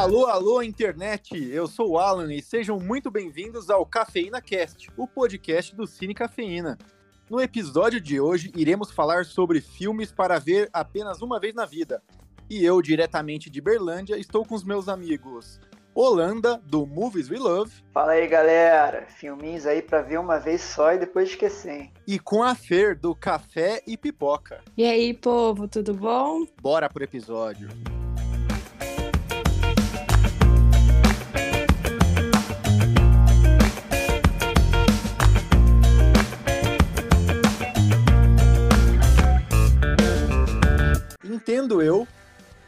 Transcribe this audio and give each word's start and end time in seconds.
Alô, 0.00 0.24
alô, 0.24 0.62
internet! 0.62 1.36
Eu 1.52 1.66
sou 1.66 1.90
o 1.90 1.98
Alan 1.98 2.32
e 2.32 2.40
sejam 2.40 2.80
muito 2.80 3.10
bem-vindos 3.10 3.68
ao 3.68 3.84
Cafeína 3.84 4.40
Cast, 4.40 4.90
o 4.96 5.06
podcast 5.06 5.76
do 5.76 5.86
Cine 5.86 6.14
Cafeína. 6.14 6.78
No 7.28 7.38
episódio 7.38 8.00
de 8.00 8.18
hoje, 8.18 8.50
iremos 8.56 8.90
falar 8.90 9.26
sobre 9.26 9.60
filmes 9.60 10.10
para 10.10 10.38
ver 10.38 10.70
apenas 10.72 11.20
uma 11.20 11.38
vez 11.38 11.54
na 11.54 11.66
vida. 11.66 12.02
E 12.48 12.64
eu, 12.64 12.80
diretamente 12.80 13.50
de 13.50 13.60
Berlândia, 13.60 14.16
estou 14.16 14.42
com 14.42 14.54
os 14.54 14.64
meus 14.64 14.88
amigos 14.88 15.60
Holanda, 15.94 16.58
do 16.64 16.86
Movies 16.86 17.28
We 17.28 17.38
Love. 17.38 17.70
Fala 17.92 18.12
aí, 18.12 18.26
galera. 18.26 19.04
Filminhos 19.06 19.66
aí 19.66 19.82
pra 19.82 20.00
ver 20.00 20.18
uma 20.18 20.38
vez 20.38 20.62
só 20.62 20.94
e 20.94 20.98
depois 20.98 21.28
esquecer. 21.28 21.72
hein? 21.78 21.92
E 22.06 22.18
com 22.18 22.42
a 22.42 22.54
Fer, 22.54 22.98
do 22.98 23.14
Café 23.14 23.82
e 23.86 23.98
Pipoca. 23.98 24.62
E 24.78 24.82
aí, 24.82 25.12
povo, 25.12 25.68
tudo 25.68 25.92
bom? 25.92 26.46
Bora 26.58 26.88
pro 26.88 27.04
episódio. 27.04 27.68
Entendo 41.40 41.80
eu 41.80 42.06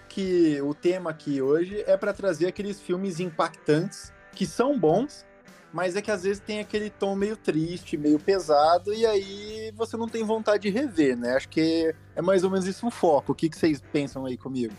que 0.08 0.58
o 0.62 0.72
tema 0.72 1.10
aqui 1.10 1.42
hoje 1.42 1.84
é 1.86 1.94
para 1.94 2.10
trazer 2.14 2.46
aqueles 2.46 2.80
filmes 2.80 3.20
impactantes 3.20 4.10
que 4.32 4.46
são 4.46 4.78
bons, 4.78 5.26
mas 5.70 5.94
é 5.94 6.00
que 6.00 6.10
às 6.10 6.22
vezes 6.22 6.40
tem 6.40 6.58
aquele 6.58 6.88
tom 6.88 7.14
meio 7.14 7.36
triste, 7.36 7.98
meio 7.98 8.18
pesado, 8.18 8.94
e 8.94 9.04
aí 9.04 9.70
você 9.76 9.94
não 9.94 10.08
tem 10.08 10.24
vontade 10.24 10.62
de 10.62 10.70
rever, 10.70 11.18
né? 11.18 11.36
Acho 11.36 11.50
que 11.50 11.94
é 12.16 12.22
mais 12.22 12.44
ou 12.44 12.50
menos 12.50 12.66
isso 12.66 12.86
o 12.86 12.90
foco. 12.90 13.32
O 13.32 13.34
que, 13.34 13.50
que 13.50 13.58
vocês 13.58 13.82
pensam 13.92 14.24
aí 14.24 14.38
comigo? 14.38 14.72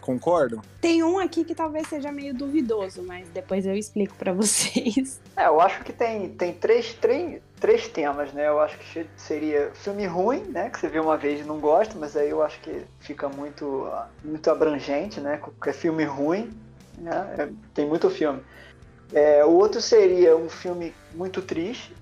Concordam? 0.00 0.60
Tem 0.80 1.02
um 1.02 1.18
aqui 1.18 1.44
que 1.44 1.54
talvez 1.54 1.88
seja 1.88 2.10
meio 2.10 2.34
duvidoso, 2.34 3.02
mas 3.02 3.28
depois 3.28 3.66
eu 3.66 3.74
explico 3.74 4.14
pra 4.16 4.32
vocês. 4.34 5.20
É, 5.36 5.46
eu 5.46 5.60
acho 5.60 5.82
que 5.84 5.92
tem, 5.92 6.30
tem 6.30 6.52
três, 6.52 6.94
três, 6.94 7.40
três 7.58 7.88
temas, 7.88 8.32
né? 8.32 8.48
Eu 8.48 8.60
acho 8.60 8.78
que 8.78 9.06
seria 9.16 9.70
filme 9.74 10.06
ruim, 10.06 10.40
né? 10.44 10.70
Que 10.70 10.78
você 10.78 10.88
vê 10.88 10.98
uma 10.98 11.16
vez 11.16 11.40
e 11.40 11.44
não 11.44 11.58
gosta, 11.58 11.94
mas 11.98 12.16
aí 12.16 12.30
eu 12.30 12.42
acho 12.42 12.60
que 12.60 12.82
fica 13.00 13.28
muito, 13.28 13.88
muito 14.24 14.50
abrangente, 14.50 15.20
né? 15.20 15.36
Qualquer 15.36 15.74
filme 15.74 16.04
ruim, 16.04 16.50
né? 16.98 17.34
É, 17.38 17.48
tem 17.74 17.86
muito 17.86 18.08
filme. 18.10 18.40
É, 19.12 19.44
o 19.44 19.50
outro 19.50 19.80
seria 19.80 20.36
um 20.36 20.48
filme 20.48 20.94
muito 21.14 21.42
triste, 21.42 21.94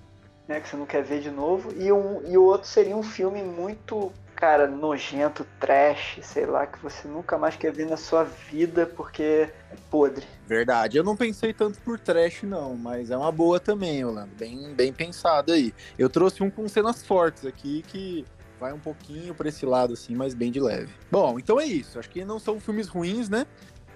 né? 0.47 0.61
Que 0.61 0.69
você 0.69 0.77
não 0.77 0.87
quer 0.87 1.03
ver 1.03 1.21
de 1.21 1.31
novo. 1.31 1.73
E, 1.77 1.91
um, 1.93 2.23
e 2.27 2.37
o 2.37 2.45
outro 2.45 2.69
seria 2.69 2.97
um 2.97 3.03
filme 3.03 3.43
muito, 3.43 4.13
cara, 4.39 4.69
nojento, 4.69 5.45
trash, 5.59 6.21
sei 6.23 6.47
lá, 6.47 6.65
que 6.65 6.79
você 6.79 7.09
nunca 7.09 7.37
mais 7.37 7.57
quer 7.57 7.73
ver 7.73 7.87
na 7.87 7.97
sua 7.97 8.23
vida 8.23 8.87
porque 8.87 9.23
é 9.23 9.77
podre. 9.91 10.25
Verdade. 10.47 10.97
Eu 10.97 11.03
não 11.03 11.17
pensei 11.17 11.53
tanto 11.53 11.81
por 11.81 11.99
trash, 11.99 12.45
não, 12.45 12.77
mas 12.77 13.11
é 13.11 13.17
uma 13.17 13.33
boa 13.33 13.59
também, 13.59 14.05
Orlando. 14.05 14.31
Bem, 14.39 14.73
bem 14.75 14.93
pensado 14.93 15.53
aí. 15.53 15.75
Eu 15.99 16.09
trouxe 16.09 16.41
um 16.41 16.51
com 16.51 16.69
cenas 16.69 17.05
fortes 17.05 17.45
aqui 17.45 17.83
que 17.89 18.25
vai 18.61 18.73
um 18.73 18.79
pouquinho 18.79 19.35
pra 19.35 19.49
esse 19.49 19.67
lado, 19.67 19.95
assim, 19.95 20.15
mas 20.15 20.35
bem 20.35 20.53
de 20.53 20.61
leve. 20.61 20.93
Bom, 21.11 21.37
então 21.37 21.59
é 21.59 21.67
isso. 21.67 21.99
Acho 21.99 22.09
que 22.09 22.25
não 22.25 22.39
são 22.39 22.61
filmes 22.61 22.87
ruins, 22.87 23.29
né? 23.29 23.45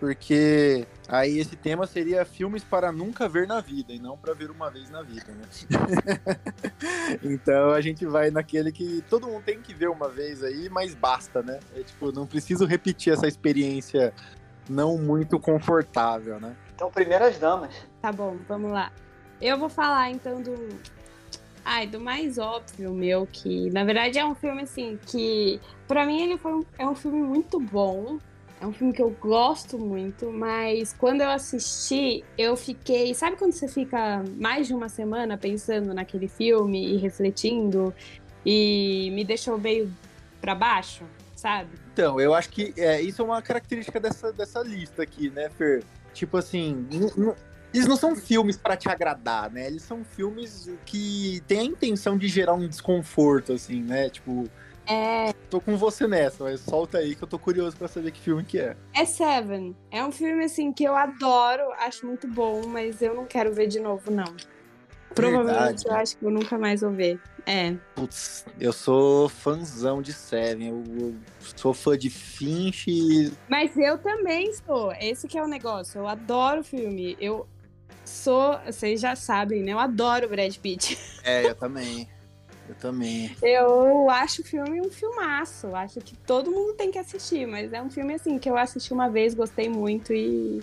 Porque 0.03 0.85
aí 1.07 1.39
esse 1.39 1.55
tema 1.55 1.87
seria 1.87 2.25
filmes 2.25 2.65
para 2.65 2.91
nunca 2.91 3.29
ver 3.29 3.47
na 3.47 3.61
vida 3.61 3.93
e 3.93 4.01
não 4.01 4.19
para 4.19 4.35
ver 4.35 4.51
uma 4.51 4.69
vez 4.69 4.91
na 4.91 5.01
vida, 5.01 5.27
né? 5.29 5.45
então 7.23 7.71
a 7.71 7.81
gente 7.81 8.05
vai 8.05 8.29
naquele 8.29 8.73
que 8.73 9.01
todo 9.09 9.29
mundo 9.29 9.45
tem 9.45 9.63
que 9.63 9.73
ver 9.73 9.89
uma 9.89 10.09
vez 10.09 10.43
aí, 10.43 10.69
mas 10.69 10.93
basta, 10.93 11.41
né? 11.41 11.61
É 11.77 11.85
tipo, 11.85 12.11
não 12.11 12.27
preciso 12.27 12.67
repetir 12.67 13.13
essa 13.13 13.29
experiência 13.29 14.13
não 14.69 14.99
muito 14.99 15.39
confortável, 15.39 16.41
né? 16.41 16.57
Então, 16.75 16.91
primeiras 16.91 17.39
damas. 17.39 17.73
Tá 18.01 18.11
bom, 18.11 18.37
vamos 18.49 18.73
lá. 18.73 18.91
Eu 19.41 19.57
vou 19.57 19.69
falar 19.69 20.11
então 20.11 20.43
do. 20.43 20.69
Ai, 21.65 21.87
do 21.87 22.01
mais 22.01 22.39
óbvio 22.39 22.93
meu, 22.93 23.25
que 23.25 23.71
na 23.71 23.85
verdade 23.85 24.19
é 24.19 24.25
um 24.27 24.35
filme 24.35 24.63
assim 24.63 24.99
que. 25.07 25.61
Pra 25.87 26.05
mim 26.05 26.23
ele 26.23 26.39
foi 26.39 26.55
um, 26.55 26.65
é 26.77 26.89
um 26.89 26.97
filme 26.97 27.23
muito 27.23 27.61
bom. 27.61 28.19
É 28.63 28.67
um 28.67 28.73
filme 28.73 28.93
que 28.93 29.03
eu 29.03 29.11
gosto 29.11 29.77
muito, 29.77 30.31
mas 30.31 30.93
quando 30.93 31.21
eu 31.21 31.29
assisti, 31.31 32.25
eu 32.39 32.57
fiquei. 32.57 33.13
Sabe 33.13 33.37
quando 33.37 33.51
você 33.51 33.67
fica 33.67 34.23
mais 34.37 34.69
de 34.69 34.73
uma 34.73 34.89
semana 34.89 35.37
pensando 35.37 35.93
naquele 35.93 36.29
filme 36.29 36.95
e 36.95 36.97
refletindo? 36.97 37.93
E 38.47 39.11
me 39.15 39.25
deixou 39.25 39.59
meio 39.59 39.93
pra 40.41 40.55
baixo, 40.55 41.03
sabe? 41.35 41.71
Então, 41.93 42.21
eu 42.21 42.33
acho 42.33 42.51
que 42.51 42.73
é, 42.77 43.01
isso 43.01 43.21
é 43.21 43.25
uma 43.25 43.43
característica 43.43 43.99
dessa, 43.99 44.33
dessa 44.33 44.63
lista 44.63 45.03
aqui, 45.03 45.29
né, 45.29 45.51
Fer? 45.51 45.83
Tipo 46.15 46.37
assim, 46.37 46.87
eles 47.75 47.89
não 47.89 47.97
são 47.97 48.15
filmes 48.15 48.57
pra 48.57 48.77
te 48.77 48.89
agradar, 48.89 49.51
né? 49.51 49.67
Eles 49.67 49.83
são 49.83 50.05
filmes 50.05 50.71
que 50.87 51.43
têm 51.49 51.59
a 51.59 51.65
intenção 51.65 52.17
de 52.17 52.29
gerar 52.29 52.55
um 52.55 52.69
desconforto, 52.69 53.55
assim, 53.55 53.83
né? 53.83 54.09
Tipo, 54.09 54.49
É, 54.87 55.33
tô 55.49 55.61
com 55.61 55.77
você 55.77 56.07
nessa, 56.07 56.45
mas 56.45 56.61
solta 56.61 56.99
aí 56.99 57.15
que 57.15 57.23
eu 57.23 57.29
tô 57.29 57.39
curioso 57.39 57.77
pra 57.77 57.87
saber 57.87 58.11
que 58.11 58.21
filme 58.21 58.45
que 58.45 58.59
é. 58.59 58.77
é 58.95 59.05
Seven. 59.05 59.77
É 59.91 60.05
um 60.05 60.11
filme 60.11 60.45
assim 60.45 60.73
que 60.73 60.85
eu 60.85 60.97
adoro, 60.97 61.71
acho 61.79 62.07
muito 62.07 62.27
bom, 62.27 62.67
mas 62.67 63.01
eu 63.01 63.15
não 63.15 63.25
quero 63.25 63.53
ver 63.55 63.69
de 63.69 63.79
novo, 63.79 64.11
não. 64.11 64.35
Provavelmente 65.15 65.83
Verdade. 65.83 65.85
eu 65.87 65.95
acho 65.95 66.17
que 66.17 66.25
eu 66.25 66.31
nunca 66.31 66.59
mais 66.59 66.81
vou 66.81 66.91
ver. 66.91 67.21
É. 67.45 67.75
Putz, 67.95 68.47
eu 68.59 68.73
sou 68.73 69.29
fãzão 69.29 70.01
de 70.01 70.13
Seven, 70.13 70.69
eu, 70.69 70.85
eu 70.99 71.15
sou 71.57 71.75
fã 71.75 71.99
de 71.99 72.09
Finch 72.09 72.89
e 72.89 73.33
Mas 73.49 73.77
eu 73.77 73.99
também 73.99 74.53
sou. 74.55 74.93
Esse 74.93 75.27
que 75.29 75.37
é 75.37 75.43
o 75.43 75.49
negócio. 75.49 75.99
Eu 75.99 76.09
adoro 76.09 76.61
o 76.61 76.65
filme. 76.65 77.17
Eu 77.21 77.47
sou, 78.05 78.59
vocês 78.65 79.01
já 79.01 79.17
sabem, 79.17 79.63
né? 79.63 79.73
Eu 79.73 79.79
adoro 79.79 80.27
o 80.27 80.29
Brad 80.31 80.57
Pitt. 80.57 80.99
É, 81.25 81.45
eu 81.47 81.55
também. 81.55 82.09
Eu 82.69 82.75
também. 82.77 83.37
Eu 83.43 84.09
acho 84.11 84.43
o 84.43 84.45
filme 84.45 84.81
um 84.81 84.91
filmaço. 84.91 85.67
Eu 85.67 85.77
Acho 85.77 86.01
que 86.01 86.17
todo 86.17 86.51
mundo 86.51 86.75
tem 86.75 86.91
que 86.91 86.99
assistir, 86.99 87.47
mas 87.47 87.73
é 87.73 87.83
um 87.83 87.91
filme 87.91 88.15
assim 88.15 88.39
que 88.39 88.49
eu 88.49 88.57
assisti 88.57 88.93
uma 88.93 89.09
vez, 89.09 89.35
gostei 89.35 89.69
muito 89.69 90.13
e 90.13 90.63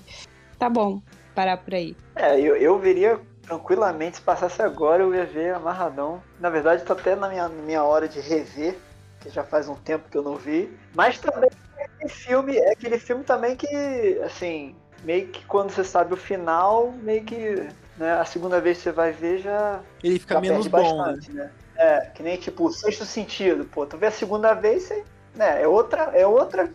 tá 0.57 0.69
bom 0.69 1.01
parar 1.35 1.57
por 1.57 1.73
aí. 1.73 1.95
É, 2.15 2.39
eu, 2.39 2.55
eu 2.55 2.77
veria 2.79 3.19
tranquilamente, 3.43 4.17
se 4.17 4.21
passasse 4.21 4.61
agora, 4.61 5.03
eu 5.03 5.13
ia 5.13 5.25
ver 5.25 5.55
Amarradão. 5.55 6.21
Na 6.39 6.49
verdade, 6.49 6.83
tá 6.83 6.93
até 6.93 7.15
na 7.15 7.29
minha, 7.29 7.47
na 7.47 7.63
minha 7.63 7.83
hora 7.83 8.07
de 8.07 8.19
rever, 8.19 8.77
que 9.19 9.29
já 9.29 9.43
faz 9.43 9.67
um 9.67 9.75
tempo 9.75 10.09
que 10.09 10.17
eu 10.17 10.21
não 10.21 10.35
vi. 10.35 10.71
Mas 10.93 11.17
também 11.17 11.49
é 11.77 11.83
aquele 11.83 12.09
filme, 12.09 12.57
é 12.57 12.71
aquele 12.71 12.99
filme 12.99 13.23
também 13.23 13.55
que, 13.55 14.19
assim, 14.23 14.75
meio 15.03 15.27
que 15.29 15.43
quando 15.45 15.71
você 15.71 15.83
sabe 15.83 16.13
o 16.13 16.17
final, 16.17 16.91
meio 16.91 17.23
que 17.23 17.67
né, 17.97 18.13
a 18.13 18.25
segunda 18.25 18.61
vez 18.61 18.77
que 18.77 18.83
você 18.83 18.91
vai 18.91 19.11
ver 19.11 19.39
já, 19.39 19.81
Ele 20.03 20.19
fica 20.19 20.35
já 20.35 20.41
menos 20.41 20.67
perde 20.67 20.69
bom, 20.69 20.97
né? 20.97 21.03
bastante, 21.03 21.31
né? 21.31 21.51
É, 21.79 22.11
que 22.13 22.21
nem 22.21 22.35
tipo 22.35 22.65
o 22.65 22.73
sexto 22.73 23.05
sentido, 23.05 23.63
pô, 23.63 23.85
tu 23.85 23.97
vê 23.97 24.07
a 24.07 24.11
segunda 24.11 24.53
vez, 24.53 24.83
você, 24.83 25.05
né, 25.33 25.61
é 25.63 25.65
outra, 25.65 26.11
é 26.13 26.27
outra, 26.27 26.69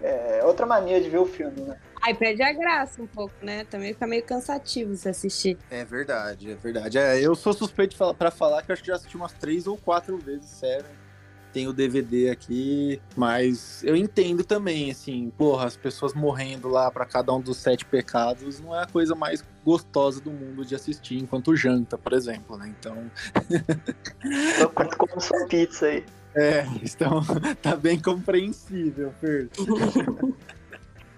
é 0.00 0.44
outra 0.44 0.64
maneira 0.64 1.02
de 1.02 1.10
ver 1.10 1.18
o 1.18 1.26
filme, 1.26 1.60
né? 1.60 1.76
Aí 2.00 2.14
perde 2.14 2.40
a 2.42 2.52
graça 2.52 3.02
um 3.02 3.06
pouco, 3.06 3.34
né? 3.42 3.64
Também 3.64 3.94
fica 3.94 4.06
meio 4.06 4.22
cansativo 4.22 4.94
se 4.94 5.08
assistir. 5.08 5.58
É 5.70 5.84
verdade, 5.84 6.52
é 6.52 6.54
verdade. 6.54 6.98
É, 6.98 7.18
eu 7.18 7.34
sou 7.34 7.52
suspeito 7.52 7.96
pra 8.14 8.30
falar 8.30 8.62
que 8.62 8.70
eu 8.70 8.74
acho 8.74 8.82
que 8.82 8.88
já 8.88 8.94
assisti 8.94 9.16
umas 9.16 9.32
três 9.32 9.66
ou 9.66 9.76
quatro 9.76 10.16
vezes 10.18 10.46
Seven. 10.50 11.03
Tem 11.54 11.68
o 11.68 11.72
DVD 11.72 12.30
aqui, 12.30 13.00
mas 13.16 13.80
eu 13.84 13.94
entendo 13.94 14.42
também, 14.42 14.90
assim, 14.90 15.30
porra, 15.38 15.66
as 15.66 15.76
pessoas 15.76 16.12
morrendo 16.12 16.66
lá 16.66 16.90
pra 16.90 17.06
cada 17.06 17.32
um 17.32 17.40
dos 17.40 17.58
sete 17.58 17.84
pecados 17.84 18.58
não 18.58 18.74
é 18.74 18.82
a 18.82 18.86
coisa 18.86 19.14
mais 19.14 19.44
gostosa 19.64 20.20
do 20.20 20.32
mundo 20.32 20.64
de 20.64 20.74
assistir 20.74 21.16
enquanto 21.16 21.54
janta, 21.54 21.96
por 21.96 22.12
exemplo, 22.12 22.56
né? 22.56 22.74
Então, 22.80 23.08
Então, 24.56 24.68
quando 24.74 24.96
como 24.96 25.20
sua 25.20 25.46
pizza 25.46 25.86
aí. 25.86 26.04
é, 26.34 26.66
então 26.82 27.22
tá 27.62 27.76
bem 27.76 28.00
compreensível, 28.00 29.12
Fer. 29.20 29.48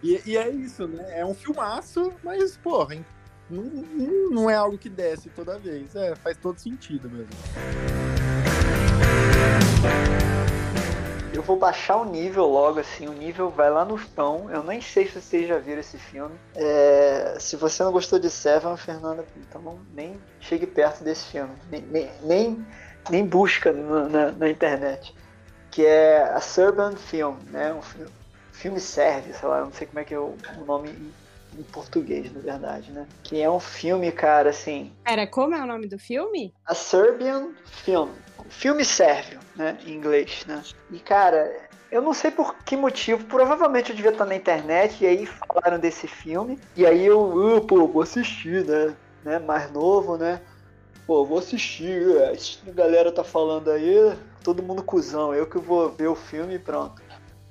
e, 0.03 0.21
e 0.27 0.37
é 0.37 0.50
isso, 0.50 0.87
né? 0.87 1.19
É 1.19 1.25
um 1.25 1.32
filmaço, 1.32 2.12
mas, 2.23 2.59
porra, 2.59 2.94
hein, 2.97 3.05
não- 3.49 3.65
não 4.31 4.50
é 4.50 4.55
algo 4.55 4.77
que 4.77 4.91
desce 4.91 5.31
toda 5.31 5.59
vez. 5.59 5.97
É, 5.97 6.15
faz 6.15 6.37
todo 6.37 6.59
sentido 6.59 7.09
mesmo. 7.09 7.31
Eu 11.32 11.43
vou 11.43 11.56
baixar 11.58 11.96
o 11.96 12.04
nível 12.04 12.46
logo, 12.46 12.81
assim, 12.81 13.06
o 13.06 13.12
nível 13.12 13.50
vai 13.50 13.70
lá 13.70 13.84
no 13.84 13.98
chão. 13.98 14.48
Eu 14.50 14.62
nem 14.62 14.81
sei 14.81 15.06
se 15.06 15.20
vocês 15.20 15.46
já 15.46 15.58
viram 15.58 15.81
esse 15.81 15.98
filme. 15.98 16.34
É, 16.54 17.37
se 17.38 17.56
você 17.56 17.82
não 17.84 17.93
gostou 17.93 18.19
de 18.19 18.31
Seven, 18.31 18.76
Fernanda, 18.76 19.25
então 19.37 19.78
nem 19.94 20.19
chegue 20.40 20.66
perto 20.66 21.04
desse 21.04 21.26
filme. 21.26 21.52
Nem, 21.70 21.82
nem, 21.82 22.10
nem, 22.22 22.66
nem 23.10 23.26
busca 23.26 23.70
na, 23.72 24.08
na- 24.08 24.32
na 24.32 24.48
internet. 24.48 25.14
Que 25.70 25.84
é 25.84 26.22
a 26.22 26.40
Serbian 26.40 26.96
Film, 26.96 27.37
né? 27.50 27.75
Um 27.75 27.82
fi- 27.82 28.06
filme 28.52 28.81
sérvio, 28.81 29.34
sei 29.34 29.46
lá, 29.48 29.60
não 29.62 29.72
sei 29.72 29.87
como 29.87 29.98
é 29.98 30.04
que 30.04 30.14
é 30.14 30.19
o, 30.19 30.34
o 30.58 30.64
nome 30.64 30.88
em, 30.88 31.62
português, 31.64 32.32
na 32.32 32.40
verdade, 32.40 32.90
né? 32.93 33.06
Que 33.22 33.43
é 33.43 33.50
um 33.50 33.60
filme, 33.60 34.10
cara, 34.10 34.50
assim, 34.50 34.90
Pera, 35.04 35.26
como 35.26 35.54
é 35.54 35.62
o 35.62 35.66
nome 35.66 35.87
do 35.87 35.98
filme? 35.98 36.54
a 36.66 36.75
Serbian 36.75 37.50
Film. 37.84 38.08
Filme 38.48 38.84
sérvio, 38.84 39.40
né? 39.54 39.78
Em 39.87 39.93
inglês, 39.93 40.44
né? 40.46 40.62
E, 40.90 40.98
cara, 40.98 41.52
eu 41.90 42.02
não 42.02 42.12
sei 42.12 42.31
por 42.31 42.54
que 42.58 42.76
motivo, 42.76 43.25
provavelmente 43.25 43.90
eu 43.90 43.96
devia 43.96 44.10
estar 44.10 44.25
na 44.25 44.34
internet 44.34 45.02
e 45.02 45.06
aí 45.06 45.26
falaram 45.26 45.78
desse 45.78 46.06
filme. 46.06 46.58
E 46.76 46.87
aí 46.87 47.06
eu, 47.06 47.64
pô, 47.66 47.87
vou 47.87 48.02
assistir, 48.02 48.64
né? 48.64 48.94
né? 49.25 49.38
Mais 49.38 49.70
novo, 49.70 50.16
né? 50.16 50.40
Pô, 51.06 51.25
vou 51.25 51.38
assistir. 51.38 52.16
É, 52.16 52.32
a 52.32 52.72
galera 52.72 53.12
tá 53.12 53.22
falando 53.22 53.70
aí, 53.70 54.16
todo 54.43 54.62
mundo 54.62 54.82
cuzão. 54.82 55.34
Eu 55.34 55.46
que 55.46 55.58
vou 55.58 55.90
ver 55.90 56.08
o 56.08 56.14
filme 56.16 56.54
e 56.54 56.58
pronto. 56.58 57.00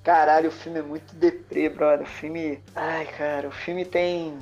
Caralho, 0.03 0.50
o 0.50 0.51
filme 0.51 0.80
é 0.80 0.83
muito 0.83 1.15
deprê, 1.15 1.69
brother. 1.69 2.06
O 2.06 2.09
filme. 2.09 2.62
Ai, 2.75 3.06
cara, 3.07 3.47
o 3.47 3.51
filme 3.51 3.86
tem 3.86 4.38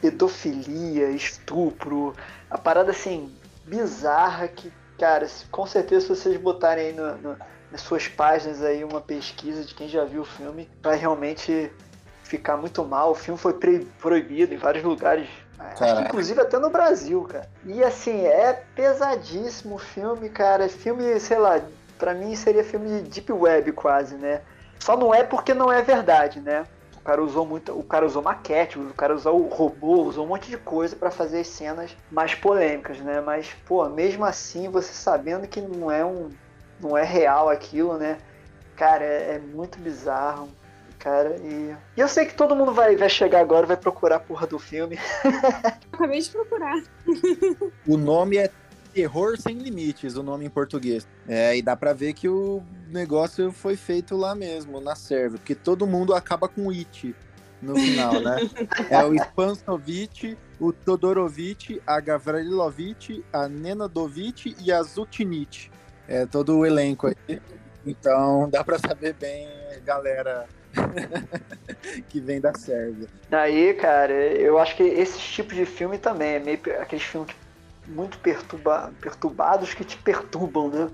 pedofilia, 0.00 1.08
estupro, 1.10 2.14
a 2.50 2.58
parada 2.58 2.90
assim, 2.90 3.34
bizarra 3.64 4.46
que, 4.48 4.70
cara, 4.98 5.26
com 5.50 5.66
certeza 5.66 6.02
se 6.02 6.08
vocês 6.08 6.36
botarem 6.36 6.86
aí 6.88 6.92
no, 6.92 7.16
no, 7.16 7.36
nas 7.70 7.80
suas 7.80 8.08
páginas 8.08 8.62
aí 8.62 8.84
uma 8.84 9.00
pesquisa 9.00 9.64
de 9.64 9.74
quem 9.74 9.88
já 9.88 10.04
viu 10.04 10.22
o 10.22 10.24
filme, 10.24 10.68
vai 10.82 10.96
realmente 10.96 11.72
ficar 12.22 12.56
muito 12.56 12.84
mal. 12.84 13.10
O 13.10 13.14
filme 13.14 13.38
foi 13.38 13.54
proibido 14.00 14.54
em 14.54 14.58
vários 14.58 14.84
lugares. 14.84 15.28
Acho 15.58 15.96
que 15.96 16.02
inclusive 16.02 16.40
até 16.40 16.58
no 16.58 16.70
Brasil, 16.70 17.22
cara. 17.24 17.48
E 17.64 17.82
assim, 17.82 18.26
é 18.26 18.52
pesadíssimo 18.74 19.76
o 19.76 19.78
filme, 19.78 20.28
cara. 20.28 20.68
Filme, 20.68 21.18
sei 21.20 21.38
lá, 21.38 21.60
pra 21.98 22.12
mim 22.12 22.34
seria 22.34 22.64
filme 22.64 22.88
de 22.88 23.10
Deep 23.10 23.32
Web 23.32 23.72
quase, 23.72 24.16
né? 24.16 24.42
Só 24.80 24.96
não 24.96 25.14
é 25.14 25.22
porque 25.22 25.54
não 25.54 25.72
é 25.72 25.80
verdade, 25.80 26.40
né? 26.40 26.66
Cara 27.04 27.22
usou 27.22 27.44
muito, 27.44 27.78
o 27.78 27.84
cara 27.84 28.06
usou 28.06 28.22
maquete, 28.22 28.78
o 28.78 28.94
cara 28.94 29.14
usou 29.14 29.38
o 29.38 29.48
robô, 29.48 30.04
usou 30.04 30.24
um 30.24 30.28
monte 30.28 30.48
de 30.50 30.56
coisa 30.56 30.96
para 30.96 31.10
fazer 31.10 31.40
as 31.40 31.48
cenas 31.48 31.94
mais 32.10 32.34
polêmicas, 32.34 32.98
né? 33.00 33.20
Mas, 33.20 33.54
pô, 33.66 33.86
mesmo 33.88 34.24
assim, 34.24 34.70
você 34.70 34.92
sabendo 34.92 35.46
que 35.46 35.60
não 35.60 35.90
é 35.90 36.04
um 36.04 36.30
não 36.80 36.96
é 36.96 37.04
real 37.04 37.48
aquilo, 37.48 37.96
né? 37.98 38.18
Cara, 38.74 39.04
é, 39.04 39.34
é 39.34 39.38
muito 39.38 39.78
bizarro, 39.78 40.48
cara. 40.98 41.36
E, 41.42 41.74
e, 41.96 42.00
eu 42.00 42.08
sei 42.08 42.24
que 42.24 42.34
todo 42.34 42.56
mundo 42.56 42.72
vai, 42.72 42.96
vai 42.96 43.08
chegar 43.08 43.40
agora 43.40 43.66
vai 43.66 43.76
procurar 43.76 44.16
a 44.16 44.20
porra 44.20 44.46
do 44.46 44.58
filme. 44.58 44.98
Acabei 45.92 46.20
de 46.20 46.30
procurar. 46.30 46.82
o 47.86 47.96
nome 47.96 48.38
é 48.38 48.50
Terror 48.92 49.36
Sem 49.36 49.58
Limites, 49.58 50.16
o 50.16 50.22
nome 50.22 50.46
em 50.46 50.50
português. 50.50 51.06
É, 51.28 51.56
e 51.56 51.62
dá 51.62 51.76
pra 51.76 51.92
ver 51.92 52.14
que 52.14 52.28
o 52.28 52.62
negócio 52.94 53.52
foi 53.52 53.76
feito 53.76 54.16
lá 54.16 54.34
mesmo, 54.34 54.80
na 54.80 54.94
serva, 54.94 55.36
porque 55.36 55.54
todo 55.54 55.86
mundo 55.86 56.14
acaba 56.14 56.48
com 56.48 56.70
It 56.70 57.14
no 57.60 57.74
final, 57.74 58.20
né? 58.20 58.36
é 58.88 59.04
o 59.04 59.14
Spansovich, 59.14 60.38
o 60.60 60.72
Todorovic, 60.72 61.82
a 61.86 62.00
Gavrilovic, 62.00 63.24
a 63.32 63.48
Nenadovic 63.48 64.56
e 64.60 64.70
a 64.70 64.82
Zutinich. 64.82 65.70
É 66.06 66.26
todo 66.26 66.58
o 66.58 66.66
elenco 66.66 67.08
aí. 67.08 67.40
Então 67.86 68.48
dá 68.48 68.62
pra 68.62 68.78
saber 68.78 69.14
bem, 69.14 69.48
galera 69.84 70.46
que 72.08 72.20
vem 72.20 72.40
da 72.40 72.54
Sérvia. 72.54 73.08
Daí, 73.28 73.74
cara, 73.74 74.12
eu 74.12 74.58
acho 74.58 74.76
que 74.76 74.82
esse 74.82 75.18
tipo 75.18 75.54
de 75.54 75.64
filme 75.66 75.98
também 75.98 76.34
é 76.34 76.38
meio 76.38 76.58
aqueles 76.80 77.04
filmes 77.04 77.34
muito 77.86 78.18
perturba, 78.18 78.92
perturbados 79.00 79.74
que 79.74 79.84
te 79.84 79.96
perturbam, 79.98 80.68
né? 80.68 80.90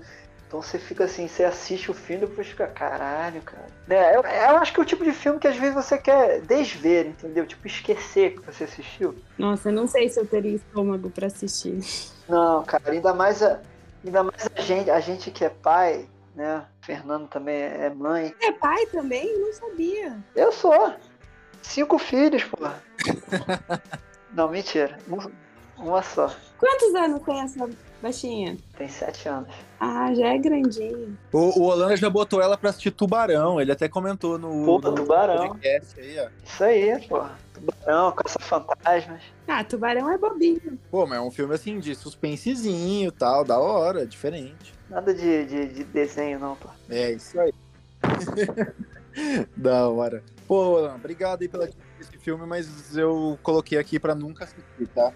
Então 0.51 0.61
você 0.61 0.77
fica 0.77 1.05
assim, 1.05 1.29
você 1.29 1.45
assiste 1.45 1.89
o 1.89 1.93
filme 1.93 2.25
e 2.25 2.27
depois 2.27 2.45
fica, 2.45 2.67
caralho, 2.67 3.41
cara. 3.41 3.67
É, 3.89 4.17
eu, 4.17 4.21
eu, 4.21 4.57
acho 4.57 4.73
que 4.73 4.81
é 4.81 4.83
o 4.83 4.85
tipo 4.85 5.01
de 5.01 5.13
filme 5.13 5.39
que 5.39 5.47
às 5.47 5.55
vezes 5.55 5.73
você 5.73 5.97
quer 5.97 6.41
desver, 6.41 7.07
entendeu? 7.07 7.47
Tipo, 7.47 7.67
esquecer 7.67 8.35
que 8.35 8.45
você 8.45 8.65
assistiu. 8.65 9.15
Nossa, 9.37 9.69
eu 9.69 9.73
não 9.73 9.87
sei 9.87 10.09
se 10.09 10.19
eu 10.19 10.25
teria 10.25 10.53
estômago 10.53 11.09
para 11.09 11.27
assistir. 11.27 11.79
Não, 12.27 12.65
cara, 12.65 12.91
ainda 12.91 13.13
mais 13.13 13.41
a, 13.41 13.61
ainda 14.03 14.23
mais 14.23 14.49
a 14.53 14.61
gente, 14.61 14.89
a 14.89 14.99
gente 14.99 15.31
que 15.31 15.45
é 15.45 15.49
pai, 15.49 16.05
né? 16.35 16.65
Fernando 16.81 17.29
também 17.29 17.55
é 17.55 17.89
mãe. 17.89 18.35
É 18.41 18.51
pai 18.51 18.85
também? 18.87 19.33
Não 19.39 19.53
sabia. 19.53 20.17
Eu 20.35 20.51
sou. 20.51 20.93
Cinco 21.61 21.97
filhos, 21.97 22.43
pô. 22.43 22.57
não, 24.35 24.49
mentira. 24.49 24.97
Uma 25.77 26.03
só. 26.03 26.29
Quantos 26.59 26.93
anos 26.93 27.21
tem 27.23 27.39
essa 27.39 27.69
baixinha? 28.01 28.57
Tem 28.77 28.87
sete 28.87 29.27
anos. 29.29 29.49
Ah, 29.79 30.13
já 30.13 30.27
é 30.33 30.37
grandinha. 30.37 31.09
O, 31.31 31.59
o 31.59 31.63
Holanda 31.63 31.95
já 31.95 32.09
botou 32.09 32.41
ela 32.41 32.57
pra 32.57 32.69
assistir 32.69 32.91
Tubarão. 32.91 33.59
Ele 33.59 33.71
até 33.71 33.87
comentou 33.87 34.37
no, 34.37 34.65
pô, 34.65 34.79
no 34.79 34.95
Tubarão. 34.95 35.49
podcast 35.49 35.99
aí, 35.99 36.19
ó. 36.19 36.27
Isso 36.43 36.63
aí, 36.63 37.07
pô. 37.07 37.23
Tubarão, 37.53 38.11
Caça 38.11 38.39
Fantasmas. 38.39 39.21
Ah, 39.47 39.63
Tubarão 39.63 40.09
é 40.09 40.17
bobinho. 40.17 40.79
Pô, 40.89 41.05
mas 41.05 41.19
é 41.19 41.21
um 41.21 41.31
filme 41.31 41.53
assim 41.53 41.79
de 41.79 41.93
suspensezinho 41.95 43.09
e 43.09 43.11
tal, 43.11 43.43
da 43.43 43.57
hora, 43.59 44.05
diferente. 44.05 44.73
Nada 44.89 45.13
de, 45.13 45.45
de, 45.45 45.67
de 45.67 45.83
desenho, 45.85 46.39
não, 46.39 46.55
pô. 46.55 46.69
É, 46.89 47.11
isso 47.11 47.39
aí. 47.39 47.53
da 49.55 49.87
hora. 49.87 50.23
Pô, 50.47 50.85
obrigado 50.85 51.41
aí 51.41 51.47
pela 51.47 51.69
esse 52.01 52.17
filme, 52.17 52.45
mas 52.45 52.95
eu 52.95 53.37
coloquei 53.41 53.77
aqui 53.77 53.99
pra 53.99 54.13
nunca 54.13 54.45
assistir, 54.45 54.87
tá? 54.93 55.13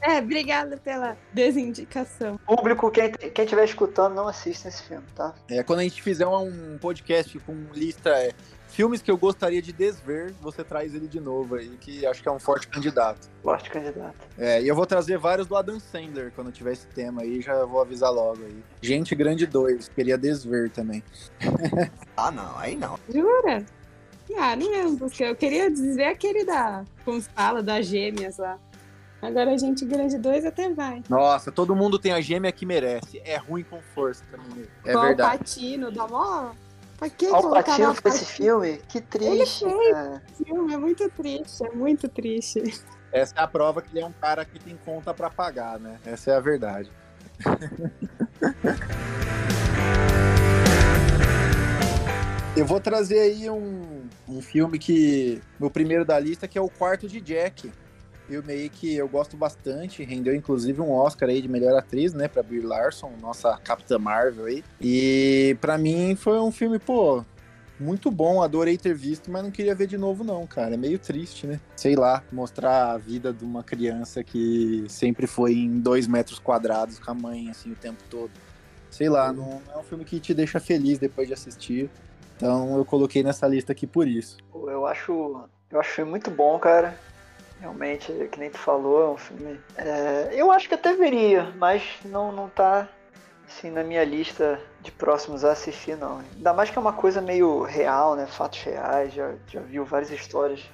É, 0.00 0.18
obrigada 0.18 0.76
pela 0.76 1.16
desindicação. 1.32 2.38
Público, 2.46 2.90
quem, 2.90 3.10
quem 3.12 3.44
estiver 3.44 3.64
escutando, 3.64 4.14
não 4.14 4.28
assista 4.28 4.68
esse 4.68 4.82
filme, 4.82 5.04
tá? 5.14 5.34
É, 5.48 5.62
quando 5.62 5.80
a 5.80 5.82
gente 5.82 6.00
fizer 6.00 6.26
um 6.26 6.78
podcast 6.78 7.38
com 7.40 7.54
lista 7.72 8.10
é, 8.10 8.32
filmes 8.68 9.00
que 9.00 9.10
eu 9.10 9.16
gostaria 9.16 9.62
de 9.62 9.72
desver, 9.72 10.34
você 10.40 10.62
traz 10.62 10.94
ele 10.94 11.08
de 11.08 11.18
novo 11.18 11.54
aí, 11.54 11.70
que 11.80 12.04
acho 12.06 12.22
que 12.22 12.28
é 12.28 12.32
um 12.32 12.38
forte 12.38 12.68
candidato. 12.68 13.28
Forte 13.42 13.70
candidato. 13.70 14.14
É, 14.38 14.62
e 14.62 14.68
eu 14.68 14.74
vou 14.74 14.86
trazer 14.86 15.18
vários 15.18 15.46
do 15.46 15.56
Adam 15.56 15.80
Sandler 15.80 16.30
quando 16.34 16.52
tiver 16.52 16.72
esse 16.72 16.86
tema 16.88 17.22
aí, 17.22 17.40
já 17.40 17.64
vou 17.64 17.80
avisar 17.80 18.12
logo 18.12 18.44
aí. 18.44 18.62
Gente 18.82 19.14
Grande 19.14 19.46
2, 19.46 19.88
queria 19.88 20.18
desver 20.18 20.70
também. 20.70 21.02
ah, 22.16 22.30
não, 22.30 22.58
aí 22.58 22.76
não. 22.76 22.98
Jura? 23.08 23.64
Ah, 24.34 24.56
não 24.56 24.74
é 24.74 24.86
um 24.86 24.96
porque 24.96 25.24
eu 25.24 25.36
queria 25.36 25.70
desver 25.70 26.06
aquele 26.06 26.44
da. 26.44 26.84
Como 27.04 27.20
se 27.20 27.28
fala, 27.30 27.62
das 27.62 27.86
gêmeas 27.86 28.38
lá. 28.38 28.58
Agora 29.22 29.52
a 29.52 29.56
gente 29.56 29.84
grande 29.84 30.18
dois 30.18 30.44
até 30.44 30.68
vai. 30.70 31.02
Nossa, 31.08 31.50
todo 31.50 31.74
mundo 31.74 31.98
tem 31.98 32.12
a 32.12 32.20
gêmea 32.20 32.52
que 32.52 32.66
merece. 32.66 33.20
É 33.24 33.36
ruim 33.36 33.64
com 33.64 33.80
força 33.94 34.22
também. 34.30 34.66
É 34.84 34.92
Qual 34.92 35.04
verdade. 35.04 35.38
Patino, 35.38 35.90
dá 35.90 36.06
mó. 36.06 36.50
Pra 36.98 37.10
que 37.10 37.26
o 37.26 37.50
Patino 37.50 37.94
foi 37.94 38.10
esse 38.10 38.24
filme? 38.24 38.80
Que 38.88 39.00
triste. 39.00 39.64
Ele 39.64 39.92
cara. 39.92 40.22
filme, 40.36 40.74
é 40.74 40.76
muito 40.76 41.08
triste, 41.10 41.64
é 41.64 41.70
muito 41.70 42.08
triste. 42.08 42.62
Essa 43.12 43.34
é 43.36 43.42
a 43.42 43.46
prova 43.46 43.82
que 43.82 43.90
ele 43.92 44.00
é 44.00 44.06
um 44.06 44.12
cara 44.12 44.44
que 44.44 44.58
tem 44.58 44.78
conta 44.84 45.12
para 45.12 45.30
pagar, 45.30 45.78
né? 45.78 45.98
Essa 46.04 46.32
é 46.32 46.36
a 46.36 46.40
verdade. 46.40 46.90
Eu 52.56 52.64
vou 52.64 52.80
trazer 52.80 53.20
aí 53.20 53.50
um, 53.50 53.95
um 54.28 54.40
filme 54.40 54.78
que. 54.78 55.40
O 55.60 55.70
primeiro 55.70 56.04
da 56.04 56.18
lista, 56.18 56.48
que 56.48 56.58
é 56.58 56.60
o 56.60 56.68
quarto 56.68 57.08
de 57.08 57.20
Jack 57.20 57.70
filme 58.26 58.52
aí 58.52 58.68
que 58.68 58.96
eu 58.96 59.08
gosto 59.08 59.36
bastante, 59.36 60.02
rendeu 60.02 60.34
inclusive 60.34 60.80
um 60.80 60.90
Oscar 60.90 61.28
aí 61.28 61.40
de 61.40 61.48
melhor 61.48 61.76
atriz, 61.78 62.12
né, 62.12 62.26
pra 62.26 62.42
Brie 62.42 62.60
Larson, 62.60 63.12
nossa 63.20 63.56
Capitã 63.58 63.98
Marvel 63.98 64.46
aí. 64.46 64.64
E 64.80 65.56
para 65.60 65.78
mim 65.78 66.16
foi 66.16 66.40
um 66.40 66.50
filme, 66.50 66.78
pô, 66.78 67.24
muito 67.78 68.10
bom, 68.10 68.42
adorei 68.42 68.76
ter 68.76 68.94
visto, 68.94 69.30
mas 69.30 69.42
não 69.42 69.50
queria 69.50 69.74
ver 69.74 69.86
de 69.86 69.96
novo 69.96 70.24
não, 70.24 70.46
cara. 70.46 70.74
É 70.74 70.76
meio 70.76 70.98
triste, 70.98 71.46
né? 71.46 71.60
Sei 71.76 71.94
lá, 71.94 72.22
mostrar 72.32 72.92
a 72.92 72.98
vida 72.98 73.32
de 73.32 73.44
uma 73.44 73.62
criança 73.62 74.24
que 74.24 74.84
sempre 74.88 75.26
foi 75.26 75.54
em 75.54 75.78
dois 75.78 76.06
metros 76.06 76.38
quadrados 76.38 76.98
com 76.98 77.10
a 77.10 77.14
mãe, 77.14 77.50
assim, 77.50 77.72
o 77.72 77.76
tempo 77.76 78.02
todo. 78.10 78.30
Sei 78.90 79.08
lá, 79.08 79.32
não 79.32 79.60
é 79.72 79.78
um 79.78 79.82
filme 79.82 80.04
que 80.04 80.18
te 80.18 80.32
deixa 80.32 80.58
feliz 80.58 80.98
depois 80.98 81.28
de 81.28 81.34
assistir. 81.34 81.90
Então 82.36 82.76
eu 82.76 82.84
coloquei 82.84 83.22
nessa 83.22 83.46
lista 83.46 83.72
aqui 83.72 83.86
por 83.86 84.06
isso. 84.06 84.36
Eu 84.54 84.86
acho, 84.86 85.48
eu 85.70 85.80
acho 85.80 86.04
muito 86.06 86.30
bom, 86.30 86.58
cara. 86.58 86.96
Realmente, 87.60 88.12
que 88.30 88.38
nem 88.38 88.50
tu 88.50 88.58
falou, 88.58 89.02
é 89.02 89.10
um 89.10 89.16
filme. 89.16 89.58
É, 89.76 90.28
eu 90.32 90.50
acho 90.50 90.68
que 90.68 90.74
até 90.74 90.94
veria, 90.94 91.50
mas 91.56 91.82
não, 92.04 92.30
não 92.30 92.48
tá 92.50 92.86
assim, 93.48 93.70
na 93.70 93.82
minha 93.82 94.04
lista 94.04 94.60
de 94.82 94.90
próximos 94.90 95.44
a 95.44 95.52
assistir, 95.52 95.96
não. 95.96 96.18
Ainda 96.34 96.52
mais 96.52 96.68
que 96.68 96.76
é 96.76 96.80
uma 96.80 96.92
coisa 96.92 97.20
meio 97.20 97.62
real, 97.62 98.14
né? 98.14 98.26
Fatos 98.26 98.60
reais, 98.62 99.14
já, 99.14 99.34
já 99.46 99.60
viu 99.60 99.84
várias 99.84 100.10
histórias. 100.10 100.64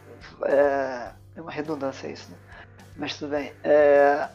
É, 0.45 1.11
é 1.37 1.40
uma 1.40 1.52
redundância 1.52 2.09
isso, 2.09 2.31
né? 2.31 2.37
Mas 2.97 3.16
tudo 3.16 3.31
bem. 3.31 3.52
É, 3.62 4.28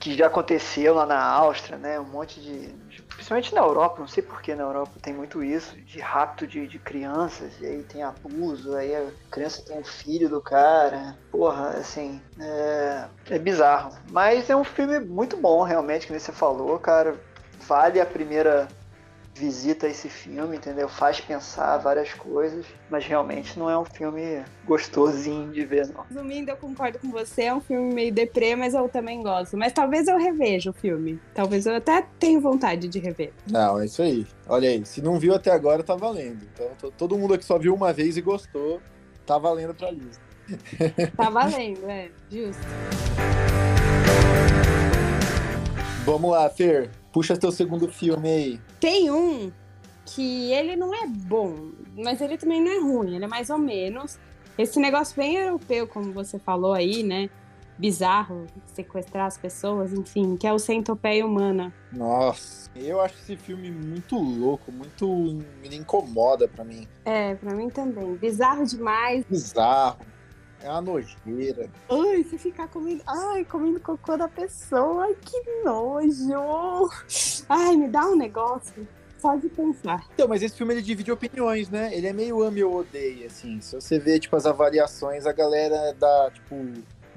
que 0.00 0.14
já 0.14 0.26
aconteceu 0.26 0.94
lá 0.94 1.06
na 1.06 1.22
Áustria, 1.22 1.78
né? 1.78 2.00
Um 2.00 2.04
monte 2.04 2.40
de, 2.40 2.68
principalmente 3.14 3.54
na 3.54 3.60
Europa, 3.60 4.00
não 4.00 4.08
sei 4.08 4.22
porquê 4.22 4.54
na 4.54 4.64
Europa 4.64 4.92
tem 5.00 5.14
muito 5.14 5.42
isso, 5.42 5.76
de 5.80 6.00
rapto 6.00 6.46
de, 6.46 6.66
de 6.66 6.78
crianças, 6.78 7.60
e 7.60 7.66
aí 7.66 7.82
tem 7.82 8.02
abuso, 8.02 8.74
aí 8.74 8.94
a 8.94 9.06
criança 9.30 9.64
tem 9.64 9.78
um 9.78 9.84
filho 9.84 10.28
do 10.28 10.40
cara. 10.40 11.16
Porra, 11.30 11.70
assim, 11.70 12.20
é, 12.40 13.04
é 13.30 13.38
bizarro. 13.38 13.96
Mas 14.10 14.50
é 14.50 14.56
um 14.56 14.64
filme 14.64 15.00
muito 15.00 15.36
bom, 15.36 15.62
realmente, 15.62 16.06
que 16.06 16.12
nem 16.12 16.20
você 16.20 16.32
falou, 16.32 16.78
cara. 16.78 17.18
Vale 17.66 18.00
a 18.00 18.06
primeira 18.06 18.68
visita 19.34 19.88
esse 19.88 20.08
filme, 20.08 20.56
entendeu? 20.56 20.88
Faz 20.88 21.20
pensar 21.20 21.76
várias 21.78 22.12
coisas, 22.14 22.64
mas 22.88 23.04
realmente 23.04 23.58
não 23.58 23.68
é 23.68 23.76
um 23.76 23.84
filme 23.84 24.44
gostosinho 24.64 25.52
de 25.52 25.64
ver, 25.64 25.88
não. 25.88 26.04
Resumindo, 26.08 26.50
eu 26.50 26.56
concordo 26.56 26.98
com 26.98 27.10
você, 27.10 27.42
é 27.42 27.54
um 27.54 27.60
filme 27.60 27.92
meio 27.92 28.12
deprê, 28.12 28.54
mas 28.54 28.74
eu 28.74 28.88
também 28.88 29.22
gosto. 29.22 29.56
Mas 29.56 29.72
talvez 29.72 30.06
eu 30.06 30.16
reveja 30.16 30.70
o 30.70 30.72
filme. 30.72 31.18
Talvez 31.34 31.66
eu 31.66 31.74
até 31.74 32.06
tenha 32.18 32.40
vontade 32.40 32.86
de 32.88 32.98
rever. 32.98 33.32
Não, 33.50 33.80
é 33.80 33.86
isso 33.86 34.02
aí. 34.02 34.26
Olha 34.48 34.68
aí, 34.68 34.84
se 34.86 35.02
não 35.02 35.18
viu 35.18 35.34
até 35.34 35.50
agora, 35.50 35.82
tá 35.82 35.96
valendo. 35.96 36.46
Então, 36.52 36.90
todo 36.92 37.18
mundo 37.18 37.34
aqui 37.34 37.44
só 37.44 37.58
viu 37.58 37.74
uma 37.74 37.92
vez 37.92 38.16
e 38.16 38.20
gostou, 38.20 38.80
tá 39.26 39.36
valendo 39.36 39.74
pra 39.74 39.90
lista. 39.90 40.22
Tá 41.16 41.30
valendo, 41.30 41.88
é, 41.88 42.10
justo. 42.30 42.62
Vamos 46.04 46.30
lá, 46.30 46.50
Fer. 46.50 46.90
Puxa 47.10 47.36
teu 47.36 47.50
segundo 47.50 47.88
filme 47.88 48.28
aí. 48.28 48.60
Tem 48.80 49.10
um 49.10 49.50
que 50.06 50.52
ele 50.52 50.76
não 50.76 50.94
é 50.94 51.06
bom, 51.06 51.70
mas 51.96 52.20
ele 52.20 52.36
também 52.36 52.62
não 52.62 52.70
é 52.70 52.78
ruim, 52.80 53.16
ele 53.16 53.24
é 53.24 53.28
mais 53.28 53.50
ou 53.50 53.58
menos. 53.58 54.18
Esse 54.56 54.78
negócio 54.78 55.16
bem 55.16 55.36
europeu, 55.36 55.86
como 55.88 56.12
você 56.12 56.38
falou 56.38 56.72
aí, 56.72 57.02
né? 57.02 57.28
Bizarro, 57.76 58.46
sequestrar 58.66 59.26
as 59.26 59.36
pessoas, 59.36 59.92
enfim, 59.92 60.36
que 60.36 60.46
é 60.46 60.52
o 60.52 60.60
Centopeia 60.60 61.26
Humana. 61.26 61.74
Nossa, 61.90 62.70
eu 62.76 63.00
acho 63.00 63.14
esse 63.22 63.36
filme 63.36 63.68
muito 63.68 64.16
louco, 64.16 64.70
muito. 64.70 65.06
me 65.60 65.74
incomoda 65.74 66.46
pra 66.46 66.64
mim. 66.64 66.86
É, 67.04 67.34
pra 67.34 67.52
mim 67.52 67.68
também. 67.68 68.14
Bizarro 68.14 68.64
demais. 68.64 69.24
Bizarro 69.28 70.13
é 70.64 70.70
uma 70.70 70.80
nojeira. 70.80 71.68
Ai, 71.90 72.24
você 72.24 72.38
ficar 72.38 72.66
comendo. 72.68 73.02
Ai, 73.06 73.44
comendo 73.44 73.78
cocô 73.78 74.16
da 74.16 74.28
pessoa. 74.28 75.04
Ai, 75.04 75.14
que 75.20 75.62
nojo. 75.62 76.90
Ai, 77.48 77.76
me 77.76 77.86
dá 77.86 78.06
um 78.06 78.16
negócio. 78.16 78.88
Só 79.18 79.36
de 79.36 79.48
pensar. 79.48 80.06
Então, 80.14 80.26
mas 80.26 80.42
esse 80.42 80.56
filme 80.56 80.74
ele 80.74 80.82
divide 80.82 81.12
opiniões, 81.12 81.68
né? 81.68 81.94
Ele 81.94 82.06
é 82.06 82.12
meio 82.12 82.42
ame 82.42 82.64
ou 82.64 82.76
odeia, 82.76 83.26
assim. 83.26 83.60
Se 83.60 83.74
você 83.74 83.98
vê, 83.98 84.18
tipo, 84.18 84.34
as 84.36 84.46
avaliações, 84.46 85.26
a 85.26 85.32
galera 85.32 85.94
dá, 85.98 86.30
tipo, 86.32 86.54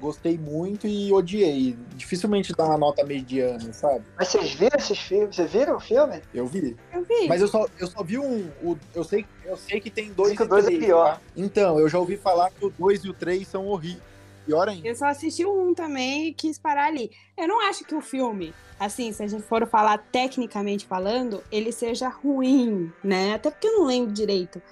gostei 0.00 0.38
muito 0.38 0.86
e 0.86 1.12
odiei. 1.12 1.76
Dificilmente 1.94 2.52
dá 2.52 2.64
uma 2.64 2.78
nota 2.78 3.04
mediana, 3.04 3.72
sabe? 3.72 4.04
Mas 4.16 4.28
vocês 4.28 4.52
viram 4.54 4.76
esses 4.78 4.98
filmes? 4.98 5.36
Vocês 5.36 5.50
viram 5.50 5.76
o 5.76 5.80
filme? 5.80 6.22
Eu 6.32 6.46
vi. 6.46 6.76
Eu 6.92 7.02
vi. 7.04 7.28
Mas 7.28 7.40
eu 7.40 7.48
só, 7.48 7.66
eu 7.78 7.86
só 7.86 8.02
vi 8.02 8.18
um. 8.18 8.50
O, 8.62 8.76
eu, 8.94 9.04
sei, 9.04 9.26
eu 9.44 9.56
sei 9.56 9.80
que 9.80 9.90
tem 9.90 10.12
dois. 10.12 10.36
que 10.36 10.42
o 10.42 10.48
dois 10.48 10.66
é 10.66 10.70
pior. 10.70 11.14
Tá? 11.14 11.20
Então, 11.36 11.78
eu 11.78 11.88
já 11.88 11.98
ouvi 11.98 12.16
falar 12.16 12.50
que 12.50 12.64
o 12.64 12.70
dois 12.70 13.04
e 13.04 13.08
o 13.08 13.12
três 13.12 13.46
são 13.48 13.66
horríveis. 13.66 14.02
Pior 14.46 14.66
ainda. 14.66 14.88
Eu 14.88 14.96
só 14.96 15.06
assisti 15.06 15.44
um 15.44 15.74
também 15.74 16.28
e 16.28 16.32
quis 16.32 16.58
parar 16.58 16.86
ali. 16.86 17.10
Eu 17.36 17.46
não 17.46 17.68
acho 17.68 17.84
que 17.84 17.94
o 17.94 18.00
filme, 18.00 18.54
assim, 18.80 19.12
se 19.12 19.22
a 19.22 19.26
gente 19.26 19.42
for 19.42 19.66
falar 19.68 19.98
tecnicamente 20.10 20.86
falando, 20.86 21.44
ele 21.52 21.70
seja 21.70 22.08
ruim, 22.08 22.90
né? 23.04 23.34
Até 23.34 23.50
porque 23.50 23.66
eu 23.66 23.80
não 23.80 23.84
lembro 23.84 24.10
direito. 24.10 24.62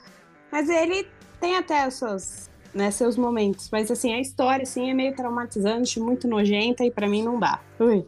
Mas 0.50 0.70
ele 0.70 1.06
tem 1.38 1.56
até 1.56 1.82
as 1.82 1.94
suas 1.94 2.50
né, 2.76 2.90
seus 2.90 3.16
momentos. 3.16 3.68
Mas 3.72 3.90
assim, 3.90 4.12
a 4.12 4.20
história 4.20 4.62
assim 4.62 4.90
é 4.90 4.94
meio 4.94 5.16
traumatizante, 5.16 5.98
muito 5.98 6.28
nojenta 6.28 6.84
e 6.84 6.90
para 6.90 7.08
mim 7.08 7.22
não 7.22 7.40
dá. 7.40 7.60
Ui. 7.80 8.06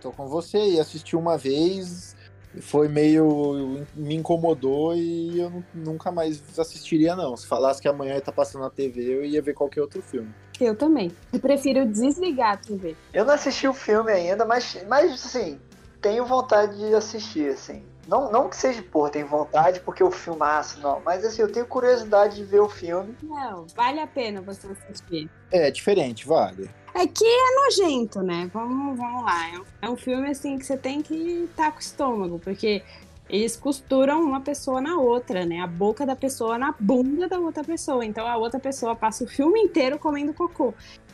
Tô 0.00 0.10
com 0.10 0.26
você 0.26 0.58
e 0.58 0.80
assisti 0.80 1.16
uma 1.16 1.38
vez, 1.38 2.16
foi 2.60 2.88
meio 2.88 3.84
me 3.94 4.14
incomodou 4.14 4.94
e 4.94 5.38
eu 5.40 5.62
nunca 5.72 6.10
mais 6.10 6.42
assistiria 6.58 7.14
não. 7.14 7.36
Se 7.36 7.46
falasse 7.46 7.80
que 7.80 7.88
amanhã 7.88 8.18
tá 8.20 8.32
passando 8.32 8.62
na 8.62 8.70
TV, 8.70 9.02
eu 9.02 9.24
ia 9.24 9.40
ver 9.40 9.54
qualquer 9.54 9.80
outro 9.80 10.02
filme. 10.02 10.34
Eu 10.60 10.74
também. 10.74 11.12
Eu 11.32 11.38
prefiro 11.38 11.86
desligar 11.86 12.54
a 12.54 12.56
TV. 12.56 12.96
Eu 13.12 13.24
não 13.24 13.34
assisti 13.34 13.68
o 13.68 13.72
filme 13.72 14.10
ainda, 14.10 14.44
mas 14.44 14.76
mas 14.88 15.12
assim, 15.12 15.58
tenho 16.00 16.24
vontade 16.26 16.76
de 16.76 16.94
assistir 16.94 17.50
assim. 17.50 17.82
Não, 18.08 18.32
não 18.32 18.48
que 18.48 18.56
seja, 18.56 18.82
porra, 18.82 19.10
tem 19.10 19.22
vontade 19.22 19.80
porque 19.80 20.02
o 20.02 20.10
filmaço, 20.10 20.80
não. 20.80 20.98
Mas 21.04 21.22
assim, 21.26 21.42
eu 21.42 21.52
tenho 21.52 21.66
curiosidade 21.66 22.36
de 22.36 22.44
ver 22.44 22.60
o 22.60 22.68
filme. 22.68 23.14
Não, 23.22 23.66
vale 23.76 24.00
a 24.00 24.06
pena 24.06 24.40
você 24.40 24.66
assistir. 24.66 25.28
É, 25.52 25.70
diferente, 25.70 26.26
vale. 26.26 26.70
É 26.94 27.06
que 27.06 27.24
é 27.26 27.54
nojento, 27.54 28.22
né? 28.22 28.50
Vamos, 28.52 28.96
vamos 28.96 29.24
lá. 29.24 29.62
É 29.82 29.90
um 29.90 29.96
filme 29.96 30.30
assim 30.30 30.58
que 30.58 30.64
você 30.64 30.78
tem 30.78 31.02
que 31.02 31.44
estar 31.50 31.66
tá 31.66 31.70
com 31.70 31.76
o 31.76 31.80
estômago, 31.80 32.38
porque 32.38 32.82
eles 33.28 33.56
costuram 33.56 34.22
uma 34.22 34.40
pessoa 34.40 34.80
na 34.80 34.98
outra, 34.98 35.44
né? 35.44 35.60
A 35.60 35.66
boca 35.66 36.06
da 36.06 36.16
pessoa 36.16 36.56
na 36.56 36.74
bunda 36.80 37.28
da 37.28 37.38
outra 37.38 37.62
pessoa. 37.62 38.06
Então 38.06 38.26
a 38.26 38.38
outra 38.38 38.58
pessoa 38.58 38.96
passa 38.96 39.24
o 39.24 39.28
filme 39.28 39.60
inteiro 39.60 39.98
comendo 39.98 40.32
cocô. 40.32 40.72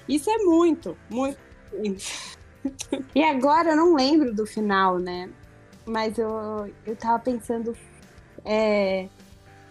Isso 0.08 0.30
é 0.30 0.38
muito, 0.38 0.96
muito. 1.10 1.38
e 3.12 3.24
agora 3.24 3.70
eu 3.70 3.76
não 3.76 3.96
lembro 3.96 4.32
do 4.32 4.46
final, 4.46 5.00
né? 5.00 5.28
Mas 5.86 6.18
eu, 6.18 6.72
eu 6.86 6.96
tava 6.96 7.18
pensando 7.18 7.76
é, 8.44 9.08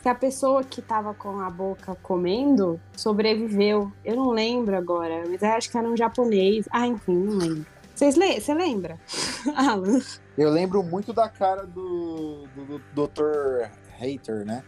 se 0.01 0.09
a 0.09 0.15
pessoa 0.15 0.63
que 0.63 0.81
tava 0.81 1.13
com 1.13 1.39
a 1.39 1.49
boca 1.49 1.95
comendo 2.03 2.79
sobreviveu. 2.95 3.91
Eu 4.03 4.15
não 4.15 4.31
lembro 4.31 4.75
agora, 4.75 5.23
mas 5.27 5.41
acho 5.41 5.71
que 5.71 5.77
era 5.77 5.87
um 5.87 5.95
japonês. 5.95 6.67
Ah, 6.71 6.85
enfim, 6.85 7.15
não 7.15 7.37
lembro. 7.37 7.65
Vocês 7.95 8.15
le 8.15 8.39
Você 8.39 8.53
lembra? 8.53 8.99
Alan? 9.55 10.01
Eu 10.37 10.49
lembro 10.49 10.83
muito 10.83 11.13
da 11.13 11.29
cara 11.29 11.65
do, 11.65 12.47
do, 12.55 12.79
do 12.79 13.07
Dr. 13.07 13.69
Hater, 13.97 14.45
né? 14.45 14.63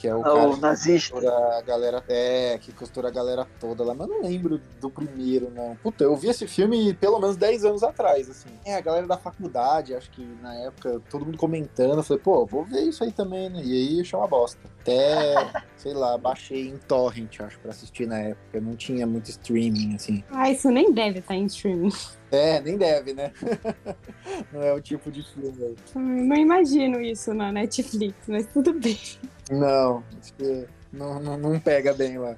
Que 0.00 0.08
é 0.08 0.14
o, 0.14 0.22
o 0.22 0.56
nazista. 0.56 1.14
Que 1.14 1.26
costura 1.26 1.58
a 1.58 1.60
galera, 1.60 2.04
é, 2.08 2.58
que 2.58 2.72
costura 2.72 3.08
a 3.08 3.10
galera 3.10 3.46
toda 3.60 3.84
lá. 3.84 3.94
Mas 3.94 4.08
não 4.08 4.22
lembro 4.22 4.58
do 4.80 4.88
primeiro, 4.88 5.50
não. 5.54 5.76
Puta, 5.76 6.04
eu 6.04 6.16
vi 6.16 6.28
esse 6.28 6.46
filme 6.48 6.94
pelo 6.94 7.20
menos 7.20 7.36
10 7.36 7.66
anos 7.66 7.82
atrás, 7.82 8.30
assim. 8.30 8.48
É, 8.64 8.76
a 8.76 8.80
galera 8.80 9.06
da 9.06 9.18
faculdade, 9.18 9.94
acho 9.94 10.10
que 10.10 10.24
na 10.40 10.54
época, 10.54 11.02
todo 11.10 11.26
mundo 11.26 11.36
comentando. 11.36 11.98
Eu 11.98 12.02
falei, 12.02 12.22
pô, 12.22 12.46
vou 12.46 12.64
ver 12.64 12.80
isso 12.80 13.04
aí 13.04 13.12
também, 13.12 13.50
né? 13.50 13.60
E 13.62 13.72
aí 13.72 14.00
achei 14.00 14.18
uma 14.18 14.26
bosta. 14.26 14.58
Até, 14.80 15.34
sei 15.76 15.92
lá, 15.92 16.16
baixei 16.16 16.68
em 16.68 16.78
torrent, 16.78 17.38
acho, 17.40 17.58
pra 17.60 17.70
assistir 17.70 18.06
na 18.06 18.18
época. 18.20 18.58
Não 18.58 18.74
tinha 18.76 19.06
muito 19.06 19.28
streaming, 19.28 19.96
assim. 19.96 20.24
Ah, 20.30 20.50
isso 20.50 20.70
nem 20.70 20.94
deve 20.94 21.18
estar 21.18 21.34
em 21.34 21.44
streaming. 21.44 21.92
É, 22.30 22.60
nem 22.60 22.76
deve, 22.76 23.12
né? 23.12 23.32
não 24.52 24.62
é 24.62 24.72
o 24.72 24.80
tipo 24.80 25.10
de 25.10 25.22
filme 25.22 25.64
aí. 25.64 25.76
Não 25.94 26.36
imagino 26.36 27.00
isso 27.00 27.34
na 27.34 27.50
Netflix, 27.50 28.16
mas 28.28 28.46
tudo 28.46 28.72
bem. 28.72 28.98
Não, 29.50 30.04
acho 30.20 30.32
que 30.34 30.66
não, 30.92 31.20
não, 31.20 31.36
não 31.36 31.58
pega 31.58 31.92
bem 31.92 32.18
lá. 32.18 32.36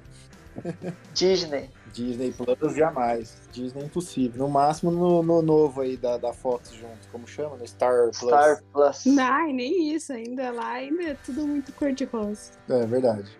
Disney. 1.13 1.69
Disney 1.91 2.31
Plus 2.31 2.75
jamais. 2.75 3.37
Disney 3.51 3.85
impossível. 3.85 4.43
No 4.43 4.49
máximo 4.49 4.91
no, 4.91 5.21
no 5.21 5.41
novo 5.41 5.81
aí 5.81 5.95
da, 5.95 6.17
da 6.17 6.33
Fox 6.33 6.71
junto. 6.71 7.07
Como 7.11 7.27
chama? 7.27 7.55
No 7.55 7.67
Star 7.67 8.05
Plus. 8.05 8.17
Star 8.17 8.63
Plus. 8.71 9.05
Não, 9.05 9.53
nem 9.53 9.93
isso. 9.93 10.11
Ainda 10.11 10.51
lá 10.51 10.73
ainda 10.73 11.03
é 11.03 11.17
tudo 11.25 11.47
muito 11.47 11.71
cor-de-rosa. 11.73 12.51
É 12.69 12.85
verdade. 12.85 13.31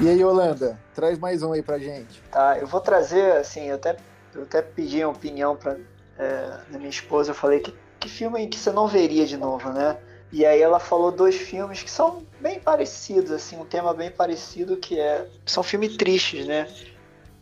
e 0.00 0.08
aí, 0.08 0.24
Holanda? 0.24 0.78
Traz 0.94 1.18
mais 1.18 1.42
um 1.42 1.52
aí 1.52 1.62
pra 1.62 1.78
gente. 1.78 2.22
Tá, 2.30 2.58
eu 2.58 2.66
vou 2.66 2.80
trazer, 2.80 3.32
assim, 3.36 3.68
eu 3.68 3.76
até, 3.76 3.96
eu 4.34 4.42
até 4.42 4.62
pedi 4.62 5.02
a 5.02 5.08
opinião 5.08 5.56
pra, 5.56 5.76
é, 6.18 6.58
da 6.70 6.78
minha 6.78 6.90
esposa. 6.90 7.30
Eu 7.30 7.34
falei 7.34 7.60
que 7.60 7.72
que 8.06 8.08
filme 8.08 8.46
que 8.46 8.58
você 8.58 8.70
não 8.70 8.86
veria 8.86 9.26
de 9.26 9.36
novo, 9.36 9.70
né? 9.72 9.98
E 10.32 10.44
aí 10.44 10.60
ela 10.60 10.78
falou 10.78 11.10
dois 11.10 11.36
filmes 11.36 11.82
que 11.82 11.90
são 11.90 12.24
bem 12.40 12.58
parecidos, 12.60 13.30
assim, 13.30 13.56
um 13.56 13.64
tema 13.64 13.92
bem 13.92 14.10
parecido 14.10 14.76
que 14.76 14.98
é 14.98 15.26
são 15.44 15.62
filmes 15.62 15.96
tristes, 15.96 16.46
né? 16.46 16.68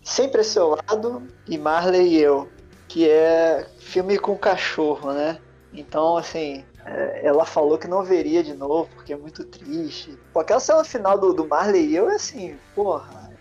Sempre 0.03 0.41
a 0.41 0.45
seu 0.45 0.71
lado 0.71 1.23
e 1.47 1.57
Marley 1.57 2.09
e 2.09 2.21
eu, 2.21 2.49
que 2.89 3.09
é 3.09 3.67
filme 3.79 4.19
com 4.19 4.37
cachorro, 4.37 5.13
né? 5.13 5.39
Então, 5.73 6.17
assim, 6.17 6.65
é, 6.85 7.27
ela 7.27 7.45
falou 7.45 7.79
que 7.79 7.89
não 7.89 8.03
veria 8.03 8.43
de 8.43 8.55
novo 8.55 8.89
porque 8.95 9.13
é 9.13 9.17
muito 9.17 9.45
triste. 9.45 10.19
Pô, 10.33 10.41
aquela 10.41 10.61
cena 10.61 10.85
final 10.85 11.19
do, 11.19 11.33
do 11.33 11.47
Marley 11.47 11.87
e 11.87 11.97
eu 11.97 12.11
é 12.11 12.17
assim, 12.17 12.59
porra, 12.75 13.33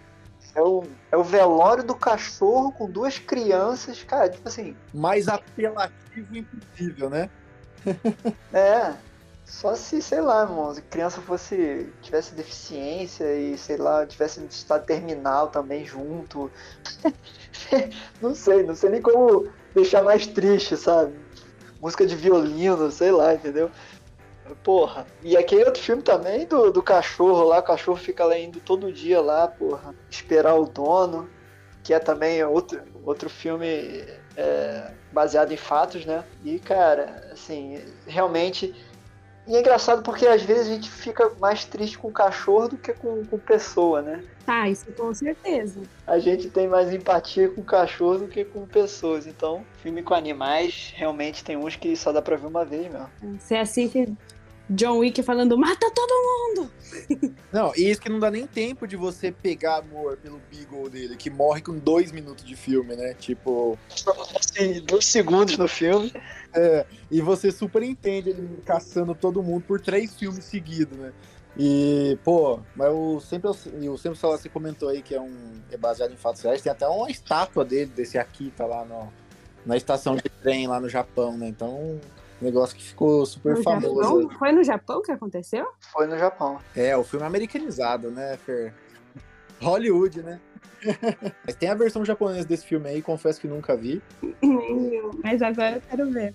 é 0.56 0.62
o, 0.62 0.84
é 1.12 1.18
o 1.18 1.24
velório 1.24 1.84
do 1.84 1.96
cachorro 1.96 2.72
com 2.72 2.90
duas 2.90 3.18
crianças, 3.20 4.04
cara, 4.04 4.30
tipo 4.30 4.48
assim. 4.48 4.76
Mais 4.94 5.28
apelativo 5.28 6.36
impossível, 6.36 7.10
né? 7.10 7.30
é. 8.54 8.94
Só 9.46 9.76
se, 9.76 10.02
sei 10.02 10.22
lá, 10.22 10.44
irmão, 10.44 10.74
se 10.74 10.80
a 10.80 10.84
criança 10.84 11.22
fosse. 11.22 11.92
tivesse 12.02 12.34
deficiência 12.34 13.36
e, 13.36 13.58
sei 13.58 13.78
lá, 13.78 14.06
tivesse 14.06 14.40
no 14.40 14.48
estado 14.48 14.86
terminal 14.86 15.50
também 15.50 15.86
junto. 15.86 16.50
não 18.22 18.34
sei, 18.34 18.64
não 18.64 18.74
sei 18.74 18.90
nem 18.90 19.02
como 19.02 19.50
deixar 19.76 20.02
mais 20.02 20.26
triste, 20.26 20.78
sabe? 20.78 21.14
Música 21.84 22.06
de 22.08 22.16
violino, 22.16 22.90
sei 22.90 23.12
lá, 23.12 23.34
entendeu? 23.34 23.70
Porra. 24.64 25.06
E 25.22 25.36
aquele 25.36 25.66
outro 25.66 25.84
filme 25.84 26.02
também 26.02 26.46
do, 26.48 26.72
do 26.72 26.82
cachorro 26.82 27.44
lá, 27.44 27.60
o 27.60 27.64
cachorro 27.64 27.98
fica 27.98 28.24
lá 28.24 28.38
indo 28.38 28.62
todo 28.62 28.90
dia 28.90 29.20
lá, 29.20 29.50
porra, 29.50 29.94
esperar 30.10 30.56
o 30.56 30.66
dono, 30.66 31.30
que 31.84 31.94
é 31.94 32.00
também 32.00 32.42
outro, 32.46 32.82
outro 33.04 33.30
filme 33.30 33.68
é, 34.38 34.94
baseado 35.12 35.52
em 35.52 35.58
fatos, 35.58 36.06
né? 36.06 36.24
E, 36.42 36.58
cara, 36.58 37.30
assim, 37.34 37.84
realmente 38.08 38.74
E 39.46 39.56
é 39.56 39.60
engraçado 39.60 40.02
porque 40.04 40.26
às 40.26 40.42
vezes 40.42 40.68
a 40.68 40.74
gente 40.74 40.90
fica 40.90 41.30
mais 41.40 41.66
triste 41.66 41.98
com 41.98 42.12
cachorro 42.12 42.70
do 42.70 42.78
que 42.78 42.94
com, 42.94 43.26
com 43.26 43.38
pessoa, 43.38 44.02
né? 44.02 44.24
Tá, 44.46 44.70
isso 44.70 44.86
com 44.94 45.14
certeza. 45.14 45.82
A 46.08 46.20
gente 46.20 46.50
tem 46.50 46.68
mais 46.68 46.94
empatia 46.94 47.50
com 47.50 47.62
cachorro 47.62 48.20
do 48.20 48.28
que 48.28 48.46
com 48.46 48.66
pessoas. 48.66 49.28
Então, 49.28 49.66
filme 49.82 50.02
com 50.02 50.14
animais, 50.14 50.94
realmente 50.96 51.44
tem 51.44 51.58
uns 51.58 51.76
que 51.76 51.96
só 51.96 52.12
dá 52.12 52.22
pra 52.22 52.38
ver 52.38 52.48
uma 52.48 52.64
vez 52.64 52.92
mesmo. 52.92 53.10
Você 53.40 53.56
assiste 53.56 54.14
John 54.70 55.00
Wick 55.00 55.22
falando, 55.24 55.58
mata 55.58 55.92
todo 55.92 56.10
mundo! 56.10 56.72
Não, 57.52 57.74
e 57.76 57.90
isso 57.90 58.02
que 58.02 58.10
não 58.10 58.20
dá 58.20 58.32
nem 58.32 58.48
tempo 58.48 58.88
de 58.88 58.96
você 58.96 59.32
pegar 59.32 59.78
amor 59.78 60.18
pelo 60.18 60.42
Beagle 60.52 60.90
dele, 60.90 61.16
que 61.16 61.30
morre 61.30 61.62
com 61.62 61.78
dois 61.78 62.12
minutos 62.12 62.44
de 62.44 62.56
filme, 62.56 62.96
né? 62.96 63.14
Tipo. 63.14 63.78
Assim, 64.36 64.82
dois 64.82 65.06
segundos 65.06 65.58
no 65.58 65.68
filme. 65.68 66.12
É, 66.54 66.86
e 67.12 67.22
você 67.22 67.52
super 67.52 67.84
entende 67.84 68.30
ele 68.30 68.62
caçando 68.66 69.14
todo 69.14 69.44
mundo 69.44 69.64
por 69.68 69.82
três 69.82 70.16
filmes 70.16 70.46
seguidos, 70.46 70.98
né? 70.98 71.12
E, 71.58 72.18
pô, 72.24 72.60
mas 72.76 72.92
o 72.92 73.20
sempre 73.20 73.50
o 73.50 73.98
sempre 73.98 74.20
você 74.20 74.50
comentou 74.50 74.90
aí 74.90 75.04
que 75.04 75.14
é 75.14 75.22
um 75.22 75.62
é 75.72 75.78
baseado 75.78 76.12
em 76.12 76.18
fatos 76.18 76.42
reais, 76.42 76.62
tem 76.62 76.72
até 76.72 76.88
uma 76.88 77.12
estátua 77.12 77.64
dele, 77.64 77.92
desse 77.96 78.18
Akita 78.18 78.66
lá 78.66 78.84
no, 78.84 79.14
na 79.64 79.78
estação 79.78 80.16
de 80.16 80.24
trem 80.42 80.68
lá 80.68 80.80
no 80.80 80.90
Japão, 80.90 81.38
né? 81.38 81.48
Então, 81.48 82.00
negócio 82.44 82.76
que 82.76 82.84
ficou 82.84 83.26
super 83.26 83.56
No 83.56 83.64
famoso. 83.64 84.02
Japão? 84.04 84.30
Foi 84.38 84.52
no 84.52 84.64
Japão 84.64 85.02
que 85.02 85.12
aconteceu? 85.12 85.68
Foi 85.92 86.08
no 86.08 86.18
Japão. 86.18 86.60
É, 86.76 86.96
o 86.96 87.04
filme 87.04 87.24
é 87.24 87.28
americanizado, 87.28 88.12
né, 88.12 88.38
Fer? 88.46 88.74
Hollywood, 89.62 90.22
né? 90.22 90.40
Mas 91.46 91.56
tem 91.56 91.70
a 91.70 91.76
versão 91.76 92.04
japonesa 92.04 92.46
desse 92.48 92.66
filme 92.66 92.90
aí, 92.90 93.02
confesso 93.02 93.40
que 93.40 93.48
nunca 93.48 93.76
vi. 93.76 94.02
Mas 95.24 95.42
agora 95.42 95.78
eu 95.78 95.82
quero 95.90 96.10
ver. 96.12 96.34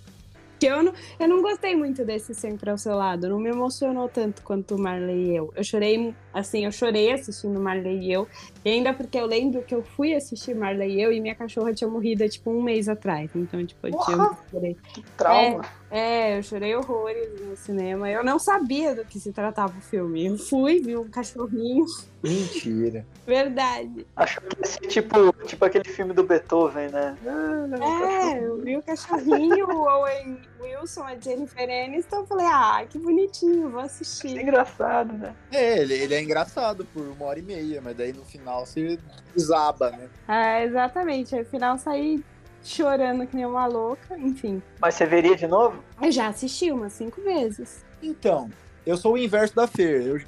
Porque 0.53 0.67
eu 0.67 0.83
não, 0.83 0.93
eu 1.21 1.29
não 1.29 1.41
gostei 1.41 1.77
muito 1.77 2.05
desse 2.05 2.35
Sempre 2.35 2.69
ao 2.69 2.77
Seu 2.77 2.97
Lado. 2.97 3.29
Não 3.29 3.39
me 3.39 3.49
emocionou 3.49 4.09
tanto 4.09 4.43
quanto 4.43 4.75
o 4.75 4.79
Marley 4.81 5.27
e 5.31 5.37
eu. 5.37 5.53
Eu 5.55 5.63
chorei, 5.63 6.13
assim, 6.35 6.65
eu 6.65 6.73
chorei 6.73 7.13
assistindo 7.13 7.61
Marley 7.61 8.01
e 8.01 8.13
eu. 8.13 8.27
E 8.65 8.71
ainda 8.71 8.93
porque 8.93 9.19
eu 9.19 9.27
lembro 9.27 9.63
que 9.63 9.75
eu 9.75 9.83
fui 9.83 10.15
assistir 10.15 10.55
Marley 10.55 10.97
e 10.97 11.03
eu 11.03 11.13
e 11.13 11.21
minha 11.21 11.35
cachorra 11.35 11.73
tinha 11.73 11.89
morrido 11.89 12.29
tipo, 12.29 12.51
um 12.51 12.63
mês 12.63 12.89
atrás. 12.89 13.31
Então, 13.35 13.65
tipo, 13.65 13.87
eu 13.87 13.99
tinha 14.05 14.37
chorei. 14.51 14.77
Que 14.93 15.03
trauma. 15.17 15.65
É, 15.91 16.37
eu 16.39 16.43
chorei 16.43 16.75
horrores 16.75 17.41
no 17.41 17.57
cinema. 17.57 18.11
Eu 18.11 18.25
não 18.25 18.39
sabia 18.39 18.95
do 18.95 19.05
que 19.05 19.19
se 19.19 19.33
tratava 19.33 19.77
o 19.79 19.81
filme. 19.81 20.27
Eu 20.27 20.37
fui, 20.37 20.81
vi 20.81 20.97
um 20.97 21.09
cachorrinho. 21.09 21.87
Mentira. 22.23 23.07
Verdade. 23.27 24.07
Achou 24.17 24.43
que 24.43 24.59
ia 24.59 24.67
ser 24.67 24.87
tipo, 24.89 25.33
tipo 25.45 25.65
aquele 25.65 25.89
filme 25.89 26.13
do 26.13 26.25
Beethoven, 26.25 26.89
né? 26.89 27.17
É, 27.25 28.45
eu 28.45 28.61
vi 28.61 28.77
o 28.77 28.83
cachorrinho, 28.83 29.67
o 29.67 29.87
Owen 29.89 30.39
Wilson, 30.81 31.03
a 31.05 31.17
Jennifer 31.17 31.69
Aniston. 31.69 32.17
Eu 32.17 32.27
falei, 32.27 32.47
ah, 32.47 32.85
que 32.89 32.99
bonitinho, 32.99 33.71
vou 33.71 33.81
assistir. 33.81 34.39
engraçado, 34.41 35.13
né? 35.15 35.35
É, 35.53 35.79
ele, 35.79 35.95
ele 35.95 36.15
é 36.15 36.23
engraçado 36.23 36.85
por 36.87 37.03
uma 37.03 37.27
hora 37.27 37.39
e 37.39 37.43
meia, 37.43 37.81
mas 37.81 37.97
daí 37.97 38.13
no 38.13 38.25
final 38.25 38.65
você 38.67 38.99
desaba, 39.35 39.91
né? 39.91 40.09
É, 40.29 40.65
exatamente. 40.65 41.35
Aí, 41.35 41.43
no 41.43 41.49
final, 41.49 41.79
saí 41.79 42.23
chorando 42.63 43.27
que 43.27 43.37
nem 43.37 43.47
uma 43.47 43.67
louca. 43.67 44.19
Enfim, 44.19 44.63
Mas 44.81 44.95
você 44.95 45.07
veria 45.07 45.37
de 45.37 45.47
novo? 45.47 45.83
eu 46.03 46.11
já 46.11 46.29
assisti 46.29 46.71
umas 46.71 46.93
cinco 46.93 47.21
vezes. 47.23 47.85
Então, 48.03 48.51
eu 48.87 48.97
sou 48.97 49.15
o 49.15 49.19
inverso 49.19 49.55
da 49.55 49.67
Fer. 49.67 50.03
Eu, 50.07 50.21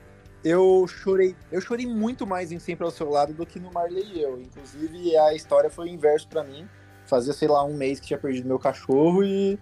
eu 0.43 0.87
chorei, 0.89 1.35
eu 1.53 1.61
chorei 1.61 1.87
muito 1.87 2.27
mais 2.27 2.51
em 2.53 2.59
Sempre 2.59 2.85
ao 2.85 2.91
Seu 2.91 3.09
Lado 3.11 3.33
do 3.33 3.45
que 3.45 3.61
no 3.61 3.71
Marley 3.73 4.05
e 4.15 4.23
eu. 4.23 4.41
Inclusive, 4.41 5.17
a 5.17 5.35
história 5.35 5.69
foi 5.71 5.87
o 5.87 5.89
inverso 5.89 6.29
pra 6.29 6.43
mim. 6.43 6.69
Fazia, 7.07 7.33
sei 7.33 7.49
lá, 7.49 7.65
um 7.65 7.75
mês 7.75 7.99
que 7.99 8.07
tinha 8.07 8.19
perdido 8.19 8.47
meu 8.47 8.59
cachorro 8.59 9.25
e, 9.25 9.59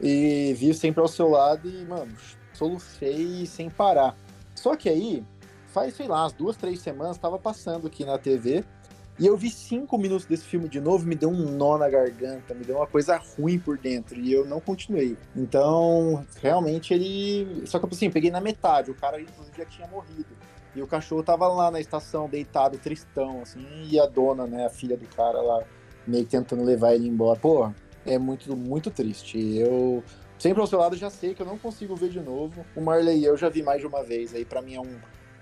e 0.00 0.54
vi 0.54 0.72
Sempre 0.74 1.00
ao 1.00 1.08
Seu 1.08 1.28
Lado 1.28 1.68
e, 1.68 1.84
mano, 1.84 2.12
solucei 2.52 3.46
sem 3.46 3.68
parar. 3.70 4.16
Só 4.54 4.76
que 4.76 4.88
aí, 4.88 5.24
faz, 5.68 5.94
sei 5.94 6.08
lá, 6.08 6.22
umas 6.22 6.32
duas, 6.32 6.56
três 6.56 6.80
semanas, 6.80 7.18
tava 7.18 7.38
passando 7.38 7.86
aqui 7.86 8.04
na 8.04 8.18
TV 8.18 8.64
e 9.18 9.26
eu 9.26 9.36
vi 9.36 9.50
cinco 9.50 9.98
minutos 9.98 10.26
desse 10.26 10.44
filme 10.44 10.68
de 10.68 10.80
novo, 10.80 11.04
me 11.04 11.16
deu 11.16 11.28
um 11.28 11.50
nó 11.50 11.76
na 11.76 11.88
garganta, 11.88 12.54
me 12.54 12.64
deu 12.64 12.76
uma 12.76 12.86
coisa 12.86 13.16
ruim 13.16 13.58
por 13.58 13.76
dentro 13.76 14.16
e 14.16 14.32
eu 14.32 14.46
não 14.46 14.60
continuei. 14.60 15.16
Então, 15.34 16.24
realmente 16.40 16.94
ele. 16.94 17.66
Só 17.66 17.80
que 17.80 17.86
assim, 17.86 18.10
peguei 18.10 18.30
na 18.30 18.40
metade, 18.40 18.92
o 18.92 18.94
cara 18.94 19.20
inclusive 19.20 19.56
já 19.58 19.64
tinha 19.64 19.88
morrido. 19.88 20.36
E 20.76 20.80
o 20.80 20.86
cachorro 20.86 21.24
tava 21.24 21.48
lá 21.48 21.68
na 21.68 21.80
estação, 21.80 22.28
deitado, 22.28 22.78
tristão, 22.78 23.40
assim, 23.42 23.66
e 23.90 23.98
a 23.98 24.06
dona, 24.06 24.46
né, 24.46 24.66
a 24.66 24.70
filha 24.70 24.96
do 24.96 25.06
cara 25.08 25.40
lá, 25.40 25.64
meio 26.06 26.24
que 26.24 26.30
tentando 26.30 26.62
levar 26.62 26.94
ele 26.94 27.08
embora. 27.08 27.36
Pô, 27.40 27.72
é 28.08 28.18
muito, 28.18 28.56
muito 28.56 28.90
triste. 28.90 29.38
Eu. 29.56 30.02
Sempre 30.38 30.60
ao 30.60 30.66
seu 30.66 30.78
lado 30.78 30.96
já 30.96 31.10
sei 31.10 31.34
que 31.34 31.42
eu 31.42 31.46
não 31.46 31.58
consigo 31.58 31.96
ver 31.96 32.10
de 32.10 32.20
novo. 32.20 32.64
O 32.76 32.80
Marley 32.80 33.24
eu 33.24 33.36
já 33.36 33.48
vi 33.48 33.62
mais 33.62 33.80
de 33.80 33.86
uma 33.86 34.02
vez. 34.04 34.34
Aí 34.34 34.44
pra 34.44 34.62
mim 34.62 34.74
é 34.76 34.80
um, 34.80 34.96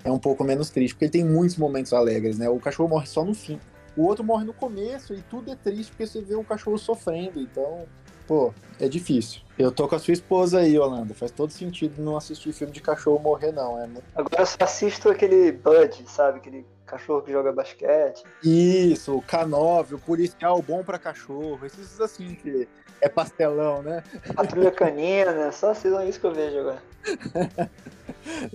é 0.04 0.10
um 0.10 0.18
pouco 0.18 0.42
menos 0.42 0.70
triste, 0.70 0.94
porque 0.94 1.04
ele 1.04 1.12
tem 1.12 1.24
muitos 1.24 1.56
momentos 1.56 1.92
alegres, 1.92 2.38
né? 2.38 2.48
O 2.48 2.58
cachorro 2.58 2.88
morre 2.88 3.06
só 3.06 3.24
no 3.24 3.34
fim. 3.34 3.60
O 3.96 4.04
outro 4.04 4.24
morre 4.24 4.44
no 4.44 4.52
começo 4.52 5.14
e 5.14 5.22
tudo 5.22 5.50
é 5.50 5.56
triste 5.56 5.90
porque 5.90 6.06
você 6.06 6.20
vê 6.20 6.34
o 6.34 6.44
cachorro 6.44 6.78
sofrendo. 6.78 7.40
Então, 7.40 7.84
pô, 8.26 8.52
é 8.80 8.88
difícil. 8.88 9.40
Eu 9.58 9.72
tô 9.72 9.88
com 9.88 9.94
a 9.94 9.98
sua 9.98 10.12
esposa 10.12 10.60
aí, 10.60 10.78
Holanda. 10.78 11.14
Faz 11.14 11.30
todo 11.30 11.50
sentido 11.50 12.02
não 12.02 12.16
assistir 12.16 12.52
filme 12.52 12.72
de 12.72 12.80
cachorro 12.80 13.18
morrer, 13.18 13.52
não. 13.52 13.82
É 13.82 13.86
muito... 13.86 14.04
Agora 14.14 14.42
eu 14.42 14.46
só 14.46 14.56
assisto 14.60 15.08
aquele 15.08 15.52
Bud, 15.52 16.04
sabe? 16.06 16.38
Aquele 16.38 16.66
cachorro 16.86 17.22
que 17.22 17.32
joga 17.32 17.52
basquete. 17.52 18.22
Isso, 18.42 19.16
o 19.16 19.22
K9, 19.22 19.94
o 19.94 19.98
policial 19.98 20.62
bom 20.62 20.82
pra 20.82 20.98
cachorro. 20.98 21.60
Esses 21.66 22.00
assim 22.00 22.34
que 22.34 22.68
é 23.00 23.08
pastelão, 23.08 23.82
né? 23.82 24.02
Patrulha 24.34 24.70
canina, 24.72 25.52
só 25.52 25.72
assistam 25.72 26.04
isso 26.04 26.20
que 26.20 26.26
eu 26.26 26.34
vejo 26.34 26.58
agora. 26.60 26.82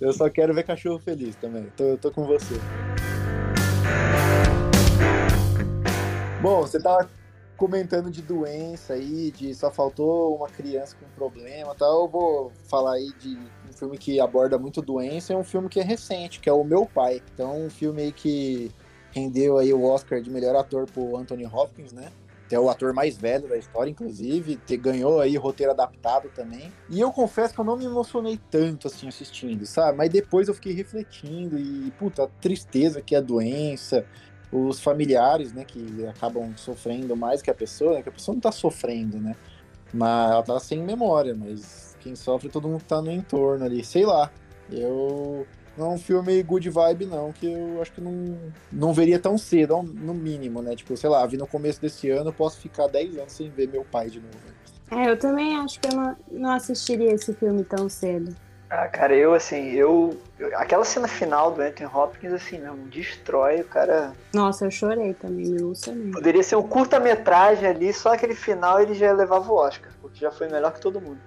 Eu 0.01 0.11
só 0.11 0.29
quero 0.29 0.53
ver 0.53 0.63
cachorro 0.63 0.99
feliz 0.99 1.33
também. 1.37 1.71
Tô, 1.77 1.83
eu 1.85 1.97
tô 1.97 2.11
com 2.11 2.25
você. 2.25 2.55
Bom, 6.41 6.61
você 6.61 6.81
tava 6.81 7.09
comentando 7.61 8.09
de 8.09 8.23
doença 8.23 8.93
aí, 8.93 9.29
de 9.29 9.53
só 9.53 9.69
faltou 9.69 10.35
uma 10.35 10.47
criança 10.47 10.95
com 10.99 11.05
problema 11.11 11.73
e 11.75 11.77
tal. 11.77 12.01
Eu 12.01 12.07
vou 12.07 12.51
falar 12.67 12.93
aí 12.93 13.11
de 13.19 13.37
um 13.69 13.71
filme 13.71 13.99
que 13.99 14.19
aborda 14.19 14.57
muito 14.57 14.81
doença, 14.81 15.31
é 15.31 15.37
um 15.37 15.43
filme 15.43 15.69
que 15.69 15.79
é 15.79 15.83
recente, 15.83 16.39
que 16.39 16.49
é 16.49 16.51
O 16.51 16.63
Meu 16.63 16.87
Pai. 16.87 17.21
Então, 17.31 17.63
um 17.63 17.69
filme 17.69 18.01
aí 18.01 18.11
que 18.11 18.71
rendeu 19.11 19.59
aí 19.59 19.71
o 19.71 19.83
Oscar 19.83 20.19
de 20.21 20.31
melhor 20.31 20.55
ator 20.55 20.87
pro 20.89 21.15
Anthony 21.15 21.45
Hopkins, 21.45 21.93
né? 21.93 22.11
É 22.49 22.59
o 22.59 22.67
ator 22.67 22.93
mais 22.93 23.15
velho 23.15 23.47
da 23.47 23.55
história, 23.55 23.91
inclusive, 23.91 24.59
ganhou 24.77 25.21
aí 25.21 25.37
roteiro 25.37 25.71
adaptado 25.71 26.29
também. 26.35 26.73
E 26.89 26.99
eu 26.99 27.11
confesso 27.11 27.53
que 27.53 27.59
eu 27.59 27.65
não 27.65 27.77
me 27.77 27.85
emocionei 27.85 28.39
tanto 28.49 28.87
assim 28.87 29.07
assistindo, 29.07 29.67
sabe? 29.67 29.99
Mas 29.99 30.09
depois 30.09 30.47
eu 30.47 30.55
fiquei 30.55 30.73
refletindo 30.73 31.59
e, 31.59 31.91
puta, 31.91 32.23
a 32.23 32.27
tristeza 32.27 33.01
que 33.01 33.13
é 33.13 33.19
a 33.19 33.21
doença, 33.21 34.03
os 34.51 34.79
familiares, 34.79 35.53
né, 35.53 35.63
que 35.63 36.05
acabam 36.07 36.53
sofrendo 36.57 37.15
mais 37.15 37.41
que 37.41 37.49
a 37.49 37.53
pessoa, 37.53 37.93
né, 37.93 38.01
que 38.01 38.09
a 38.09 38.11
pessoa 38.11 38.33
não 38.33 38.41
tá 38.41 38.51
sofrendo, 38.51 39.17
né? 39.17 39.35
Mas 39.93 40.31
ela 40.31 40.43
tá 40.43 40.59
sem 40.59 40.81
memória, 40.81 41.35
mas 41.35 41.95
quem 41.99 42.15
sofre 42.15 42.49
todo 42.49 42.67
mundo 42.67 42.83
tá 42.87 43.01
no 43.01 43.11
entorno 43.11 43.65
ali, 43.65 43.83
sei 43.83 44.05
lá. 44.05 44.31
Eu 44.69 45.45
não 45.77 45.91
é 45.91 45.93
um 45.95 45.97
filme 45.97 46.41
good 46.43 46.69
vibe, 46.69 47.05
não, 47.05 47.31
que 47.31 47.45
eu 47.45 47.81
acho 47.81 47.91
que 47.93 48.01
não, 48.01 48.37
não 48.71 48.93
veria 48.93 49.19
tão 49.19 49.37
cedo, 49.37 49.81
no 49.81 50.13
mínimo, 50.13 50.61
né? 50.61 50.75
Tipo, 50.75 50.95
sei 50.97 51.09
lá, 51.09 51.25
vi 51.25 51.37
no 51.37 51.47
começo 51.47 51.81
desse 51.81 52.09
ano, 52.09 52.33
posso 52.33 52.59
ficar 52.59 52.87
10 52.87 53.17
anos 53.17 53.33
sem 53.33 53.49
ver 53.49 53.67
meu 53.69 53.83
pai 53.83 54.09
de 54.09 54.19
novo. 54.19 54.37
É, 54.91 55.09
eu 55.09 55.17
também 55.17 55.55
acho 55.55 55.79
que 55.79 55.87
eu 55.87 55.95
não, 55.95 56.15
não 56.31 56.51
assistiria 56.51 57.13
esse 57.13 57.33
filme 57.33 57.63
tão 57.63 57.87
cedo. 57.87 58.35
Ah, 58.73 58.87
cara, 58.87 59.13
eu 59.13 59.33
assim, 59.33 59.71
eu. 59.71 60.17
eu- 60.39 60.57
Aquela 60.57 60.85
cena 60.85 61.05
final 61.07 61.51
do 61.51 61.61
Anthony 61.61 61.89
Hopkins, 61.93 62.31
assim, 62.31 62.57
mesmo, 62.57 62.87
destrói 62.87 63.59
o 63.59 63.65
cara. 63.65 64.13
Nossa, 64.33 64.63
eu 64.65 64.71
chorei 64.71 65.13
também, 65.13 65.45
me 65.47 65.75
também. 65.75 66.11
Poderia 66.11 66.41
ser 66.41 66.55
um 66.55 66.63
curta-metragem 66.63 67.67
ali, 67.67 67.93
só 67.93 68.13
aquele 68.13 68.33
final 68.33 68.79
ele 68.79 68.93
já 68.93 69.11
levava 69.11 69.51
o 69.51 69.55
Oscar, 69.57 69.91
porque 70.01 70.19
já 70.21 70.31
foi 70.31 70.47
melhor 70.47 70.71
que 70.71 70.79
todo 70.79 71.01
mundo. 71.01 71.19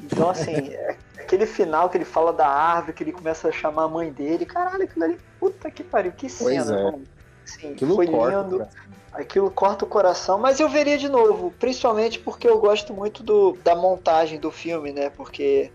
Então, 0.00 0.30
assim, 0.30 0.68
é- 0.72 0.96
aquele 1.18 1.46
final 1.46 1.90
que 1.90 1.96
ele 1.96 2.04
fala 2.04 2.32
da 2.32 2.46
árvore, 2.46 2.92
que 2.92 3.02
ele 3.02 3.12
começa 3.12 3.48
a 3.48 3.52
chamar 3.52 3.84
a 3.84 3.88
mãe 3.88 4.12
dele, 4.12 4.46
caralho, 4.46 4.84
aquilo 4.84 5.04
ali, 5.04 5.18
puta 5.40 5.68
que 5.72 5.82
pariu, 5.82 6.12
que 6.12 6.28
Pois 6.28 6.54
cena, 6.54 6.78
é. 6.78 6.84
mano. 6.84 7.02
Assim, 7.44 7.72
Aquilo 7.72 7.96
foi 7.96 8.06
corta, 8.06 8.42
lindo. 8.42 8.58
cara. 8.58 8.70
Aquilo 9.10 9.50
corta 9.50 9.84
o 9.84 9.88
coração, 9.88 10.38
mas 10.38 10.60
eu 10.60 10.68
veria 10.68 10.96
de 10.98 11.08
novo, 11.08 11.50
principalmente 11.58 12.20
porque 12.20 12.46
eu 12.46 12.60
gosto 12.60 12.92
muito 12.94 13.22
do, 13.22 13.54
da 13.64 13.74
montagem 13.74 14.38
do 14.38 14.52
filme, 14.52 14.92
né? 14.92 15.10
Porque 15.10 15.72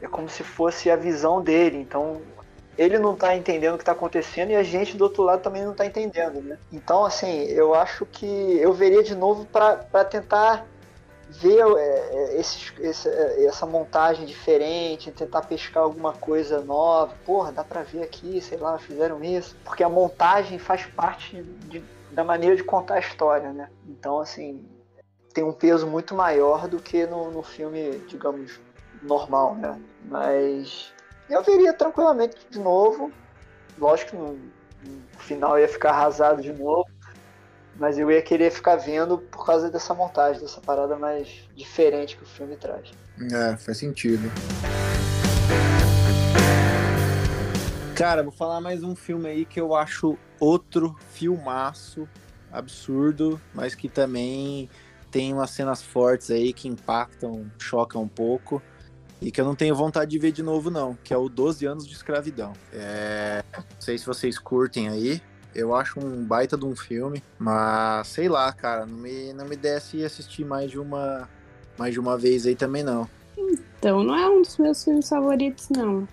é 0.00 0.06
como 0.08 0.28
se 0.28 0.42
fosse 0.42 0.90
a 0.90 0.96
visão 0.96 1.42
dele, 1.42 1.78
então 1.78 2.20
ele 2.78 2.98
não 2.98 3.14
tá 3.14 3.36
entendendo 3.36 3.74
o 3.74 3.78
que 3.78 3.84
tá 3.84 3.92
acontecendo 3.92 4.50
e 4.50 4.56
a 4.56 4.62
gente 4.62 4.96
do 4.96 5.04
outro 5.04 5.22
lado 5.22 5.42
também 5.42 5.64
não 5.64 5.74
tá 5.74 5.84
entendendo, 5.84 6.40
né? 6.40 6.56
Então, 6.72 7.04
assim, 7.04 7.42
eu 7.44 7.74
acho 7.74 8.06
que 8.06 8.26
eu 8.58 8.72
veria 8.72 9.02
de 9.02 9.14
novo 9.14 9.44
para 9.46 9.76
tentar 10.04 10.64
ver 11.28 11.60
é, 11.60 11.80
é, 12.36 12.40
esse- 12.40 13.08
é, 13.08 13.44
essa 13.44 13.66
montagem 13.66 14.24
diferente, 14.24 15.12
tentar 15.12 15.42
pescar 15.42 15.82
alguma 15.82 16.12
coisa 16.12 16.60
nova. 16.62 17.14
Porra, 17.24 17.52
dá 17.52 17.62
pra 17.62 17.82
ver 17.82 18.02
aqui, 18.02 18.40
sei 18.40 18.58
lá, 18.58 18.78
fizeram 18.78 19.22
isso. 19.22 19.54
Porque 19.62 19.84
a 19.84 19.88
montagem 19.88 20.58
faz 20.58 20.86
parte 20.86 21.42
de- 21.42 21.84
da 22.10 22.24
maneira 22.24 22.56
de 22.56 22.64
contar 22.64 22.94
a 22.94 22.98
história, 23.00 23.52
né? 23.52 23.68
Então, 23.88 24.18
assim, 24.18 24.64
tem 25.34 25.44
um 25.44 25.52
peso 25.52 25.86
muito 25.86 26.14
maior 26.14 26.66
do 26.66 26.78
que 26.78 27.06
no, 27.06 27.30
no 27.30 27.42
filme, 27.42 27.98
digamos, 28.08 28.58
normal, 29.02 29.54
né? 29.54 29.78
Mas 30.10 30.92
eu 31.28 31.40
veria 31.44 31.72
tranquilamente 31.72 32.36
de 32.50 32.58
novo. 32.58 33.12
Lógico 33.78 34.10
que 34.10 34.16
no, 34.16 34.32
no 34.32 35.18
final 35.20 35.56
ia 35.56 35.68
ficar 35.68 35.90
arrasado 35.90 36.42
de 36.42 36.52
novo. 36.52 36.90
Mas 37.76 37.96
eu 37.96 38.10
ia 38.10 38.20
querer 38.20 38.50
ficar 38.50 38.74
vendo 38.74 39.16
por 39.16 39.46
causa 39.46 39.70
dessa 39.70 39.94
montagem, 39.94 40.42
dessa 40.42 40.60
parada 40.60 40.96
mais 40.96 41.48
diferente 41.54 42.16
que 42.16 42.24
o 42.24 42.26
filme 42.26 42.56
traz. 42.56 42.90
É, 43.32 43.56
faz 43.56 43.78
sentido. 43.78 44.28
Cara, 47.94 48.24
vou 48.24 48.32
falar 48.32 48.60
mais 48.60 48.82
um 48.82 48.96
filme 48.96 49.28
aí 49.28 49.44
que 49.44 49.60
eu 49.60 49.74
acho 49.74 50.18
outro 50.40 50.96
filmaço 51.10 52.08
absurdo, 52.50 53.40
mas 53.54 53.76
que 53.76 53.88
também 53.88 54.68
tem 55.10 55.32
umas 55.32 55.50
cenas 55.50 55.82
fortes 55.82 56.30
aí 56.30 56.52
que 56.52 56.66
impactam, 56.66 57.50
chocam 57.58 58.02
um 58.02 58.08
pouco. 58.08 58.60
E 59.20 59.30
que 59.30 59.40
eu 59.40 59.44
não 59.44 59.54
tenho 59.54 59.74
vontade 59.74 60.10
de 60.10 60.18
ver 60.18 60.32
de 60.32 60.42
novo, 60.42 60.70
não, 60.70 60.96
que 61.04 61.12
é 61.12 61.16
o 61.16 61.28
12 61.28 61.66
anos 61.66 61.86
de 61.86 61.94
escravidão. 61.94 62.52
É... 62.72 63.44
Não 63.54 63.64
sei 63.80 63.98
se 63.98 64.06
vocês 64.06 64.38
curtem 64.38 64.88
aí. 64.88 65.20
Eu 65.54 65.74
acho 65.74 65.98
um 65.98 66.24
baita 66.24 66.56
de 66.56 66.64
um 66.64 66.76
filme, 66.76 67.22
mas 67.38 68.06
sei 68.06 68.28
lá, 68.28 68.52
cara, 68.52 68.86
não 68.86 68.96
me, 68.96 69.32
não 69.32 69.44
me 69.44 69.56
desce 69.56 70.04
assistir 70.04 70.44
mais 70.44 70.70
de 70.70 70.78
uma 70.78 71.28
mais 71.76 71.92
de 71.92 71.98
uma 71.98 72.16
vez 72.16 72.46
aí 72.46 72.54
também 72.54 72.82
não. 72.82 73.08
Então, 73.36 74.04
não 74.04 74.14
é 74.14 74.28
um 74.28 74.42
dos 74.42 74.58
meus 74.58 74.84
filmes 74.84 75.08
favoritos, 75.08 75.68
não. 75.70 76.06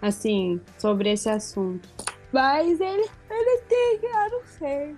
Assim, 0.00 0.60
sobre 0.78 1.12
esse 1.12 1.28
assunto. 1.28 1.88
Mas 2.32 2.80
ele, 2.80 3.08
ele 3.30 3.58
tem, 3.68 4.00
eu 4.02 4.30
não 4.30 4.42
sei. 4.58 4.96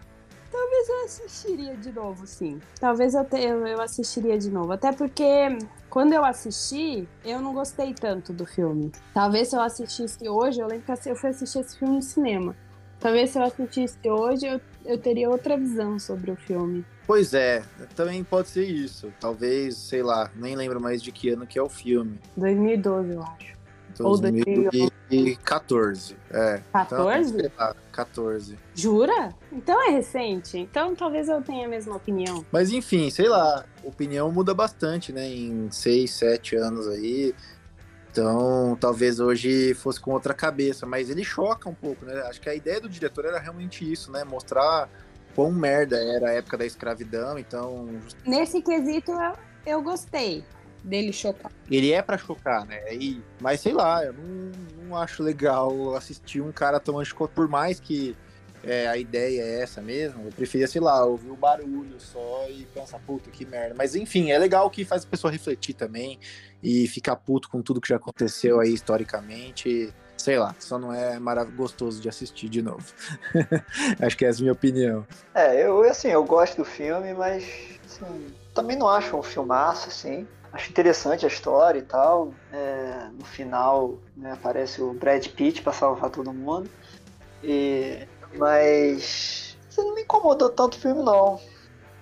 Talvez 0.51 0.89
eu 0.89 1.05
assistiria 1.05 1.77
de 1.77 1.93
novo, 1.93 2.27
sim. 2.27 2.61
Talvez 2.81 3.15
eu, 3.15 3.25
te, 3.25 3.37
eu, 3.37 3.67
eu 3.67 3.81
assistiria 3.81 4.39
de 4.39 4.51
novo. 4.51 4.73
Até 4.73 4.93
porque 4.93 5.59
quando 5.91 6.13
eu 6.13 6.25
assisti, 6.25 7.09
eu 7.25 7.41
não 7.41 7.55
gostei 7.55 7.95
tanto 7.95 8.33
do 8.33 8.47
filme. 8.47 8.93
Talvez 9.15 9.49
se 9.49 9.57
eu 9.57 9.61
assistisse 9.61 10.29
hoje, 10.29 10.61
eu 10.61 10.67
lembro 10.67 10.85
que 10.85 10.93
eu 11.09 11.17
fui 11.17 11.31
assistir 11.31 11.61
esse 11.61 11.79
filme 11.79 11.97
no 11.97 12.03
cinema. 12.03 12.55
Talvez 12.99 13.31
se 13.31 13.39
eu 13.39 13.43
assistisse 13.43 13.99
hoje, 14.05 14.47
eu, 14.47 14.61
eu 14.85 14.99
teria 14.99 15.31
outra 15.31 15.57
visão 15.57 15.99
sobre 15.99 16.31
o 16.31 16.37
filme. 16.37 16.85
Pois 17.07 17.33
é, 17.35 17.63
também 17.95 18.25
pode 18.25 18.49
ser 18.49 18.65
isso. 18.65 19.13
Talvez, 19.21 19.77
sei 19.77 20.03
lá, 20.03 20.31
nem 20.35 20.57
lembro 20.57 20.81
mais 20.81 21.03
de 21.03 21.13
que 21.13 21.29
ano 21.31 21.47
que 21.47 21.59
é 21.59 21.63
o 21.63 21.69
filme. 21.69 22.19
2012, 22.37 23.13
eu 23.13 23.23
acho. 23.23 23.55
2014. 23.99 26.17
É. 26.31 26.61
14? 26.73 27.39
Então, 27.39 27.75
14. 27.97 28.59
Jura? 28.75 29.35
Então 29.51 29.83
é 29.89 29.91
recente. 29.91 30.59
Então 30.59 30.95
talvez 30.95 31.29
eu 31.29 31.41
tenha 31.43 31.67
a 31.67 31.69
mesma 31.69 31.97
opinião. 31.97 32.45
Mas 32.53 32.71
enfim, 32.71 33.09
sei 33.09 33.29
lá, 33.29 33.65
opinião 33.83 34.31
muda 34.31 34.53
bastante, 34.53 35.13
né? 35.13 35.27
Em 35.27 35.71
6, 35.71 36.11
7 36.11 36.57
anos 36.57 36.87
aí. 36.87 37.35
Então, 38.11 38.77
talvez 38.81 39.21
hoje 39.21 39.75
fosse 39.75 40.01
com 40.01 40.11
outra 40.11 40.33
cabeça, 40.33 40.87
mas 40.87 41.11
ele 41.11 41.23
choca 41.23 41.69
um 41.69 41.75
pouco, 41.75 42.07
né? 42.07 42.15
Acho 42.23 42.41
que 42.41 42.49
a 42.49 42.55
ideia 42.55 42.81
do 42.81 42.89
diretor 42.89 43.27
era 43.27 43.39
realmente 43.39 43.91
isso, 43.91 44.11
né? 44.11 44.25
Mostrar 44.25 44.89
quão 45.35 45.53
merda 45.53 45.99
era 45.99 46.31
a 46.31 46.33
época 46.33 46.57
da 46.57 46.65
escravidão, 46.65 47.39
então... 47.39 47.91
Nesse 48.25 48.63
quesito, 48.63 49.11
eu, 49.11 49.33
eu 49.67 49.83
gostei 49.83 50.43
dele 50.87 51.13
chocar. 51.13 51.51
Ele 51.71 51.93
é 51.93 52.01
para 52.01 52.17
chocar, 52.17 52.65
né? 52.65 52.95
E, 52.95 53.21
mas 53.41 53.61
sei 53.61 53.73
lá, 53.73 54.05
eu 54.05 54.13
não, 54.13 54.53
não 54.85 54.97
acho 54.97 55.23
legal 55.23 55.95
assistir 55.95 56.41
um 56.41 56.53
cara 56.53 56.79
tomando 56.79 57.05
chicote, 57.05 57.35
por 57.35 57.49
mais 57.49 57.81
que 57.81 58.17
é, 58.63 58.89
a 58.89 58.97
ideia 58.97 59.43
é 59.43 59.63
essa 59.63 59.83
mesmo. 59.83 60.25
Eu 60.25 60.33
preferia, 60.33 60.67
sei 60.67 60.81
lá, 60.81 61.05
ouvir 61.05 61.31
o 61.31 61.37
barulho 61.37 61.99
só 61.99 62.47
e 62.49 62.65
pensar, 62.67 62.99
puta, 63.01 63.31
que 63.31 63.45
merda. 63.45 63.75
Mas 63.77 63.95
enfim, 63.95 64.31
é 64.31 64.39
legal 64.39 64.71
que 64.71 64.85
faz 64.85 65.05
a 65.05 65.07
pessoa 65.07 65.31
refletir 65.31 65.75
também 65.75 66.19
e 66.63 66.87
ficar 66.89 67.17
puto 67.17 67.49
com 67.49 67.61
tudo 67.61 67.81
que 67.81 67.89
já 67.89 67.97
aconteceu 67.97 68.61
aí 68.61 68.73
historicamente. 68.73 69.93
Sei 70.17 70.39
lá, 70.39 70.57
só 70.59 70.79
não 70.79 70.93
é 70.93 71.19
maravilhoso 71.19 71.57
gostoso 71.57 72.01
de 72.01 72.09
assistir 72.09 72.49
de 72.49 72.63
novo. 72.63 72.85
Acho 74.01 74.17
que 74.17 74.25
essa 74.25 74.39
é 74.39 74.41
a 74.41 74.43
minha 74.43 74.53
opinião. 74.53 75.07
É, 75.35 75.67
eu 75.67 75.83
assim, 75.83 76.09
eu 76.09 76.25
gosto 76.25 76.57
do 76.57 76.65
filme, 76.65 77.13
mas 77.13 77.45
assim, 77.85 78.35
também 78.55 78.77
não 78.77 78.89
acho 78.89 79.17
um 79.17 79.23
filmaço, 79.23 79.89
assim. 79.89 80.27
Acho 80.57 80.71
interessante 80.71 81.27
a 81.27 81.29
história 81.29 81.79
e 81.79 81.83
tal. 81.83 82.33
É, 82.51 83.11
no 83.13 83.27
final 83.27 83.99
né, 84.17 84.33
aparece 84.33 84.81
o 84.81 84.95
Brad 84.95 85.27
Pitt 85.29 85.61
para 85.61 85.75
salvar 85.75 86.09
todo 86.09 86.33
mundo. 86.33 86.71
E, 87.45 88.09
mas 88.39 89.59
você 89.69 89.83
não 89.83 89.95
me 89.95 90.01
incomodou 90.01 90.49
tanto 90.49 90.79
o 90.79 90.81
filme 90.81 91.03
não. 91.03 91.39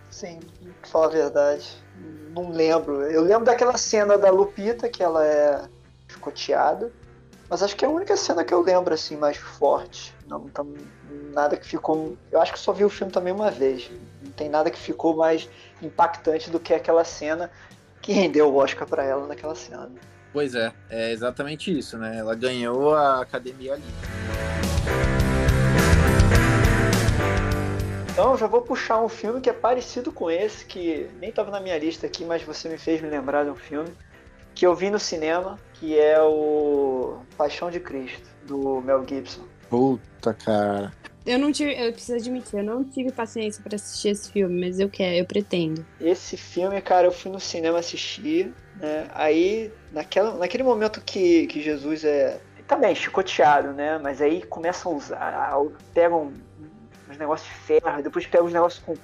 Sim, 0.09 0.38
pra 0.81 0.88
falar 0.88 1.07
a 1.07 1.09
verdade. 1.09 1.85
Não 2.31 2.51
lembro. 2.51 3.03
Eu 3.03 3.23
lembro 3.23 3.45
daquela 3.45 3.77
cena 3.77 4.17
da 4.17 4.31
Lupita 4.31 4.88
que 4.88 5.03
ela 5.03 5.27
é 5.27 5.69
escoteada. 6.09 6.93
Mas 7.51 7.61
acho 7.61 7.75
que 7.75 7.85
é 7.85 7.88
a 7.88 7.90
única 7.90 8.17
cena 8.17 8.45
que 8.45 8.55
eu 8.55 8.61
lembro 8.61 8.95
assim 8.95 9.17
mais 9.17 9.37
forte. 9.37 10.14
Não, 10.29 10.49
não 10.57 10.75
nada 11.33 11.57
que 11.57 11.67
ficou. 11.67 12.17
Eu 12.31 12.40
acho 12.40 12.53
que 12.53 12.59
só 12.61 12.73
vi 12.73 12.85
o 12.85 12.88
filme 12.88 13.12
também 13.12 13.33
uma 13.33 13.51
vez. 13.51 13.90
Não 14.23 14.31
tem 14.31 14.49
nada 14.49 14.71
que 14.71 14.79
ficou 14.79 15.17
mais 15.17 15.51
impactante 15.83 16.51
do 16.51 16.61
que 16.61 16.73
aquela 16.73 17.03
cena 17.03 17.51
que 18.05 18.12
rendeu 18.12 18.53
o 18.53 18.57
Oscar 18.57 18.87
para 18.87 19.03
ela 19.03 19.27
naquela 19.27 19.55
cena. 19.55 19.90
Pois 20.31 20.55
é, 20.55 20.71
é 20.90 21.11
exatamente 21.11 21.77
isso, 21.77 21.97
né? 21.97 22.19
Ela 22.19 22.35
ganhou 22.35 22.95
a 22.95 23.23
academia 23.23 23.73
ali. 23.73 23.83
Então 28.11 28.37
já 28.37 28.47
vou 28.47 28.61
puxar 28.61 29.01
um 29.01 29.09
filme 29.09 29.40
que 29.40 29.49
é 29.49 29.55
parecido 29.55 30.12
com 30.12 30.31
esse, 30.31 30.67
que 30.67 31.09
nem 31.19 31.31
estava 31.31 31.51
na 31.51 31.61
minha 31.61 31.79
lista 31.79 32.07
aqui, 32.07 32.27
mas 32.27 32.43
você 32.43 32.69
me 32.69 32.77
fez 32.77 33.01
me 33.01 33.09
lembrar 33.09 33.45
de 33.45 33.51
um 33.51 33.57
filme 33.57 33.90
que 34.55 34.67
eu 34.67 34.75
vi 34.75 34.90
no 34.90 35.01
cinema, 35.01 35.59
que 35.73 35.99
é 35.99 36.21
o 36.21 37.21
Paixão 37.38 37.71
de 37.71 37.81
Cristo, 37.81 38.29
do 38.47 38.83
Mel 38.83 39.03
Gibson. 39.09 39.45
Puta, 39.71 40.35
cara. 40.35 40.93
Eu 41.27 41.39
não 41.39 41.51
tive, 41.51 41.73
eu 41.73 41.91
preciso 41.91 42.19
admitir, 42.19 42.59
eu 42.59 42.65
não 42.65 42.85
tive 42.85 43.11
paciência 43.11 43.63
para 43.63 43.77
assistir 43.77 44.09
esse 44.09 44.31
filme, 44.31 44.67
mas 44.67 44.79
eu 44.79 44.91
quero, 44.91 45.15
eu 45.15 45.25
pretendo. 45.25 45.85
Esse 45.99 46.37
filme, 46.37 46.79
cara, 46.83 47.07
eu 47.07 47.13
fui 47.13 47.31
no 47.31 47.41
cinema 47.41 47.79
assistir, 47.79 48.53
né? 48.77 49.07
Aí, 49.15 49.73
naquela, 49.91 50.35
naquele 50.35 50.63
momento 50.63 51.01
que, 51.01 51.47
que 51.47 51.63
Jesus 51.63 52.05
é 52.05 52.39
também 52.67 52.95
tá 52.95 53.01
chicoteado, 53.01 53.73
né? 53.73 53.99
Mas 53.99 54.21
aí 54.21 54.43
começam 54.43 54.93
a 54.93 54.95
usar, 54.95 55.53
pegam 55.93 56.33
uns 57.09 57.19
negócios 57.19 57.49
de 57.49 57.55
ferro, 57.57 58.03
depois 58.03 58.27
pegam 58.27 58.47
uns 58.47 58.53
negócios 58.53 58.83
com, 58.85 58.95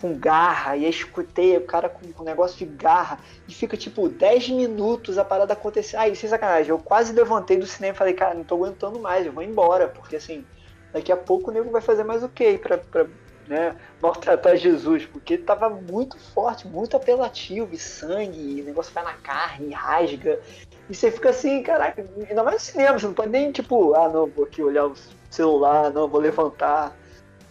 com 0.00 0.18
garra, 0.18 0.76
e 0.76 0.84
aí 0.84 0.90
escutei 0.90 1.56
o 1.56 1.64
cara 1.64 1.88
com, 1.88 2.10
com 2.12 2.22
um 2.22 2.26
negócio 2.26 2.58
de 2.58 2.64
garra, 2.64 3.18
e 3.46 3.54
fica 3.54 3.76
tipo 3.76 4.08
10 4.08 4.50
minutos 4.50 5.18
a 5.18 5.24
parada 5.24 5.52
acontecer. 5.52 5.96
Aí, 5.96 6.14
sem 6.16 6.28
sacanagem, 6.28 6.70
eu 6.70 6.78
quase 6.78 7.12
levantei 7.12 7.56
do 7.56 7.66
cinema 7.66 7.94
e 7.94 7.98
falei, 7.98 8.14
cara, 8.14 8.34
não 8.34 8.44
tô 8.44 8.56
aguentando 8.56 8.98
mais, 8.98 9.26
eu 9.26 9.32
vou 9.32 9.42
embora, 9.42 9.88
porque 9.88 10.16
assim 10.16 10.44
daqui 10.92 11.10
a 11.10 11.16
pouco 11.16 11.50
o 11.50 11.54
nego 11.54 11.70
vai 11.70 11.80
fazer 11.80 12.04
mais 12.04 12.22
o 12.22 12.28
quê 12.28 12.60
para 12.62 13.06
né, 13.46 13.76
maltratar 14.00 14.56
Jesus? 14.56 15.06
Porque 15.06 15.34
ele 15.34 15.42
tava 15.42 15.68
muito 15.70 16.18
forte, 16.18 16.66
muito 16.66 16.96
apelativo, 16.96 17.74
e 17.74 17.78
sangue, 17.78 18.60
e 18.60 18.62
negócio 18.62 18.92
vai 18.92 19.04
na 19.04 19.14
carne, 19.14 19.72
rasga. 19.72 20.40
E 20.88 20.94
você 20.94 21.10
fica 21.10 21.30
assim, 21.30 21.62
caraca, 21.62 22.04
ainda 22.28 22.42
mais 22.42 22.56
no 22.56 22.60
cinema, 22.60 22.98
você 22.98 23.06
não 23.06 23.14
pode 23.14 23.30
nem 23.30 23.52
tipo, 23.52 23.94
ah 23.94 24.08
não, 24.08 24.26
vou 24.26 24.44
aqui 24.44 24.62
olhar 24.62 24.86
o 24.86 24.94
celular, 25.30 25.90
não, 25.90 26.08
vou 26.08 26.20
levantar. 26.20 26.96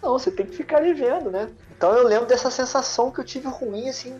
Não, 0.02 0.14
você 0.14 0.32
tem 0.32 0.46
que 0.46 0.56
ficar 0.56 0.78
ali 0.78 0.94
vendo, 0.94 1.30
né? 1.30 1.50
Então 1.76 1.94
eu 1.94 2.08
lembro 2.08 2.26
dessa 2.26 2.52
sensação 2.52 3.12
que 3.12 3.20
eu 3.20 3.26
tive 3.26 3.48
ruim, 3.48 3.90
assim, 3.90 4.20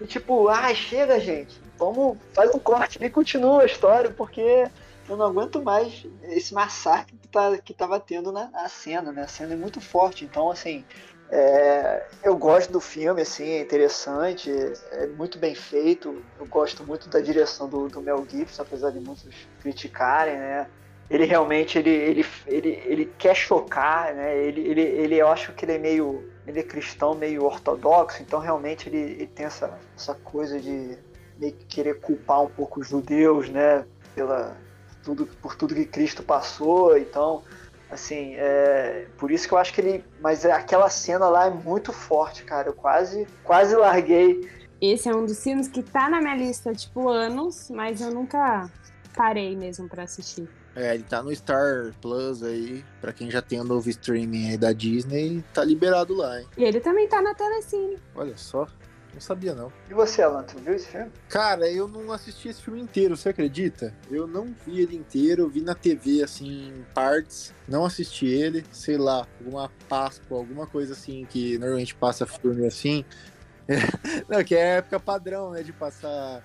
de 0.00 0.06
tipo, 0.06 0.48
ah, 0.48 0.74
chega, 0.74 1.18
gente, 1.20 1.60
vamos, 1.78 2.18
faz 2.32 2.54
um 2.54 2.58
corte 2.58 2.98
e 3.02 3.10
continua 3.10 3.62
a 3.62 3.66
história, 3.66 4.10
porque 4.10 4.66
eu 5.12 5.16
não 5.16 5.26
aguento 5.26 5.62
mais 5.62 6.06
esse 6.22 6.54
massacre 6.54 7.16
que, 7.16 7.28
tá, 7.28 7.58
que 7.58 7.74
tava 7.74 8.00
tendo 8.00 8.32
na, 8.32 8.50
na 8.50 8.68
cena, 8.68 9.12
né? 9.12 9.22
A 9.22 9.28
cena 9.28 9.52
é 9.52 9.56
muito 9.56 9.80
forte, 9.80 10.24
então, 10.24 10.50
assim, 10.50 10.84
é, 11.30 12.06
eu 12.22 12.36
gosto 12.36 12.72
do 12.72 12.80
filme, 12.80 13.20
assim, 13.20 13.44
é 13.44 13.60
interessante, 13.60 14.50
é 14.90 15.06
muito 15.08 15.38
bem 15.38 15.54
feito. 15.54 16.22
Eu 16.38 16.46
gosto 16.46 16.84
muito 16.84 17.08
da 17.08 17.20
direção 17.20 17.68
do, 17.68 17.88
do 17.88 18.00
Mel 18.00 18.26
Gibson, 18.28 18.62
apesar 18.62 18.90
de 18.90 19.00
muitos 19.00 19.28
criticarem, 19.60 20.36
né? 20.36 20.66
Ele 21.10 21.24
realmente 21.24 21.78
ele, 21.78 21.90
ele, 21.90 22.26
ele, 22.46 22.82
ele 22.86 23.14
quer 23.18 23.34
chocar, 23.34 24.14
né? 24.14 24.36
Ele, 24.36 24.62
ele, 24.62 24.80
ele, 24.80 25.16
eu 25.16 25.28
acho 25.28 25.52
que 25.52 25.64
ele 25.66 25.72
é 25.72 25.78
meio 25.78 26.26
ele 26.46 26.58
é 26.58 26.62
cristão, 26.62 27.14
meio 27.14 27.44
ortodoxo, 27.44 28.20
então 28.22 28.40
realmente 28.40 28.88
ele, 28.88 28.98
ele 28.98 29.26
tem 29.26 29.46
essa, 29.46 29.78
essa 29.96 30.14
coisa 30.14 30.58
de 30.58 30.98
meio 31.38 31.52
que 31.52 31.66
querer 31.66 32.00
culpar 32.00 32.42
um 32.42 32.48
pouco 32.48 32.80
os 32.80 32.88
judeus, 32.88 33.48
né? 33.48 33.84
Pela, 34.14 34.56
tudo, 35.02 35.26
por 35.26 35.54
tudo 35.54 35.74
que 35.74 35.84
Cristo 35.84 36.22
passou, 36.22 36.96
então, 36.96 37.42
assim, 37.90 38.34
é, 38.36 39.06
por 39.18 39.30
isso 39.30 39.46
que 39.46 39.54
eu 39.54 39.58
acho 39.58 39.72
que 39.72 39.80
ele, 39.80 40.04
mas 40.20 40.44
é, 40.44 40.52
aquela 40.52 40.88
cena 40.88 41.28
lá 41.28 41.46
é 41.46 41.50
muito 41.50 41.92
forte, 41.92 42.44
cara, 42.44 42.68
eu 42.68 42.72
quase, 42.72 43.26
quase 43.44 43.74
larguei. 43.76 44.48
Esse 44.80 45.08
é 45.08 45.14
um 45.14 45.24
dos 45.24 45.42
filmes 45.42 45.68
que 45.68 45.82
tá 45.82 46.08
na 46.08 46.20
minha 46.20 46.36
lista, 46.36 46.72
tipo, 46.72 47.08
anos, 47.08 47.70
mas 47.70 48.00
eu 48.00 48.10
nunca 48.10 48.68
parei 49.14 49.56
mesmo 49.56 49.88
para 49.88 50.02
assistir. 50.02 50.48
É, 50.74 50.94
ele 50.94 51.04
tá 51.04 51.22
no 51.22 51.34
Star 51.34 51.92
Plus 52.00 52.42
aí, 52.42 52.82
pra 53.00 53.12
quem 53.12 53.30
já 53.30 53.42
tem 53.42 53.60
o 53.60 53.64
novo 53.64 53.90
streaming 53.90 54.48
aí 54.48 54.56
da 54.56 54.72
Disney, 54.72 55.44
tá 55.52 55.62
liberado 55.62 56.14
lá, 56.14 56.40
hein? 56.40 56.46
E 56.56 56.64
ele 56.64 56.80
também 56.80 57.06
tá 57.06 57.20
na 57.20 57.34
Telecine. 57.34 57.98
Olha 58.14 58.36
só. 58.36 58.66
Não 59.12 59.20
sabia, 59.20 59.54
não. 59.54 59.70
E 59.90 59.94
você, 59.94 60.22
Alan, 60.22 60.42
tu 60.42 60.58
viu 60.58 60.74
esse 60.74 60.88
filme? 60.88 61.10
Cara, 61.28 61.70
eu 61.70 61.86
não 61.86 62.10
assisti 62.12 62.48
esse 62.48 62.62
filme 62.62 62.80
inteiro, 62.80 63.16
você 63.16 63.28
acredita? 63.28 63.94
Eu 64.10 64.26
não 64.26 64.54
vi 64.66 64.80
ele 64.80 64.96
inteiro, 64.96 65.42
eu 65.42 65.50
vi 65.50 65.60
na 65.60 65.74
TV, 65.74 66.22
assim, 66.22 66.68
em 66.68 66.86
partes. 66.94 67.52
Não 67.68 67.84
assisti 67.84 68.26
ele, 68.26 68.64
sei 68.72 68.96
lá, 68.96 69.26
alguma 69.38 69.70
Páscoa, 69.88 70.38
alguma 70.38 70.66
coisa 70.66 70.94
assim, 70.94 71.26
que 71.28 71.58
normalmente 71.58 71.94
passa 71.94 72.26
filme 72.26 72.66
assim. 72.66 73.04
não, 74.28 74.42
que 74.42 74.54
é 74.54 74.78
época 74.78 74.98
padrão, 74.98 75.50
né, 75.50 75.62
de 75.62 75.72
passar 75.72 76.42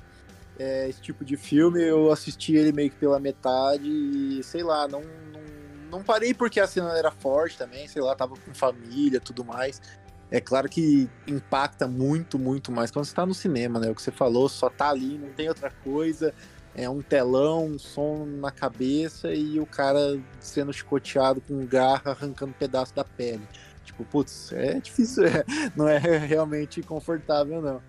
é, 0.60 0.90
esse 0.90 1.02
tipo 1.02 1.24
de 1.24 1.38
filme. 1.38 1.82
Eu 1.82 2.12
assisti 2.12 2.56
ele 2.56 2.74
meio 2.74 2.90
que 2.90 2.98
pela 2.98 3.20
metade 3.20 3.88
e, 3.88 4.44
sei 4.44 4.64
lá, 4.64 4.88
não, 4.90 5.02
não, 5.02 5.42
não 5.90 6.04
parei 6.04 6.34
porque 6.34 6.60
a 6.60 6.68
cena 6.68 6.98
era 6.98 7.12
forte 7.12 7.58
também, 7.58 7.88
sei 7.88 8.02
lá, 8.02 8.14
tava 8.14 8.36
com 8.36 8.54
família 8.54 9.22
tudo 9.22 9.46
mais. 9.46 9.82
É 10.30 10.42
claro 10.42 10.68
que 10.68 11.10
impacta 11.26 11.88
muito, 11.88 12.38
muito 12.38 12.72
mais 12.72 12.92
quando 12.92 13.06
você 13.06 13.16
tá 13.16 13.26
no 13.26 13.34
cinema, 13.34 13.80
né? 13.80 13.90
O 13.90 13.96
que 13.96 14.02
você 14.02 14.12
falou, 14.12 14.50
só 14.50 14.70
tá 14.70 14.90
ali, 14.90 15.18
não 15.18 15.30
tem 15.30 15.48
outra 15.48 15.72
coisa. 15.84 16.34
É 16.76 16.90
um 16.90 17.02
telão, 17.02 17.66
um 17.66 17.80
som 17.80 18.26
na 18.26 18.52
cabeça 18.52 19.34
e 19.34 19.60
o 19.60 19.66
cara 19.66 20.20
sendo 20.40 20.72
chicoteado 20.74 21.42
com 21.42 21.66
garra, 21.66 22.12
arrancando 22.12 22.52
um 22.52 22.54
pedaço 22.54 22.94
da 22.94 23.04
pele. 23.04 23.42
Tipo, 23.86 24.04
putz, 24.04 24.52
é 24.52 24.80
difícil, 24.80 25.26
é, 25.26 25.44
não 25.76 25.88
é 25.88 25.98
realmente 25.98 26.82
confortável, 26.84 27.62
não. 27.62 27.82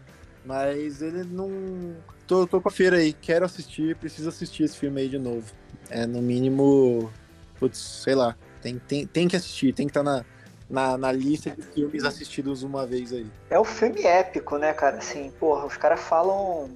Mas 0.44 1.02
ele 1.02 1.24
não. 1.24 1.96
Tô, 2.26 2.46
tô 2.46 2.60
com 2.60 2.68
a 2.68 2.72
feira 2.72 2.96
aí, 2.98 3.12
quero 3.12 3.44
assistir, 3.44 3.96
preciso 3.96 4.28
assistir 4.28 4.62
esse 4.62 4.76
filme 4.76 5.00
aí 5.02 5.08
de 5.08 5.18
novo. 5.18 5.52
É, 5.90 6.06
no 6.06 6.22
mínimo, 6.22 7.12
putz, 7.58 7.78
sei 7.78 8.14
lá, 8.14 8.36
tem, 8.62 8.78
tem, 8.78 9.06
tem 9.06 9.28
que 9.28 9.36
assistir, 9.36 9.74
tem 9.74 9.86
que 9.86 9.90
estar 9.90 10.04
tá 10.04 10.18
na, 10.18 10.24
na, 10.68 10.98
na 10.98 11.12
lista 11.12 11.50
de 11.50 11.62
filmes 11.62 12.04
assistidos 12.04 12.62
uma 12.62 12.86
vez 12.86 13.12
aí. 13.12 13.26
É 13.50 13.58
um 13.58 13.64
filme 13.64 14.02
épico, 14.02 14.58
né, 14.58 14.72
cara? 14.72 14.98
Assim, 14.98 15.30
porra, 15.38 15.66
os 15.66 15.76
caras 15.76 16.00
falam 16.00 16.70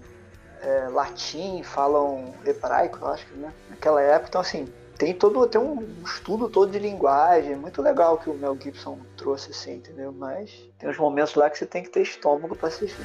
é, 0.62 0.88
latim, 0.88 1.62
falam 1.62 2.32
hebraico, 2.46 2.98
eu 3.00 3.08
acho 3.08 3.26
né? 3.36 3.52
Naquela 3.68 4.00
época, 4.00 4.28
então 4.28 4.40
assim, 4.40 4.66
tem 4.96 5.12
todo 5.12 5.46
tem 5.46 5.60
um 5.60 5.84
estudo 6.04 6.48
todo 6.48 6.70
de 6.70 6.78
linguagem, 6.78 7.56
muito 7.56 7.82
legal 7.82 8.18
que 8.18 8.30
o 8.30 8.34
Mel 8.34 8.56
Gibson 8.60 8.98
trouxe 9.16 9.50
assim, 9.50 9.74
entendeu? 9.74 10.12
Mas 10.12 10.50
tem 10.78 10.88
uns 10.88 10.98
momentos 10.98 11.34
lá 11.34 11.50
que 11.50 11.58
você 11.58 11.66
tem 11.66 11.82
que 11.82 11.90
ter 11.90 12.02
estômago 12.02 12.54
para 12.54 12.68
assistir. 12.68 13.02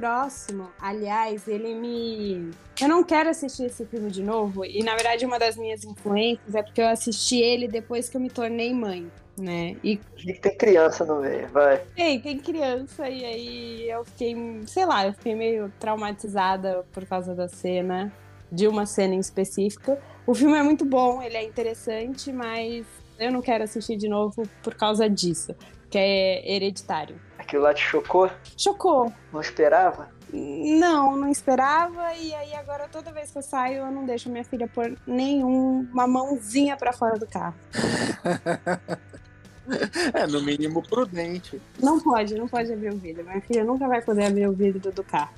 Próximo, 0.00 0.68
aliás, 0.80 1.46
ele 1.46 1.74
me. 1.74 2.50
Eu 2.80 2.88
não 2.88 3.04
quero 3.04 3.28
assistir 3.28 3.64
esse 3.66 3.84
filme 3.84 4.10
de 4.10 4.22
novo, 4.22 4.64
e 4.64 4.82
na 4.82 4.94
verdade 4.94 5.26
uma 5.26 5.38
das 5.38 5.56
minhas 5.56 5.84
influências 5.84 6.54
é 6.54 6.62
porque 6.62 6.80
eu 6.80 6.88
assisti 6.88 7.36
ele 7.36 7.68
depois 7.68 8.08
que 8.08 8.16
eu 8.16 8.20
me 8.20 8.30
tornei 8.30 8.72
mãe, 8.72 9.12
né? 9.38 9.76
E 9.84 9.98
tem 10.40 10.56
criança 10.56 11.04
no 11.04 11.20
meio, 11.20 11.46
vai. 11.48 11.84
Tem, 11.94 12.18
tem 12.18 12.38
criança, 12.38 13.10
e 13.10 13.24
aí 13.26 13.90
eu 13.90 14.02
fiquei, 14.06 14.34
sei 14.66 14.86
lá, 14.86 15.06
eu 15.06 15.12
fiquei 15.12 15.34
meio 15.34 15.70
traumatizada 15.78 16.82
por 16.92 17.04
causa 17.04 17.34
da 17.34 17.46
cena, 17.46 18.10
de 18.50 18.66
uma 18.66 18.86
cena 18.86 19.14
em 19.14 19.20
específico. 19.20 19.98
O 20.26 20.34
filme 20.34 20.56
é 20.56 20.62
muito 20.62 20.86
bom, 20.86 21.20
ele 21.20 21.36
é 21.36 21.44
interessante, 21.44 22.32
mas 22.32 22.86
eu 23.18 23.30
não 23.30 23.42
quero 23.42 23.64
assistir 23.64 23.96
de 23.96 24.08
novo 24.08 24.48
por 24.62 24.74
causa 24.74 25.10
disso, 25.10 25.54
que 25.90 25.98
é 25.98 26.54
hereditário. 26.54 27.20
Aquilo 27.38 27.64
lá 27.64 27.74
te 27.74 27.82
chocou? 27.82 28.30
Chocou. 28.56 29.12
Não 29.32 29.40
esperava? 29.40 30.08
Não, 30.32 31.16
não 31.16 31.28
esperava. 31.28 32.14
E 32.14 32.32
aí 32.32 32.54
agora 32.54 32.88
toda 32.88 33.12
vez 33.12 33.32
que 33.32 33.38
eu 33.38 33.42
saio, 33.42 33.78
eu 33.78 33.90
não 33.90 34.06
deixo 34.06 34.30
minha 34.30 34.44
filha 34.44 34.68
pôr 34.68 34.96
nenhuma 35.06 36.06
mãozinha 36.06 36.76
para 36.76 36.92
fora 36.92 37.18
do 37.18 37.26
carro. 37.26 37.56
é, 40.14 40.26
no 40.26 40.40
mínimo 40.42 40.82
prudente. 40.82 41.60
Não 41.82 41.98
pode, 41.98 42.36
não 42.36 42.46
pode 42.46 42.72
abrir 42.72 42.92
o 42.92 42.96
vidro. 42.96 43.24
Minha 43.24 43.40
filha 43.40 43.64
nunca 43.64 43.88
vai 43.88 44.00
poder 44.00 44.26
abrir 44.26 44.46
o 44.46 44.52
vidro 44.52 44.92
do 44.92 45.02
carro. 45.02 45.34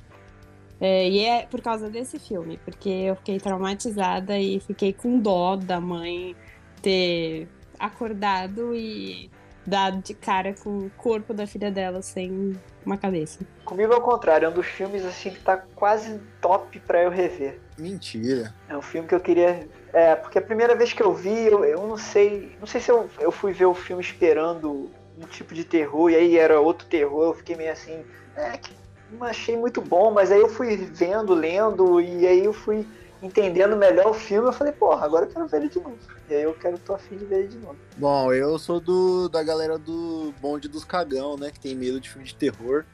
É, 0.79 1.09
e 1.09 1.25
é 1.25 1.47
por 1.47 1.61
causa 1.61 1.89
desse 1.89 2.19
filme, 2.19 2.59
porque 2.65 2.89
eu 2.89 3.15
fiquei 3.15 3.39
traumatizada 3.39 4.37
e 4.37 4.59
fiquei 4.59 4.91
com 4.91 5.17
dó 5.17 5.55
da 5.55 5.79
mãe 5.79 6.35
ter 6.81 7.47
acordado 7.79 8.75
e 8.75 9.31
dado 9.65 10.01
de 10.01 10.13
cara 10.13 10.53
com 10.53 10.77
o 10.77 10.89
corpo 10.91 11.33
da 11.33 11.47
filha 11.47 11.71
dela 11.71 12.01
sem 12.01 12.59
uma 12.85 12.97
cabeça. 12.97 13.39
Comigo 13.63 13.93
é 13.93 13.95
o 13.95 14.01
contrário, 14.01 14.45
é 14.45 14.49
um 14.49 14.53
dos 14.53 14.67
filmes 14.67 15.05
assim 15.05 15.31
que 15.31 15.39
tá 15.39 15.57
quase 15.75 16.19
top 16.41 16.79
para 16.81 17.03
eu 17.03 17.09
rever. 17.09 17.59
Mentira. 17.77 18.53
É 18.67 18.77
um 18.77 18.81
filme 18.81 19.07
que 19.07 19.15
eu 19.15 19.19
queria. 19.19 19.67
É, 19.91 20.15
porque 20.15 20.37
a 20.37 20.41
primeira 20.41 20.75
vez 20.75 20.93
que 20.93 21.01
eu 21.01 21.13
vi, 21.13 21.45
eu, 21.45 21.63
eu 21.63 21.87
não 21.87 21.97
sei. 21.97 22.55
Não 22.59 22.67
sei 22.67 22.81
se 22.81 22.91
eu, 22.91 23.09
eu 23.19 23.31
fui 23.31 23.53
ver 23.53 23.65
o 23.65 23.73
filme 23.73 24.01
esperando 24.01 24.91
um 25.17 25.25
tipo 25.27 25.53
de 25.53 25.63
terror, 25.63 26.09
e 26.09 26.15
aí 26.15 26.37
era 26.37 26.59
outro 26.59 26.87
terror, 26.87 27.25
eu 27.25 27.33
fiquei 27.33 27.55
meio 27.55 27.71
assim. 27.71 28.03
É, 28.35 28.57
que 28.57 28.75
não 29.11 29.25
achei 29.25 29.55
muito 29.55 29.79
bom, 29.79 30.11
mas 30.11 30.31
aí 30.31 30.41
eu 30.41 30.49
fui 30.49 30.75
vendo, 30.75 31.33
lendo, 31.33 32.01
e 32.01 32.25
aí 32.25 32.43
eu 32.43 32.53
fui 32.53 32.85
entendendo 33.23 33.75
melhor 33.77 34.07
o 34.07 34.13
filme, 34.13 34.47
eu 34.49 34.53
falei, 34.53 34.73
porra, 34.73 35.05
agora 35.05 35.25
eu 35.25 35.29
quero 35.29 35.47
ver 35.47 35.57
ele 35.57 35.69
de 35.69 35.79
novo. 35.79 35.97
E 36.29 36.33
aí 36.33 36.43
eu 36.43 36.53
quero 36.53 36.77
tô 36.77 36.93
afim 36.93 37.15
de 37.15 37.25
ver 37.25 37.39
ele 37.39 37.47
de 37.47 37.57
novo. 37.57 37.77
Bom, 37.97 38.33
eu 38.33 38.59
sou 38.59 38.79
do 38.79 39.29
da 39.29 39.41
galera 39.41 39.77
do 39.77 40.33
bonde 40.41 40.67
dos 40.67 40.83
cagão, 40.83 41.37
né? 41.37 41.49
Que 41.49 41.59
tem 41.59 41.75
medo 41.75 41.99
de 41.99 42.09
filme 42.09 42.27
de 42.27 42.35
terror. 42.35 42.85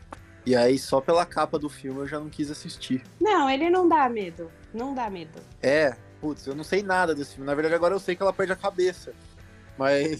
E 0.46 0.56
aí, 0.56 0.80
só 0.80 1.02
pela 1.02 1.26
capa 1.26 1.60
do 1.60 1.70
filme 1.70 2.00
eu 2.00 2.08
já 2.08 2.20
não 2.20 2.30
quis 2.30 2.50
assistir. 2.50 3.04
Não, 3.20 3.50
ele 3.50 3.70
não 3.70 3.88
dá 3.88 4.08
medo. 4.08 4.50
Não 4.74 4.94
dá 4.94 5.10
medo. 5.10 5.40
É, 5.62 5.96
putz, 6.22 6.48
eu 6.48 6.56
não 6.56 6.64
sei 6.64 6.82
nada 6.82 7.14
desse 7.14 7.36
filme. 7.36 7.46
Na 7.46 7.56
verdade, 7.56 7.76
agora 7.76 7.94
eu 7.94 8.00
sei 8.00 8.16
que 8.16 8.22
ela 8.22 8.34
perde 8.34 8.54
a 8.54 8.56
cabeça. 8.56 9.14
Mas. 9.80 10.20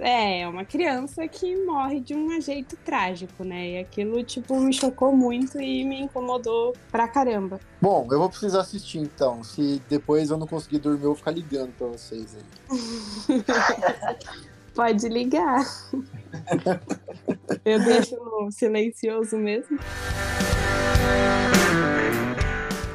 é, 0.00 0.40
é 0.40 0.48
uma 0.48 0.64
criança 0.64 1.28
que 1.28 1.54
morre 1.66 2.00
de 2.00 2.14
um 2.14 2.40
jeito 2.40 2.78
trágico, 2.78 3.44
né? 3.44 3.72
E 3.72 3.78
aquilo, 3.78 4.24
tipo, 4.24 4.58
me 4.58 4.72
chocou 4.72 5.14
muito 5.14 5.60
e 5.60 5.84
me 5.84 6.00
incomodou 6.00 6.74
pra 6.90 7.06
caramba. 7.06 7.60
Bom, 7.78 8.08
eu 8.10 8.18
vou 8.18 8.30
precisar 8.30 8.62
assistir 8.62 9.00
então. 9.00 9.44
Se 9.44 9.82
depois 9.86 10.30
eu 10.30 10.38
não 10.38 10.46
conseguir 10.46 10.78
dormir, 10.78 11.02
eu 11.02 11.08
vou 11.08 11.14
ficar 11.16 11.32
ligando 11.32 11.76
pra 11.76 11.88
vocês 11.88 12.34
aí. 12.34 13.44
Pode 14.74 15.08
ligar. 15.10 15.66
eu 17.66 17.84
deixo 17.84 18.16
silencioso 18.50 19.36
mesmo. 19.36 19.78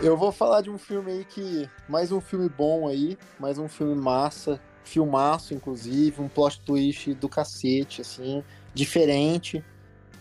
Eu 0.01 0.17
vou 0.17 0.31
falar 0.31 0.61
de 0.61 0.71
um 0.71 0.79
filme 0.79 1.11
aí 1.11 1.25
que. 1.25 1.69
Mais 1.87 2.11
um 2.11 2.19
filme 2.19 2.49
bom 2.49 2.87
aí, 2.87 3.17
mais 3.39 3.59
um 3.59 3.67
filme 3.67 3.93
massa, 3.93 4.59
filmaço, 4.83 5.53
inclusive, 5.53 6.21
um 6.21 6.27
plot 6.27 6.61
twist 6.61 7.13
do 7.13 7.29
cacete, 7.29 8.01
assim, 8.01 8.43
diferente, 8.73 9.63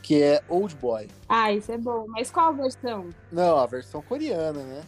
que 0.02 0.22
é 0.22 0.42
Old 0.48 0.74
Boy. 0.76 1.08
Ah, 1.28 1.52
isso 1.52 1.70
é 1.72 1.78
bom. 1.78 2.06
Mas 2.08 2.30
qual 2.30 2.54
versão? 2.54 3.08
Não, 3.30 3.58
a 3.58 3.66
versão 3.66 4.02
coreana, 4.02 4.62
né? 4.62 4.82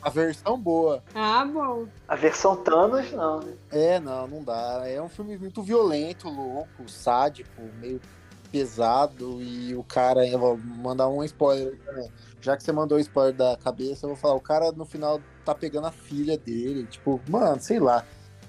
A 0.00 0.10
versão 0.10 0.58
boa. 0.58 1.02
Ah, 1.14 1.44
bom. 1.44 1.86
A 2.06 2.14
versão 2.14 2.56
Thanos, 2.56 3.10
não. 3.12 3.40
Né? 3.40 3.52
É, 3.70 4.00
não, 4.00 4.28
não 4.28 4.44
dá. 4.44 4.82
É 4.86 5.02
um 5.02 5.08
filme 5.08 5.36
muito 5.36 5.62
violento, 5.62 6.28
louco, 6.28 6.88
sádico, 6.88 7.62
meio 7.80 8.00
pesado 8.50 9.42
e 9.42 9.74
o 9.74 9.82
cara, 9.82 10.26
eu 10.26 10.38
vou 10.38 10.56
mandar 10.56 11.08
um 11.08 11.22
spoiler 11.24 11.78
também. 11.84 12.10
Já 12.40 12.56
que 12.56 12.62
você 12.62 12.72
mandou 12.72 12.96
o 12.96 13.00
spoiler 13.00 13.34
da 13.34 13.56
cabeça, 13.56 14.06
eu 14.06 14.10
vou 14.10 14.16
falar, 14.16 14.34
o 14.34 14.40
cara 14.40 14.72
no 14.72 14.84
final 14.84 15.20
tá 15.44 15.54
pegando 15.54 15.86
a 15.86 15.92
filha 15.92 16.38
dele, 16.38 16.84
tipo, 16.86 17.20
mano, 17.28 17.60
sei 17.60 17.78
lá. 17.78 18.04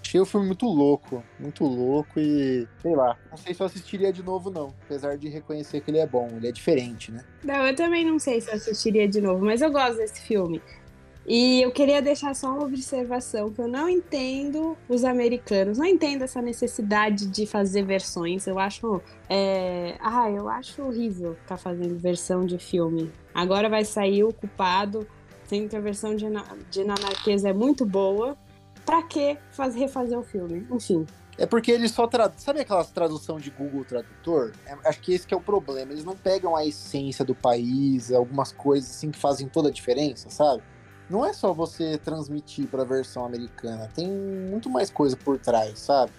Achei 0.10 0.20
o 0.20 0.26
filme 0.26 0.48
muito 0.48 0.66
louco, 0.66 1.24
muito 1.40 1.64
louco 1.64 2.20
e 2.20 2.68
sei 2.82 2.96
lá. 2.96 3.16
Não 3.30 3.38
sei 3.38 3.54
se 3.54 3.62
eu 3.62 3.68
assistiria 3.68 4.12
de 4.12 4.24
novo, 4.24 4.50
não. 4.50 4.74
Apesar 4.84 5.16
de 5.16 5.30
reconhecer 5.30 5.82
que 5.82 5.92
ele 5.92 6.00
é 6.00 6.08
bom, 6.08 6.28
ele 6.36 6.48
é 6.48 6.52
diferente, 6.52 7.12
né? 7.12 7.24
Não, 7.44 7.68
eu 7.68 7.76
também 7.76 8.04
não 8.04 8.18
sei 8.18 8.42
se 8.42 8.50
eu 8.50 8.56
assistiria 8.56 9.08
de 9.08 9.22
novo, 9.22 9.46
mas 9.46 9.62
eu 9.62 9.72
gosto 9.72 9.98
desse 9.98 10.20
filme. 10.22 10.60
E 11.28 11.62
eu 11.62 11.72
queria 11.72 12.02
deixar 12.02 12.34
só 12.34 12.48
uma 12.52 12.64
observação 12.64 13.52
que 13.52 13.62
eu 13.62 13.68
não 13.68 13.88
entendo 13.88 14.76
os 14.90 15.04
americanos, 15.04 15.78
não 15.78 15.86
entendo 15.86 16.24
essa 16.24 16.42
necessidade 16.42 17.28
de 17.28 17.46
fazer 17.46 17.84
versões. 17.84 18.48
Eu 18.48 18.58
acho, 18.58 19.00
é... 19.30 19.96
ah, 20.00 20.28
eu 20.32 20.50
acho 20.50 20.82
horrível 20.82 21.36
ficar 21.36 21.58
fazendo 21.58 21.96
versão 22.00 22.48
de 22.48 22.58
filme. 22.58 23.12
Agora 23.32 23.70
vai 23.70 23.86
sair 23.86 24.24
o 24.24 24.34
culpado, 24.34 25.08
sendo 25.46 25.70
que 25.70 25.76
a 25.76 25.80
versão 25.80 26.16
de 26.16 26.26
é 27.46 27.54
muito 27.54 27.86
boa 27.86 28.36
pra 28.90 29.04
que 29.04 29.38
fazer, 29.52 29.78
refazer 29.78 30.18
o 30.18 30.24
filme? 30.24 30.66
Enfim. 30.72 31.06
É 31.38 31.46
porque 31.46 31.72
eles 31.72 31.92
só 31.92 32.08
traduzem. 32.08 32.40
Sabe 32.40 32.62
aquela 32.62 32.84
tradução 32.84 33.38
de 33.38 33.52
Google 33.52 33.86
Tradutor? 33.86 34.52
É, 34.66 34.76
acho 34.90 35.00
que 35.00 35.14
esse 35.14 35.28
que 35.28 35.34
é 35.34 35.38
o 35.38 35.42
problema. 35.42 35.92
Eles 35.92 36.04
não 36.04 36.16
pegam 36.16 36.56
a 36.56 36.66
essência 36.66 37.24
do 37.24 37.36
país, 37.36 38.12
algumas 38.12 38.52
coisas 38.52 38.90
assim 38.90 39.12
que 39.12 39.20
fazem 39.20 39.48
toda 39.48 39.70
a 39.70 39.72
diferença, 39.72 40.32
sabe? 40.32 40.64
Não 41.08 41.24
é 41.24 41.34
só 41.34 41.54
você 41.54 42.00
transmitir 42.00 42.68
para 42.68 42.82
a 42.82 42.86
versão 42.86 43.26
americana, 43.26 43.90
tem 43.94 44.08
muito 44.08 44.70
mais 44.70 44.90
coisa 44.90 45.16
por 45.16 45.40
trás, 45.40 45.80
sabe? 45.80 46.12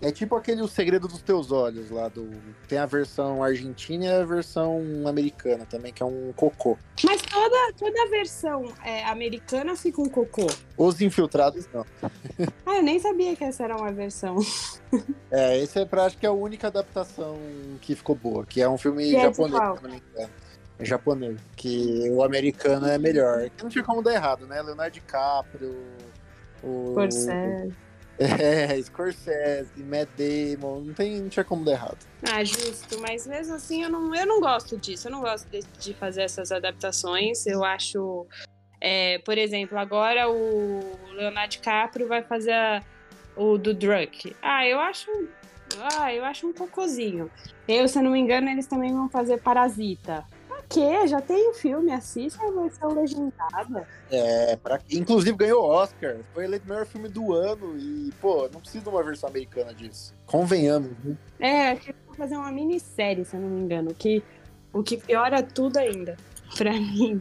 É 0.00 0.12
tipo 0.12 0.36
aquele 0.36 0.62
O 0.62 0.68
Segredo 0.68 1.08
dos 1.08 1.20
Teus 1.22 1.50
Olhos 1.50 1.90
lá 1.90 2.08
do. 2.08 2.30
Tem 2.68 2.78
a 2.78 2.86
versão 2.86 3.42
argentina 3.42 4.04
e 4.04 4.08
a 4.08 4.24
versão 4.24 4.80
americana 5.08 5.66
também, 5.66 5.92
que 5.92 6.02
é 6.02 6.06
um 6.06 6.32
cocô. 6.36 6.78
Mas 7.02 7.20
toda, 7.22 7.72
toda 7.76 8.02
a 8.02 8.06
versão 8.06 8.72
é, 8.84 9.04
americana 9.06 9.74
fica 9.74 10.00
um 10.00 10.08
cocô. 10.08 10.46
Os 10.76 11.00
infiltrados 11.00 11.68
não. 11.74 11.84
ah, 12.64 12.76
eu 12.76 12.82
nem 12.82 13.00
sabia 13.00 13.34
que 13.34 13.42
essa 13.42 13.64
era 13.64 13.76
uma 13.76 13.92
versão. 13.92 14.36
É, 15.30 15.58
esse 15.58 15.78
é 15.78 15.84
pra, 15.84 16.06
acho 16.06 16.16
que 16.16 16.24
é 16.24 16.28
a 16.30 16.32
única 16.32 16.68
adaptação 16.68 17.38
que 17.82 17.94
ficou 17.94 18.16
boa, 18.16 18.46
que 18.46 18.62
é 18.62 18.66
um 18.66 18.78
filme 18.78 19.14
é 19.14 19.20
japonês, 19.20 19.52
se 19.52 19.82
não 19.82 19.90
me 19.90 19.96
engano. 19.98 20.30
É 20.78 20.84
japonês, 20.86 21.38
que 21.54 22.08
o 22.10 22.22
americano 22.22 22.86
é 22.86 22.96
melhor. 22.96 23.50
Que 23.50 23.62
não 23.62 23.68
tinha 23.68 23.84
como 23.84 24.02
dar 24.02 24.14
errado, 24.14 24.46
né? 24.46 24.62
Leonardo 24.62 24.94
DiCaprio, 24.94 25.76
o. 26.62 26.94
É, 28.18 28.82
Scorsese, 28.82 29.70
Matt 29.84 30.08
Damon, 30.16 30.80
não, 30.80 30.94
tem, 30.94 31.20
não 31.20 31.28
tinha 31.28 31.44
como 31.44 31.64
dar 31.64 31.72
errado. 31.72 31.98
Ah, 32.22 32.42
justo, 32.42 33.00
mas 33.00 33.26
mesmo 33.26 33.54
assim 33.54 33.84
eu 33.84 33.90
não, 33.90 34.12
eu 34.14 34.26
não 34.26 34.40
gosto 34.40 34.76
disso, 34.76 35.06
eu 35.06 35.12
não 35.12 35.20
gosto 35.20 35.48
de, 35.48 35.60
de 35.78 35.94
fazer 35.94 36.22
essas 36.22 36.50
adaptações, 36.50 37.46
eu 37.46 37.64
acho, 37.64 38.26
é, 38.80 39.18
por 39.20 39.38
exemplo, 39.38 39.78
agora 39.78 40.28
o 40.28 40.80
Leonardo 41.12 41.52
DiCaprio 41.52 42.08
vai 42.08 42.22
fazer 42.22 42.52
a, 42.52 42.82
o 43.36 43.56
do 43.56 43.72
Drunk. 43.72 44.34
Ah, 44.42 44.66
eu 44.66 44.80
acho, 44.80 45.10
ah, 45.96 46.12
eu 46.12 46.24
acho 46.24 46.48
um 46.48 46.52
cocôzinho. 46.52 47.30
Eu, 47.68 47.86
se 47.86 47.98
eu 47.98 48.02
não 48.02 48.10
me 48.10 48.18
engano, 48.18 48.48
eles 48.48 48.66
também 48.66 48.92
vão 48.92 49.08
fazer 49.08 49.40
Parasita 49.40 50.26
quê? 50.68 51.06
Já 51.06 51.20
tem 51.20 51.50
um 51.50 51.54
filme, 51.54 51.92
assiste 51.92 52.38
a 52.40 52.50
versão 52.50 52.90
legendada. 52.90 53.88
É, 54.10 54.56
pra... 54.56 54.80
inclusive 54.90 55.36
ganhou 55.36 55.64
Oscar. 55.64 56.18
Foi 56.34 56.44
eleito 56.44 56.66
o 56.66 56.68
melhor 56.68 56.86
filme 56.86 57.08
do 57.08 57.32
ano. 57.32 57.76
E, 57.78 58.12
pô, 58.20 58.48
não 58.52 58.60
precisa 58.60 58.84
de 58.84 58.88
uma 58.88 59.02
versão 59.02 59.28
americana 59.28 59.72
disso. 59.74 60.14
Convenhamos. 60.26 60.90
Né? 61.04 61.16
É, 61.40 61.70
acho 61.72 61.86
que 61.86 61.94
vou 62.06 62.14
fazer 62.14 62.36
uma 62.36 62.52
minissérie, 62.52 63.24
se 63.24 63.34
eu 63.36 63.40
não 63.40 63.48
me 63.48 63.60
engano. 63.62 63.94
Que, 63.94 64.22
o 64.72 64.82
que 64.82 64.96
piora 64.96 65.42
tudo 65.42 65.78
ainda, 65.78 66.16
pra 66.56 66.72
mim. 66.72 67.18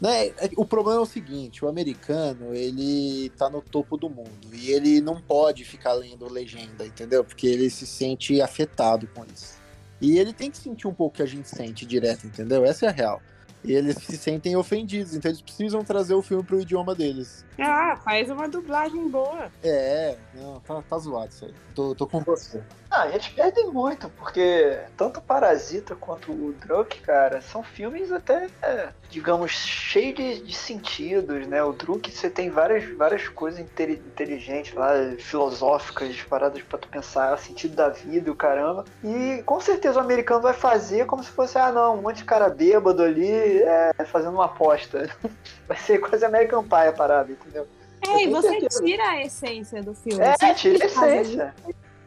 Né? 0.00 0.32
O 0.56 0.64
problema 0.64 1.00
é 1.00 1.02
o 1.02 1.06
seguinte, 1.06 1.64
o 1.64 1.68
americano, 1.68 2.54
ele 2.54 3.30
tá 3.30 3.50
no 3.50 3.60
topo 3.60 3.96
do 3.96 4.08
mundo 4.08 4.48
e 4.52 4.70
ele 4.70 5.00
não 5.00 5.20
pode 5.20 5.64
ficar 5.64 5.92
lendo 5.92 6.32
legenda, 6.32 6.86
entendeu? 6.86 7.24
Porque 7.24 7.48
ele 7.48 7.68
se 7.68 7.84
sente 7.84 8.40
afetado 8.40 9.08
com 9.08 9.24
isso. 9.24 9.57
E 10.00 10.18
ele 10.18 10.32
tem 10.32 10.50
que 10.50 10.58
sentir 10.58 10.86
um 10.86 10.94
pouco 10.94 11.14
o 11.14 11.16
que 11.16 11.22
a 11.22 11.26
gente 11.26 11.48
sente 11.48 11.84
direto, 11.84 12.26
entendeu? 12.26 12.64
Essa 12.64 12.86
é 12.86 12.88
a 12.88 12.92
real. 12.92 13.22
E 13.64 13.72
eles 13.72 13.96
se 13.96 14.16
sentem 14.16 14.56
ofendidos, 14.56 15.14
então 15.14 15.30
eles 15.30 15.40
precisam 15.40 15.82
trazer 15.82 16.14
o 16.14 16.22
filme 16.22 16.44
pro 16.44 16.60
idioma 16.60 16.94
deles. 16.94 17.44
Ah, 17.58 17.96
faz 18.04 18.30
uma 18.30 18.48
dublagem 18.48 19.08
boa. 19.08 19.50
É, 19.64 20.16
não, 20.34 20.60
tá, 20.60 20.82
tá 20.88 20.98
zoado 20.98 21.30
isso 21.30 21.44
aí. 21.44 21.54
Tô, 21.74 21.94
tô 21.94 22.06
com 22.06 22.20
você. 22.20 22.62
Ah, 22.90 23.02
a 23.02 23.10
gente 23.10 23.32
perde 23.32 23.62
muito, 23.64 24.08
porque 24.10 24.78
tanto 24.96 25.20
Parasita 25.20 25.94
quanto 25.94 26.32
o 26.32 26.52
Druk, 26.52 27.00
cara, 27.00 27.40
são 27.42 27.62
filmes 27.62 28.10
até, 28.10 28.48
digamos, 29.10 29.50
cheios 29.50 30.14
de, 30.14 30.42
de 30.42 30.54
sentidos, 30.54 31.46
né? 31.46 31.62
O 31.62 31.72
Druk, 31.72 32.10
você 32.10 32.30
tem 32.30 32.48
várias, 32.48 32.84
várias 32.96 33.28
coisas 33.28 33.60
inteligentes 33.60 34.74
lá, 34.74 34.92
filosóficas, 35.18 36.20
paradas 36.22 36.62
pra 36.62 36.78
tu 36.78 36.88
pensar, 36.88 37.34
o 37.34 37.38
sentido 37.38 37.76
da 37.76 37.90
vida 37.90 38.28
e 38.28 38.32
o 38.32 38.36
caramba. 38.36 38.84
E 39.04 39.42
com 39.44 39.60
certeza 39.60 39.98
o 39.98 40.02
americano 40.02 40.40
vai 40.40 40.54
fazer 40.54 41.06
como 41.06 41.22
se 41.22 41.30
fosse, 41.30 41.58
ah, 41.58 41.70
não, 41.70 41.98
um 41.98 42.02
monte 42.02 42.18
de 42.18 42.24
cara 42.24 42.48
bêbado 42.48 43.02
ali, 43.02 43.30
é, 43.62 43.92
fazendo 44.06 44.34
uma 44.34 44.46
aposta. 44.46 45.08
Vai 45.68 45.76
ser 45.76 45.98
quase 45.98 46.24
American 46.24 46.62
Pie 46.64 46.88
a 46.88 46.92
parada, 46.92 47.30
entendeu? 47.48 47.66
É, 48.06 48.24
e 48.24 48.28
você 48.28 48.48
certeza. 48.48 48.84
tira 48.84 49.10
a 49.10 49.22
essência 49.22 49.82
do 49.82 49.94
filme. 49.94 50.22
É, 50.22 50.54
tira 50.54 50.84
a 50.84 50.86
essência. 50.86 51.54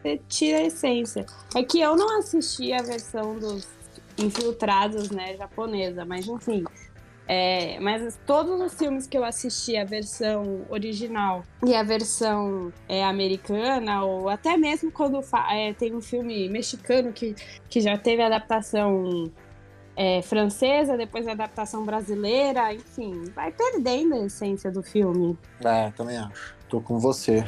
Você 0.02 0.22
tira 0.28 0.58
a 0.58 0.64
essência. 0.64 1.26
É 1.56 1.64
que 1.64 1.80
eu 1.80 1.96
não 1.96 2.18
assisti 2.18 2.72
a 2.74 2.82
versão 2.82 3.38
dos 3.38 3.68
infiltrados, 4.18 5.12
né, 5.12 5.36
japonesa, 5.36 6.06
mas 6.06 6.28
enfim. 6.28 6.64
É, 7.28 7.80
mas 7.80 8.20
todos 8.26 8.60
os 8.60 8.78
filmes 8.78 9.08
que 9.08 9.18
eu 9.18 9.24
assisti, 9.24 9.78
a 9.78 9.86
versão 9.86 10.66
original 10.70 11.44
e 11.66 11.74
a 11.74 11.82
versão 11.82 12.74
é, 12.90 13.06
americana, 13.06 14.04
ou 14.04 14.28
até 14.28 14.58
mesmo 14.58 14.92
quando 14.92 15.22
é, 15.50 15.72
tem 15.74 15.96
um 15.96 16.02
filme 16.02 16.50
mexicano 16.50 17.14
que, 17.14 17.34
que 17.70 17.80
já 17.80 17.98
teve 17.98 18.22
adaptação 18.22 19.32
é, 19.96 20.22
francesa, 20.22 20.98
depois 20.98 21.28
a 21.28 21.32
adaptação 21.32 21.86
brasileira, 21.86 22.74
enfim, 22.74 23.24
vai 23.36 23.52
perdendo 23.52 24.16
a 24.16 24.26
essência 24.26 24.72
do 24.72 24.82
filme. 24.82 25.38
É, 25.64 25.92
também 25.92 26.18
acho. 26.18 26.56
Tô 26.70 26.80
com 26.80 27.00
você. 27.00 27.44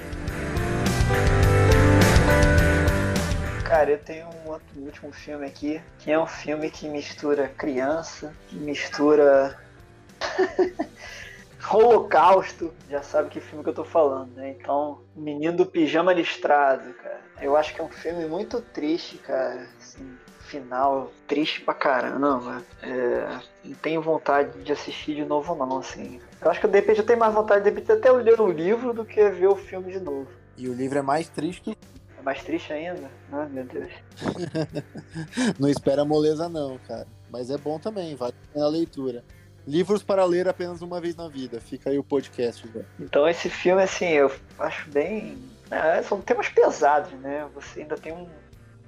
Cara, 3.63 3.91
eu 3.91 3.97
tenho 3.97 4.27
um 4.27 4.51
outro 4.51 4.79
último 4.79 5.11
filme 5.11 5.45
aqui, 5.45 5.81
que 5.99 6.11
é 6.11 6.19
um 6.19 6.27
filme 6.27 6.69
que 6.69 6.87
mistura 6.87 7.47
criança, 7.47 8.33
que 8.47 8.55
mistura 8.57 9.57
Holocausto, 11.69 12.73
já 12.89 13.01
sabe 13.01 13.29
que 13.29 13.39
filme 13.39 13.63
que 13.63 13.69
eu 13.69 13.73
tô 13.73 13.85
falando, 13.85 14.33
né? 14.35 14.55
Então, 14.59 14.99
Menino 15.15 15.57
do 15.57 15.65
Pijama 15.65 16.13
Listrado, 16.13 16.93
cara. 16.95 17.21
Eu 17.41 17.55
acho 17.55 17.73
que 17.73 17.81
é 17.81 17.83
um 17.83 17.89
filme 17.89 18.25
muito 18.25 18.61
triste, 18.61 19.17
cara. 19.17 19.67
Assim, 19.79 20.17
final 20.53 21.11
triste 21.27 21.61
pra 21.61 21.73
caramba. 21.73 22.61
É, 22.81 23.39
não 23.63 23.73
tenho 23.75 24.01
vontade 24.01 24.61
de 24.63 24.71
assistir 24.71 25.15
de 25.15 25.25
novo, 25.25 25.55
não, 25.55 25.79
assim. 25.79 26.19
Eu 26.41 26.51
acho 26.51 26.61
que 26.61 26.67
de 26.67 26.79
repente 26.79 26.99
eu 26.99 27.05
tenho 27.05 27.19
mais 27.19 27.33
vontade 27.33 27.63
de 27.63 27.69
repente 27.69 27.91
até 27.91 28.11
ler 28.11 28.39
o 28.39 28.51
livro 28.51 28.93
do 28.93 29.05
que 29.05 29.29
ver 29.29 29.47
o 29.47 29.55
filme 29.55 29.91
de 29.91 29.99
novo. 29.99 30.27
E 30.57 30.69
o 30.69 30.73
livro 30.73 30.99
é 30.99 31.01
mais 31.01 31.27
triste 31.27 31.61
que. 31.61 31.77
É 32.19 32.21
mais 32.21 32.43
triste 32.43 32.71
ainda? 32.71 33.09
Ai, 33.31 33.47
meu 33.49 33.63
Deus. 33.63 33.91
não 35.59 35.67
espera 35.67 36.05
moleza, 36.05 36.47
não, 36.47 36.77
cara. 36.87 37.07
Mas 37.31 37.49
é 37.49 37.57
bom 37.57 37.79
também, 37.79 38.15
vale 38.15 38.35
a 38.55 38.67
leitura. 38.67 39.23
Livros 39.67 40.03
para 40.03 40.25
ler 40.25 40.47
apenas 40.47 40.81
uma 40.81 40.99
vez 40.99 41.15
na 41.15 41.27
vida. 41.27 41.59
Fica 41.61 41.89
aí 41.89 41.97
o 41.97 42.03
podcast. 42.03 42.67
Já. 42.73 42.81
Então 42.99 43.27
esse 43.27 43.49
filme, 43.49 43.81
assim, 43.81 44.09
eu 44.09 44.31
acho 44.59 44.89
bem. 44.89 45.37
É, 45.71 46.01
são 46.03 46.21
temas 46.21 46.49
pesados, 46.49 47.11
né? 47.19 47.47
Você 47.55 47.81
ainda 47.81 47.95
tem 47.95 48.11
um 48.13 48.27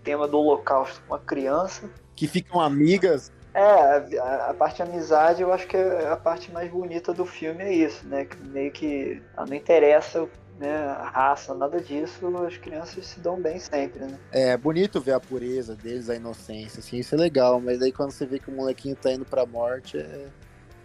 tema 0.04 0.28
do 0.28 0.38
holocausto 0.38 1.02
com 1.02 1.14
uma 1.14 1.20
criança. 1.20 1.90
Que 2.16 2.28
ficam 2.28 2.62
amigas. 2.62 3.32
É, 3.54 4.20
a, 4.20 4.50
a, 4.50 4.54
parte 4.54 4.84
amizade 4.84 5.42
eu 5.42 5.54
acho 5.54 5.66
que 5.66 5.78
é 5.78 6.10
a 6.10 6.18
parte 6.18 6.52
mais 6.52 6.70
bonita 6.70 7.14
do 7.14 7.26
filme 7.26 7.64
é 7.64 7.74
isso, 7.74 8.06
né? 8.06 8.26
Que 8.26 8.38
meio 8.38 8.70
que 8.70 9.22
ah, 9.38 9.46
não 9.46 9.56
interessa 9.56 10.28
né, 10.60 10.76
a 10.76 11.10
raça, 11.10 11.54
nada 11.54 11.80
disso, 11.80 12.28
as 12.46 12.58
crianças 12.58 13.06
se 13.06 13.20
dão 13.20 13.40
bem 13.40 13.58
sempre, 13.60 14.02
né? 14.02 14.18
É 14.32 14.58
bonito 14.58 15.00
ver 15.00 15.14
a 15.14 15.20
pureza 15.20 15.74
deles, 15.74 16.10
a 16.10 16.16
inocência, 16.16 16.80
assim, 16.80 16.98
isso 16.98 17.16
é 17.16 17.18
legal, 17.18 17.60
mas 17.60 17.82
aí 17.82 17.92
quando 17.92 18.12
você 18.12 18.26
vê 18.26 18.40
que 18.40 18.50
o 18.50 18.54
molequinho 18.54 18.96
tá 18.96 19.12
indo 19.12 19.26
pra 19.26 19.46
morte, 19.46 19.98
é. 19.98 20.28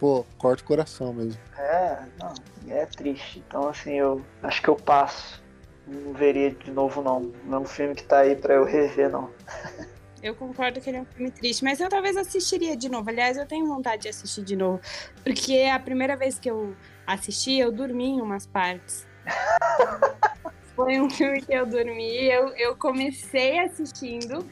Pô, 0.01 0.25
corta 0.39 0.63
o 0.63 0.65
coração 0.65 1.13
mesmo. 1.13 1.39
É, 1.55 1.99
não, 2.19 2.33
é 2.67 2.87
triste. 2.87 3.43
Então, 3.47 3.69
assim, 3.69 3.93
eu 3.93 4.19
acho 4.41 4.59
que 4.59 4.67
eu 4.67 4.75
passo 4.75 5.39
não 5.85 6.13
veria 6.13 6.51
de 6.51 6.71
novo, 6.71 7.03
não. 7.03 7.31
Não 7.45 7.59
é 7.59 7.61
um 7.61 7.65
filme 7.65 7.93
que 7.93 8.03
tá 8.03 8.19
aí 8.19 8.35
pra 8.35 8.55
eu 8.55 8.63
rever, 8.63 9.11
não. 9.11 9.29
Eu 10.23 10.35
concordo 10.35 10.79
que 10.79 10.87
ele 10.87 10.97
é 10.97 11.01
um 11.01 11.05
filme 11.05 11.31
triste, 11.31 11.63
mas 11.63 11.79
eu 11.79 11.89
talvez 11.89 12.15
assistiria 12.15 12.77
de 12.77 12.87
novo. 12.87 13.09
Aliás, 13.09 13.37
eu 13.37 13.47
tenho 13.47 13.65
vontade 13.65 14.03
de 14.03 14.09
assistir 14.09 14.43
de 14.43 14.55
novo. 14.55 14.79
Porque 15.23 15.63
a 15.63 15.79
primeira 15.79 16.15
vez 16.15 16.37
que 16.37 16.47
eu 16.47 16.75
assisti, 17.07 17.57
eu 17.57 17.71
dormi 17.71 18.05
em 18.05 18.21
umas 18.21 18.45
partes. 18.45 19.07
Foi 20.75 21.01
um 21.01 21.09
filme 21.09 21.41
que 21.41 21.51
eu 21.51 21.65
dormi, 21.65 22.31
eu, 22.31 22.49
eu 22.49 22.75
comecei 22.75 23.57
assistindo 23.57 24.47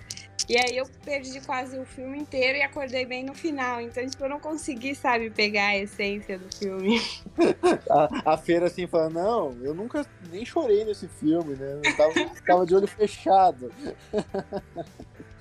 e 0.50 0.58
aí 0.58 0.78
eu 0.78 0.86
perdi 1.06 1.40
quase 1.42 1.78
o 1.78 1.86
filme 1.86 2.18
inteiro 2.18 2.58
e 2.58 2.64
acordei 2.64 3.06
bem 3.06 3.24
no 3.24 3.36
final. 3.36 3.80
Então, 3.80 4.04
tipo, 4.08 4.24
eu 4.24 4.30
não 4.30 4.40
consegui, 4.40 4.96
sabe, 4.96 5.30
pegar 5.30 5.68
a 5.68 5.78
essência 5.78 6.40
do 6.40 6.52
filme. 6.58 7.00
a, 7.88 8.34
a 8.34 8.38
feira 8.38 8.66
assim 8.66 8.88
falando, 8.88 9.14
não, 9.14 9.58
eu 9.62 9.76
nunca 9.76 10.04
nem 10.32 10.44
chorei 10.44 10.84
nesse 10.84 11.08
filme, 11.08 11.56
né? 11.56 11.80
Eu 11.84 11.96
tava, 11.96 12.14
tava 12.48 12.66
de 12.66 12.74
olho 12.74 12.88
fechado. 12.88 13.72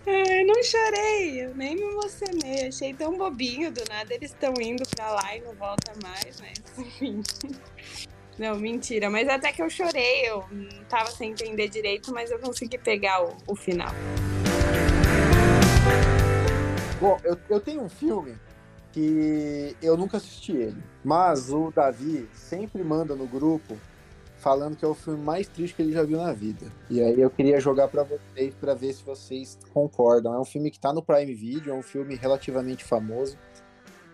Eu 0.07 0.47
não 0.47 0.63
chorei, 0.63 1.47
eu 1.47 1.55
nem 1.55 1.75
me 1.75 1.83
emocionei. 1.83 2.69
Achei 2.69 2.93
tão 2.93 3.17
bobinho 3.17 3.73
do 3.73 3.83
nada. 3.89 4.13
Eles 4.13 4.31
estão 4.31 4.53
indo 4.61 4.87
pra 4.95 5.11
lá 5.11 5.35
e 5.35 5.41
não 5.41 5.55
volta 5.55 5.91
mais, 6.03 6.39
mas 6.39 6.61
enfim. 6.79 7.23
Não, 8.39 8.57
mentira. 8.57 9.09
Mas 9.09 9.27
até 9.27 9.53
que 9.53 9.63
eu 9.63 9.71
chorei, 9.71 10.29
eu 10.29 10.45
não 10.51 10.85
tava 10.85 11.11
sem 11.11 11.31
entender 11.31 11.69
direito, 11.69 12.13
mas 12.13 12.31
eu 12.31 12.39
consegui 12.39 12.77
pegar 12.77 13.25
o, 13.25 13.35
o 13.47 13.57
final. 13.57 13.93
Bom, 17.01 17.17
eu, 17.23 17.39
eu 17.49 17.61
tenho 17.61 17.83
um 17.83 17.89
filme 17.89 18.35
que 18.93 19.77
eu 19.81 19.97
nunca 19.97 20.17
assisti 20.17 20.53
ele, 20.53 20.83
mas 21.05 21.53
o 21.53 21.71
Davi 21.71 22.29
sempre 22.35 22.83
manda 22.83 23.15
no 23.15 23.27
grupo 23.27 23.77
falando 24.39 24.77
que 24.77 24.85
é 24.85 24.89
o 24.89 24.95
filme 24.95 25.23
mais 25.23 25.47
triste 25.47 25.77
que 25.77 25.83
ele 25.83 25.93
já 25.93 26.03
viu 26.03 26.19
na 26.19 26.33
vida. 26.33 26.67
E 26.91 27.01
aí 27.01 27.21
eu 27.21 27.31
queria 27.31 27.61
jogar 27.61 27.87
para 27.87 28.03
vocês 28.03 28.55
para 28.55 28.75
ver 28.75 28.93
se 28.93 29.05
vocês 29.05 29.59
concordam. 29.73 30.35
É 30.35 30.41
um 30.41 30.45
filme 30.45 30.71
que 30.71 30.79
tá 30.79 30.93
no 30.93 31.03
Prime 31.03 31.33
Video, 31.35 31.73
é 31.73 31.75
um 31.75 31.83
filme 31.83 32.17
relativamente 32.17 32.85
famoso 32.85 33.39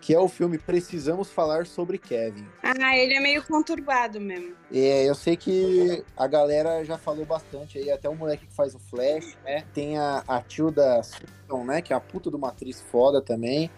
que 0.04 0.14
é 0.14 0.20
o 0.20 0.28
filme 0.28 0.58
Precisamos 0.58 1.30
Falar 1.30 1.64
sobre 1.64 1.96
Kevin. 1.96 2.46
Ah, 2.62 2.94
ele 2.94 3.14
é 3.14 3.20
meio 3.20 3.42
conturbado 3.42 4.20
mesmo. 4.20 4.54
É, 4.70 5.08
eu 5.08 5.14
sei 5.14 5.34
que 5.34 6.04
a 6.14 6.26
galera 6.26 6.84
já 6.84 6.98
falou 6.98 7.24
bastante 7.24 7.78
aí, 7.78 7.90
até 7.90 8.06
o 8.06 8.14
moleque 8.14 8.46
que 8.46 8.52
faz 8.52 8.74
o 8.74 8.78
Flash, 8.78 9.34
né? 9.42 9.64
Tem 9.72 9.96
a, 9.96 10.22
a 10.28 10.42
Tilda 10.42 11.02
Swinton, 11.02 11.64
né? 11.64 11.80
Que 11.80 11.94
é 11.94 11.96
a 11.96 12.00
puta 12.00 12.28
de 12.28 12.36
uma 12.36 12.48
atriz 12.48 12.82
foda 12.82 13.22
também. 13.22 13.70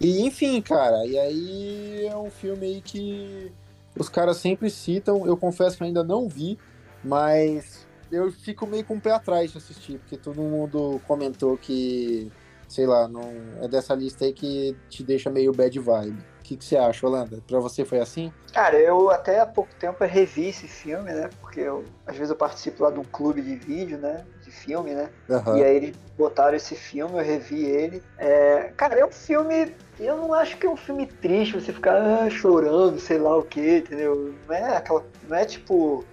E 0.00 0.22
enfim, 0.22 0.62
cara, 0.62 1.04
e 1.04 1.18
aí 1.18 2.06
é 2.06 2.16
um 2.16 2.30
filme 2.30 2.64
aí 2.64 2.80
que 2.80 3.52
os 3.94 4.08
caras 4.08 4.38
sempre 4.38 4.70
citam. 4.70 5.26
Eu 5.26 5.36
confesso 5.36 5.76
que 5.76 5.84
ainda 5.84 6.02
não 6.02 6.30
vi, 6.30 6.58
mas 7.04 7.86
eu 8.10 8.32
fico 8.32 8.66
meio 8.66 8.86
com 8.86 8.96
o 8.96 9.00
pé 9.00 9.10
atrás 9.10 9.52
de 9.52 9.58
assistir, 9.58 9.98
porque 9.98 10.16
todo 10.16 10.40
mundo 10.40 10.98
comentou 11.06 11.58
que, 11.58 12.32
sei 12.74 12.86
lá, 12.86 13.06
não 13.06 13.22
é 13.62 13.68
dessa 13.68 13.94
lista 13.94 14.24
aí 14.24 14.32
que 14.32 14.76
te 14.88 15.04
deixa 15.04 15.30
meio 15.30 15.52
bad 15.52 15.78
vibe. 15.78 16.18
O 16.40 16.42
que, 16.42 16.56
que 16.56 16.64
você 16.64 16.76
acha, 16.76 17.06
Holanda? 17.06 17.40
Pra 17.46 17.60
você 17.60 17.84
foi 17.84 18.00
assim? 18.00 18.32
Cara, 18.52 18.76
eu 18.76 19.10
até 19.10 19.40
há 19.40 19.46
pouco 19.46 19.72
tempo 19.76 20.04
revi 20.04 20.48
esse 20.48 20.66
filme, 20.66 21.10
né? 21.10 21.30
Porque 21.40 21.60
eu, 21.60 21.84
às 22.04 22.16
vezes 22.16 22.30
eu 22.30 22.36
participo 22.36 22.82
lá 22.82 22.90
de 22.90 22.98
um 22.98 23.04
clube 23.04 23.40
de 23.40 23.54
vídeo, 23.54 23.96
né? 23.96 24.26
De 24.42 24.50
filme, 24.50 24.92
né? 24.92 25.08
Uhum. 25.28 25.56
E 25.56 25.64
aí 25.64 25.76
eles 25.76 25.96
botaram 26.18 26.56
esse 26.56 26.74
filme, 26.74 27.14
eu 27.14 27.24
revi 27.24 27.64
ele. 27.64 28.02
É, 28.18 28.72
cara, 28.76 28.98
é 28.98 29.06
um 29.06 29.12
filme. 29.12 29.74
Eu 29.98 30.16
não 30.16 30.34
acho 30.34 30.58
que 30.58 30.66
é 30.66 30.70
um 30.70 30.76
filme 30.76 31.06
triste, 31.06 31.54
você 31.54 31.72
ficar 31.72 31.96
ah, 31.96 32.28
chorando, 32.28 32.98
sei 32.98 33.18
lá 33.18 33.38
o 33.38 33.42
que, 33.42 33.78
entendeu? 33.78 34.34
Não 34.46 34.54
é 34.54 34.76
aquela. 34.76 35.04
Não 35.28 35.36
é 35.36 35.44
tipo. 35.44 36.04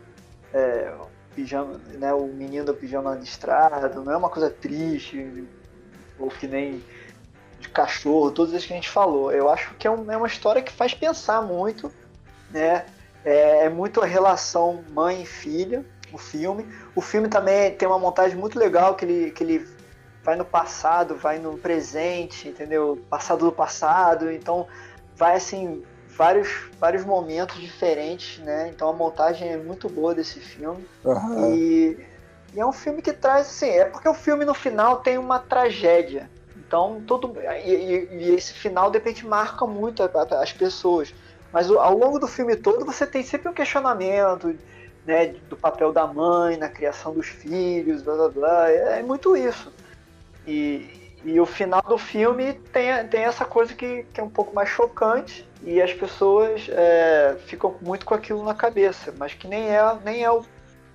É, 0.53 0.93
pijama, 1.35 1.79
né, 1.97 2.13
o 2.13 2.27
menino 2.27 2.65
do 2.65 2.73
pijama 2.73 3.15
listrado, 3.15 4.03
não 4.03 4.11
é 4.11 4.17
uma 4.17 4.29
coisa 4.29 4.49
triste, 4.49 5.45
ou 6.21 6.29
que 6.29 6.47
nem 6.47 6.83
de 7.59 7.69
cachorro, 7.69 8.31
todas 8.31 8.53
as 8.53 8.65
que 8.65 8.73
a 8.73 8.75
gente 8.75 8.89
falou. 8.89 9.31
Eu 9.31 9.49
acho 9.49 9.73
que 9.75 9.87
é, 9.87 9.91
um, 9.91 10.11
é 10.11 10.17
uma 10.17 10.27
história 10.27 10.61
que 10.61 10.71
faz 10.71 10.93
pensar 10.93 11.41
muito, 11.41 11.91
né? 12.49 12.85
É, 13.23 13.65
é 13.65 13.69
muito 13.69 14.01
a 14.01 14.05
relação 14.05 14.83
mãe 14.91 15.21
e 15.21 15.25
filha, 15.25 15.85
o 16.11 16.17
filme. 16.17 16.65
O 16.95 17.01
filme 17.01 17.27
também 17.27 17.71
tem 17.75 17.87
uma 17.87 17.99
montagem 17.99 18.37
muito 18.37 18.57
legal 18.57 18.95
que 18.95 19.05
ele, 19.05 19.31
que 19.31 19.43
ele 19.43 19.67
vai 20.23 20.35
no 20.35 20.45
passado, 20.45 21.15
vai 21.15 21.39
no 21.39 21.57
presente, 21.57 22.47
entendeu? 22.47 22.99
Passado 23.09 23.45
do 23.45 23.51
passado, 23.51 24.31
então 24.31 24.67
vai 25.15 25.35
assim 25.35 25.83
vários, 26.17 26.49
vários 26.79 27.05
momentos 27.05 27.59
diferentes, 27.59 28.39
né? 28.39 28.71
Então 28.73 28.89
a 28.89 28.93
montagem 28.93 29.49
é 29.49 29.57
muito 29.57 29.89
boa 29.89 30.13
desse 30.13 30.39
filme. 30.39 30.85
Uhum. 31.03 31.55
E, 31.55 32.10
e, 32.53 32.59
é 32.59 32.65
um 32.65 32.71
filme 32.71 33.01
que 33.01 33.13
traz, 33.13 33.47
assim, 33.47 33.69
é 33.69 33.85
porque 33.85 34.07
o 34.07 34.13
filme 34.13 34.45
no 34.45 34.53
final 34.53 34.97
tem 34.97 35.17
uma 35.17 35.39
tragédia. 35.39 36.29
Então 36.55 37.01
todo 37.05 37.35
e, 37.65 37.69
e, 37.69 38.07
e 38.11 38.35
esse 38.35 38.53
final 38.53 38.89
de 38.89 38.97
repente 38.97 39.25
marca 39.25 39.65
muito 39.65 40.03
as 40.03 40.53
pessoas. 40.53 41.13
Mas 41.51 41.69
ao 41.69 41.97
longo 41.97 42.17
do 42.17 42.27
filme 42.27 42.55
todo 42.55 42.85
você 42.85 43.05
tem 43.05 43.23
sempre 43.23 43.49
um 43.49 43.53
questionamento, 43.53 44.55
né, 45.05 45.35
do 45.49 45.57
papel 45.57 45.91
da 45.91 46.07
mãe 46.07 46.57
na 46.57 46.69
criação 46.69 47.13
dos 47.13 47.27
filhos, 47.27 48.01
blá 48.01 48.15
blá 48.15 48.29
blá. 48.29 48.71
É, 48.71 48.99
é 48.99 49.03
muito 49.03 49.35
isso. 49.35 49.71
E, 50.47 51.13
e 51.23 51.39
o 51.39 51.45
final 51.45 51.81
do 51.81 51.97
filme 51.97 52.53
tem, 52.53 53.07
tem 53.07 53.23
essa 53.23 53.45
coisa 53.45 53.73
que, 53.73 54.03
que 54.13 54.19
é 54.19 54.23
um 54.23 54.29
pouco 54.29 54.55
mais 54.55 54.69
chocante 54.69 55.47
e 55.63 55.81
as 55.81 55.93
pessoas 55.93 56.67
é, 56.69 57.35
ficam 57.45 57.75
muito 57.81 58.05
com 58.05 58.13
aquilo 58.13 58.43
na 58.43 58.55
cabeça, 58.55 59.13
mas 59.17 59.33
que 59.33 59.47
nem 59.47 59.69
é, 59.69 59.81
nem 60.03 60.23
é 60.23 60.31
o 60.31 60.43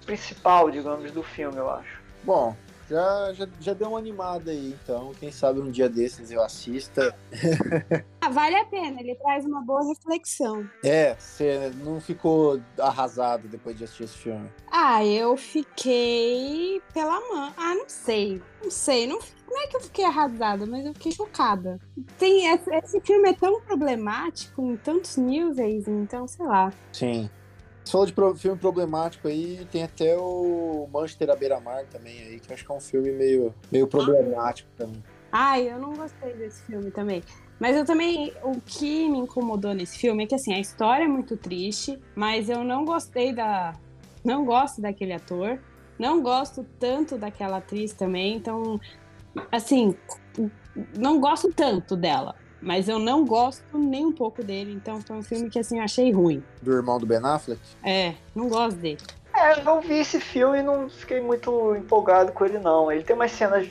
principal, 0.06 0.70
digamos, 0.70 1.10
do 1.10 1.22
filme, 1.22 1.58
eu 1.58 1.68
acho. 1.68 2.00
Bom, 2.24 2.56
já, 2.88 3.32
já, 3.32 3.48
já 3.60 3.74
deu 3.74 3.88
uma 3.88 3.98
animada 3.98 4.52
aí, 4.52 4.76
então. 4.82 5.12
Quem 5.18 5.32
sabe 5.32 5.60
um 5.60 5.70
dia 5.70 5.88
desses 5.88 6.30
eu 6.30 6.40
assista. 6.42 7.14
ah, 8.20 8.28
vale 8.28 8.56
a 8.56 8.64
pena, 8.64 9.00
ele 9.00 9.16
traz 9.16 9.44
uma 9.44 9.60
boa 9.60 9.84
reflexão. 9.84 10.68
É, 10.84 11.14
você 11.18 11.72
não 11.84 12.00
ficou 12.00 12.60
arrasado 12.78 13.48
depois 13.48 13.76
de 13.76 13.84
assistir 13.84 14.04
esse 14.04 14.18
filme? 14.18 14.48
Ah, 14.70 15.04
eu 15.04 15.36
fiquei 15.36 16.80
pela 16.94 17.20
mão. 17.28 17.52
Ah, 17.56 17.74
não 17.74 17.88
sei. 17.88 18.40
Não 18.62 18.70
sei, 18.70 19.06
não, 19.06 19.18
não 19.48 19.62
é 19.62 19.66
que 19.66 19.76
eu 19.76 19.80
fiquei 19.80 20.04
arrasada, 20.04 20.64
mas 20.64 20.86
eu 20.86 20.94
fiquei 20.94 21.12
chocada. 21.12 21.80
Tem, 22.18 22.52
esse, 22.52 22.70
esse 22.72 23.00
filme 23.00 23.30
é 23.30 23.32
tão 23.32 23.60
problemático 23.62 24.62
em 24.62 24.76
tantos 24.76 25.16
níveis, 25.16 25.88
então, 25.88 26.28
sei 26.28 26.46
lá. 26.46 26.72
Sim. 26.92 27.28
Você 27.86 27.92
falou 27.92 28.34
de 28.34 28.40
filme 28.40 28.58
problemático 28.58 29.28
aí, 29.28 29.64
tem 29.70 29.84
até 29.84 30.18
o 30.18 30.88
Manchester 30.92 31.30
à 31.30 31.36
beira-mar 31.36 31.84
também 31.84 32.20
aí, 32.20 32.40
que 32.40 32.50
eu 32.50 32.54
acho 32.54 32.66
que 32.66 32.72
é 32.72 32.74
um 32.74 32.80
filme 32.80 33.12
meio, 33.12 33.54
meio 33.70 33.86
problemático 33.86 34.68
também. 34.76 35.00
Ai, 35.30 35.70
eu 35.70 35.78
não 35.78 35.94
gostei 35.94 36.34
desse 36.34 36.62
filme 36.62 36.90
também. 36.90 37.22
Mas 37.60 37.76
eu 37.76 37.84
também, 37.84 38.32
o 38.42 38.60
que 38.60 39.08
me 39.08 39.18
incomodou 39.18 39.72
nesse 39.72 39.98
filme 39.98 40.24
é 40.24 40.26
que 40.26 40.34
assim, 40.34 40.52
a 40.52 40.58
história 40.58 41.04
é 41.04 41.08
muito 41.08 41.36
triste, 41.36 41.96
mas 42.16 42.50
eu 42.50 42.64
não 42.64 42.84
gostei 42.84 43.32
da. 43.32 43.72
Não 44.24 44.44
gosto 44.44 44.80
daquele 44.80 45.12
ator, 45.12 45.60
não 45.96 46.20
gosto 46.20 46.66
tanto 46.80 47.16
daquela 47.16 47.58
atriz 47.58 47.92
também, 47.92 48.36
então, 48.36 48.80
assim, 49.52 49.96
não 50.98 51.20
gosto 51.20 51.52
tanto 51.52 51.96
dela. 51.96 52.34
Mas 52.60 52.88
eu 52.88 52.98
não 52.98 53.24
gosto 53.24 53.78
nem 53.78 54.04
um 54.04 54.12
pouco 54.12 54.42
dele, 54.42 54.72
então 54.72 55.00
foi 55.02 55.16
um 55.16 55.22
filme 55.22 55.50
que 55.50 55.58
assim 55.58 55.78
eu 55.78 55.84
achei 55.84 56.10
ruim. 56.10 56.42
Do 56.62 56.72
irmão 56.72 56.98
do 56.98 57.06
Ben 57.06 57.20
Affleck? 57.22 57.60
É, 57.84 58.14
não 58.34 58.48
gosto 58.48 58.76
dele. 58.76 58.98
É, 59.34 59.60
eu 59.60 59.64
não 59.64 59.80
vi 59.82 59.98
esse 59.98 60.18
filme 60.18 60.58
e 60.58 60.62
não 60.62 60.88
fiquei 60.88 61.20
muito 61.20 61.76
empolgado 61.76 62.32
com 62.32 62.44
ele 62.44 62.58
não. 62.58 62.90
Ele 62.90 63.04
tem 63.04 63.14
umas 63.14 63.32
cenas 63.32 63.68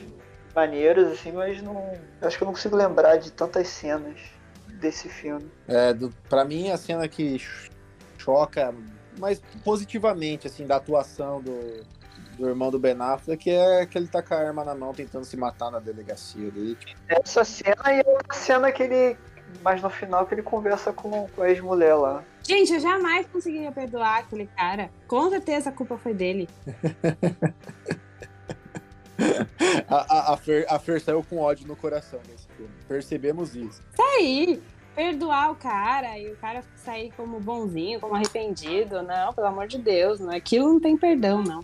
maneiras, 0.54 1.12
assim, 1.12 1.32
mas 1.32 1.60
não. 1.60 1.92
Acho 2.22 2.38
que 2.38 2.44
eu 2.44 2.46
não 2.46 2.54
consigo 2.54 2.76
lembrar 2.76 3.16
de 3.16 3.32
tantas 3.32 3.68
cenas 3.68 4.18
desse 4.80 5.08
filme. 5.08 5.50
É, 5.66 5.92
do, 5.92 6.12
pra 6.28 6.44
mim 6.44 6.70
a 6.70 6.76
cena 6.76 7.08
que 7.08 7.40
choca, 8.16 8.72
mas 9.18 9.42
positivamente, 9.64 10.46
assim, 10.46 10.66
da 10.66 10.76
atuação 10.76 11.42
do, 11.42 11.84
do 12.36 12.48
irmão 12.48 12.70
do 12.70 12.78
Ben 12.78 12.96
Affleck 12.98 13.50
é 13.50 13.86
que 13.86 13.98
ele 13.98 14.06
tá 14.06 14.22
com 14.22 14.34
a 14.34 14.38
arma 14.38 14.64
na 14.64 14.74
mão 14.74 14.92
tentando 14.92 15.24
se 15.24 15.36
matar 15.36 15.70
na 15.70 15.78
delegacia 15.78 16.48
ali. 16.48 16.74
Tipo. 16.74 17.00
Essa 17.08 17.44
cena 17.44 17.92
e 17.92 18.00
a 18.00 18.34
cena 18.34 18.70
que 18.70 18.82
ele. 18.82 19.16
Mas 19.62 19.80
no 19.80 19.88
final 19.88 20.26
que 20.26 20.34
ele 20.34 20.42
conversa 20.42 20.92
com, 20.92 21.28
com 21.28 21.42
a 21.42 21.48
ex-mulher 21.48 21.94
lá. 21.94 22.24
Gente, 22.42 22.74
eu 22.74 22.80
jamais 22.80 23.26
conseguiria 23.26 23.72
perdoar 23.72 24.18
aquele 24.18 24.46
cara. 24.48 24.90
Com 25.06 25.30
certeza 25.30 25.70
a 25.70 25.72
culpa 25.72 25.96
foi 25.96 26.12
dele. 26.12 26.48
a, 29.88 29.96
a, 29.96 30.34
a, 30.34 30.36
Fer, 30.36 30.66
a 30.68 30.78
Fer 30.78 31.00
saiu 31.00 31.24
com 31.24 31.38
ódio 31.38 31.66
no 31.66 31.76
coração 31.76 32.20
nesse 32.28 32.46
filme. 32.56 32.72
Percebemos 32.86 33.54
isso. 33.54 33.82
Isso 33.92 34.02
aí! 34.02 34.62
Perdoar 34.96 35.52
o 35.52 35.54
cara 35.54 36.18
e 36.18 36.32
o 36.32 36.36
cara 36.36 36.64
sair 36.74 37.12
como 37.14 37.38
bonzinho, 37.38 38.00
como 38.00 38.14
arrependido. 38.14 39.02
Não, 39.02 39.30
pelo 39.34 39.46
amor 39.46 39.68
de 39.68 39.76
Deus, 39.76 40.18
não. 40.18 40.30
aquilo 40.30 40.72
não 40.72 40.80
tem 40.80 40.96
perdão, 40.96 41.42
não. 41.42 41.62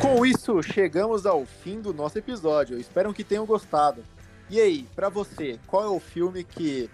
Com 0.00 0.24
isso, 0.24 0.62
chegamos 0.62 1.26
ao 1.26 1.44
fim 1.44 1.82
do 1.82 1.92
nosso 1.92 2.18
episódio. 2.18 2.78
Espero 2.78 3.12
que 3.12 3.22
tenham 3.22 3.44
gostado. 3.44 4.02
E 4.48 4.58
aí, 4.58 4.86
para 4.94 5.10
você, 5.10 5.58
qual 5.66 5.84
é 5.84 5.88
o 5.88 6.00
filme 6.00 6.42
que 6.42 6.88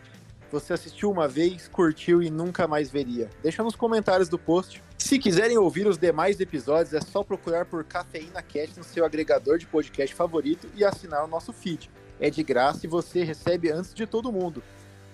você 0.50 0.72
assistiu 0.72 1.10
uma 1.10 1.28
vez, 1.28 1.68
curtiu 1.68 2.20
e 2.22 2.28
nunca 2.28 2.66
mais 2.66 2.90
veria? 2.90 3.30
Deixa 3.40 3.62
nos 3.62 3.76
comentários 3.76 4.28
do 4.28 4.38
post. 4.38 4.82
Se 4.98 5.16
quiserem 5.18 5.58
ouvir 5.58 5.86
os 5.86 5.96
demais 5.96 6.40
episódios, 6.40 6.92
é 6.92 7.00
só 7.00 7.22
procurar 7.22 7.66
por 7.66 7.84
Cafeína 7.84 8.42
Cast 8.42 8.78
no 8.78 8.84
seu 8.84 9.04
agregador 9.04 9.58
de 9.58 9.66
podcast 9.66 10.14
favorito 10.14 10.68
e 10.76 10.84
assinar 10.84 11.24
o 11.24 11.28
nosso 11.28 11.52
feed 11.52 11.90
é 12.20 12.30
de 12.30 12.42
graça 12.42 12.84
e 12.84 12.88
você 12.88 13.24
recebe 13.24 13.70
antes 13.70 13.94
de 13.94 14.06
todo 14.06 14.30
mundo. 14.30 14.62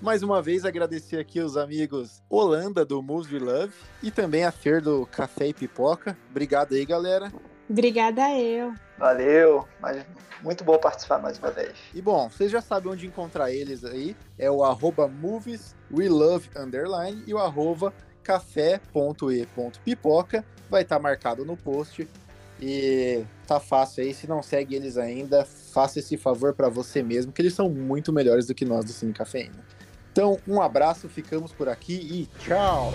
Mais 0.00 0.22
uma 0.22 0.42
vez 0.42 0.64
agradecer 0.66 1.18
aqui 1.18 1.40
os 1.40 1.56
amigos 1.56 2.22
Holanda 2.28 2.84
do 2.84 3.02
Moves 3.02 3.32
We 3.32 3.38
Love 3.38 3.72
e 4.02 4.10
também 4.10 4.44
a 4.44 4.52
Fer 4.52 4.82
do 4.82 5.06
Café 5.06 5.46
e 5.48 5.54
Pipoca. 5.54 6.18
Obrigado 6.30 6.74
aí, 6.74 6.84
galera. 6.84 7.32
Obrigada 7.68 8.30
eu. 8.38 8.74
Valeu, 8.98 9.66
mas 9.80 10.04
muito 10.42 10.64
bom 10.64 10.78
participar 10.78 11.18
mais 11.18 11.38
uma 11.38 11.50
vez. 11.50 11.72
E 11.94 12.02
bom, 12.02 12.28
vocês 12.28 12.52
já 12.52 12.60
sabem 12.60 12.92
onde 12.92 13.06
encontrar 13.06 13.50
eles 13.50 13.84
aí. 13.84 14.14
É 14.38 14.50
o 14.50 14.62
arroba 14.62 15.08
movies 15.08 15.74
we 15.90 16.08
love 16.08 16.50
underline 16.54 17.22
e 17.26 17.32
o 17.32 17.38
arroba 17.38 17.94
café.e.pipoca. 18.22 18.84
Vai 20.68 20.82
estar 20.82 20.96
tá 20.96 21.02
marcado 21.02 21.44
no 21.44 21.56
post. 21.56 22.06
E 22.60 23.24
tá 23.46 23.60
fácil 23.60 24.02
aí, 24.02 24.12
se 24.14 24.26
não 24.26 24.42
segue 24.42 24.74
eles 24.74 24.96
ainda, 24.96 25.46
faça 25.76 25.98
esse 25.98 26.16
favor 26.16 26.54
para 26.54 26.70
você 26.70 27.02
mesmo, 27.02 27.30
que 27.30 27.42
eles 27.42 27.52
são 27.52 27.68
muito 27.68 28.10
melhores 28.10 28.46
do 28.46 28.54
que 28.54 28.64
nós 28.64 28.82
do 28.86 28.92
Cine 28.92 29.12
Cafeína. 29.12 29.62
Então, 30.10 30.38
um 30.48 30.62
abraço, 30.62 31.06
ficamos 31.06 31.52
por 31.52 31.68
aqui 31.68 31.92
e 31.92 32.26
tchau! 32.42 32.94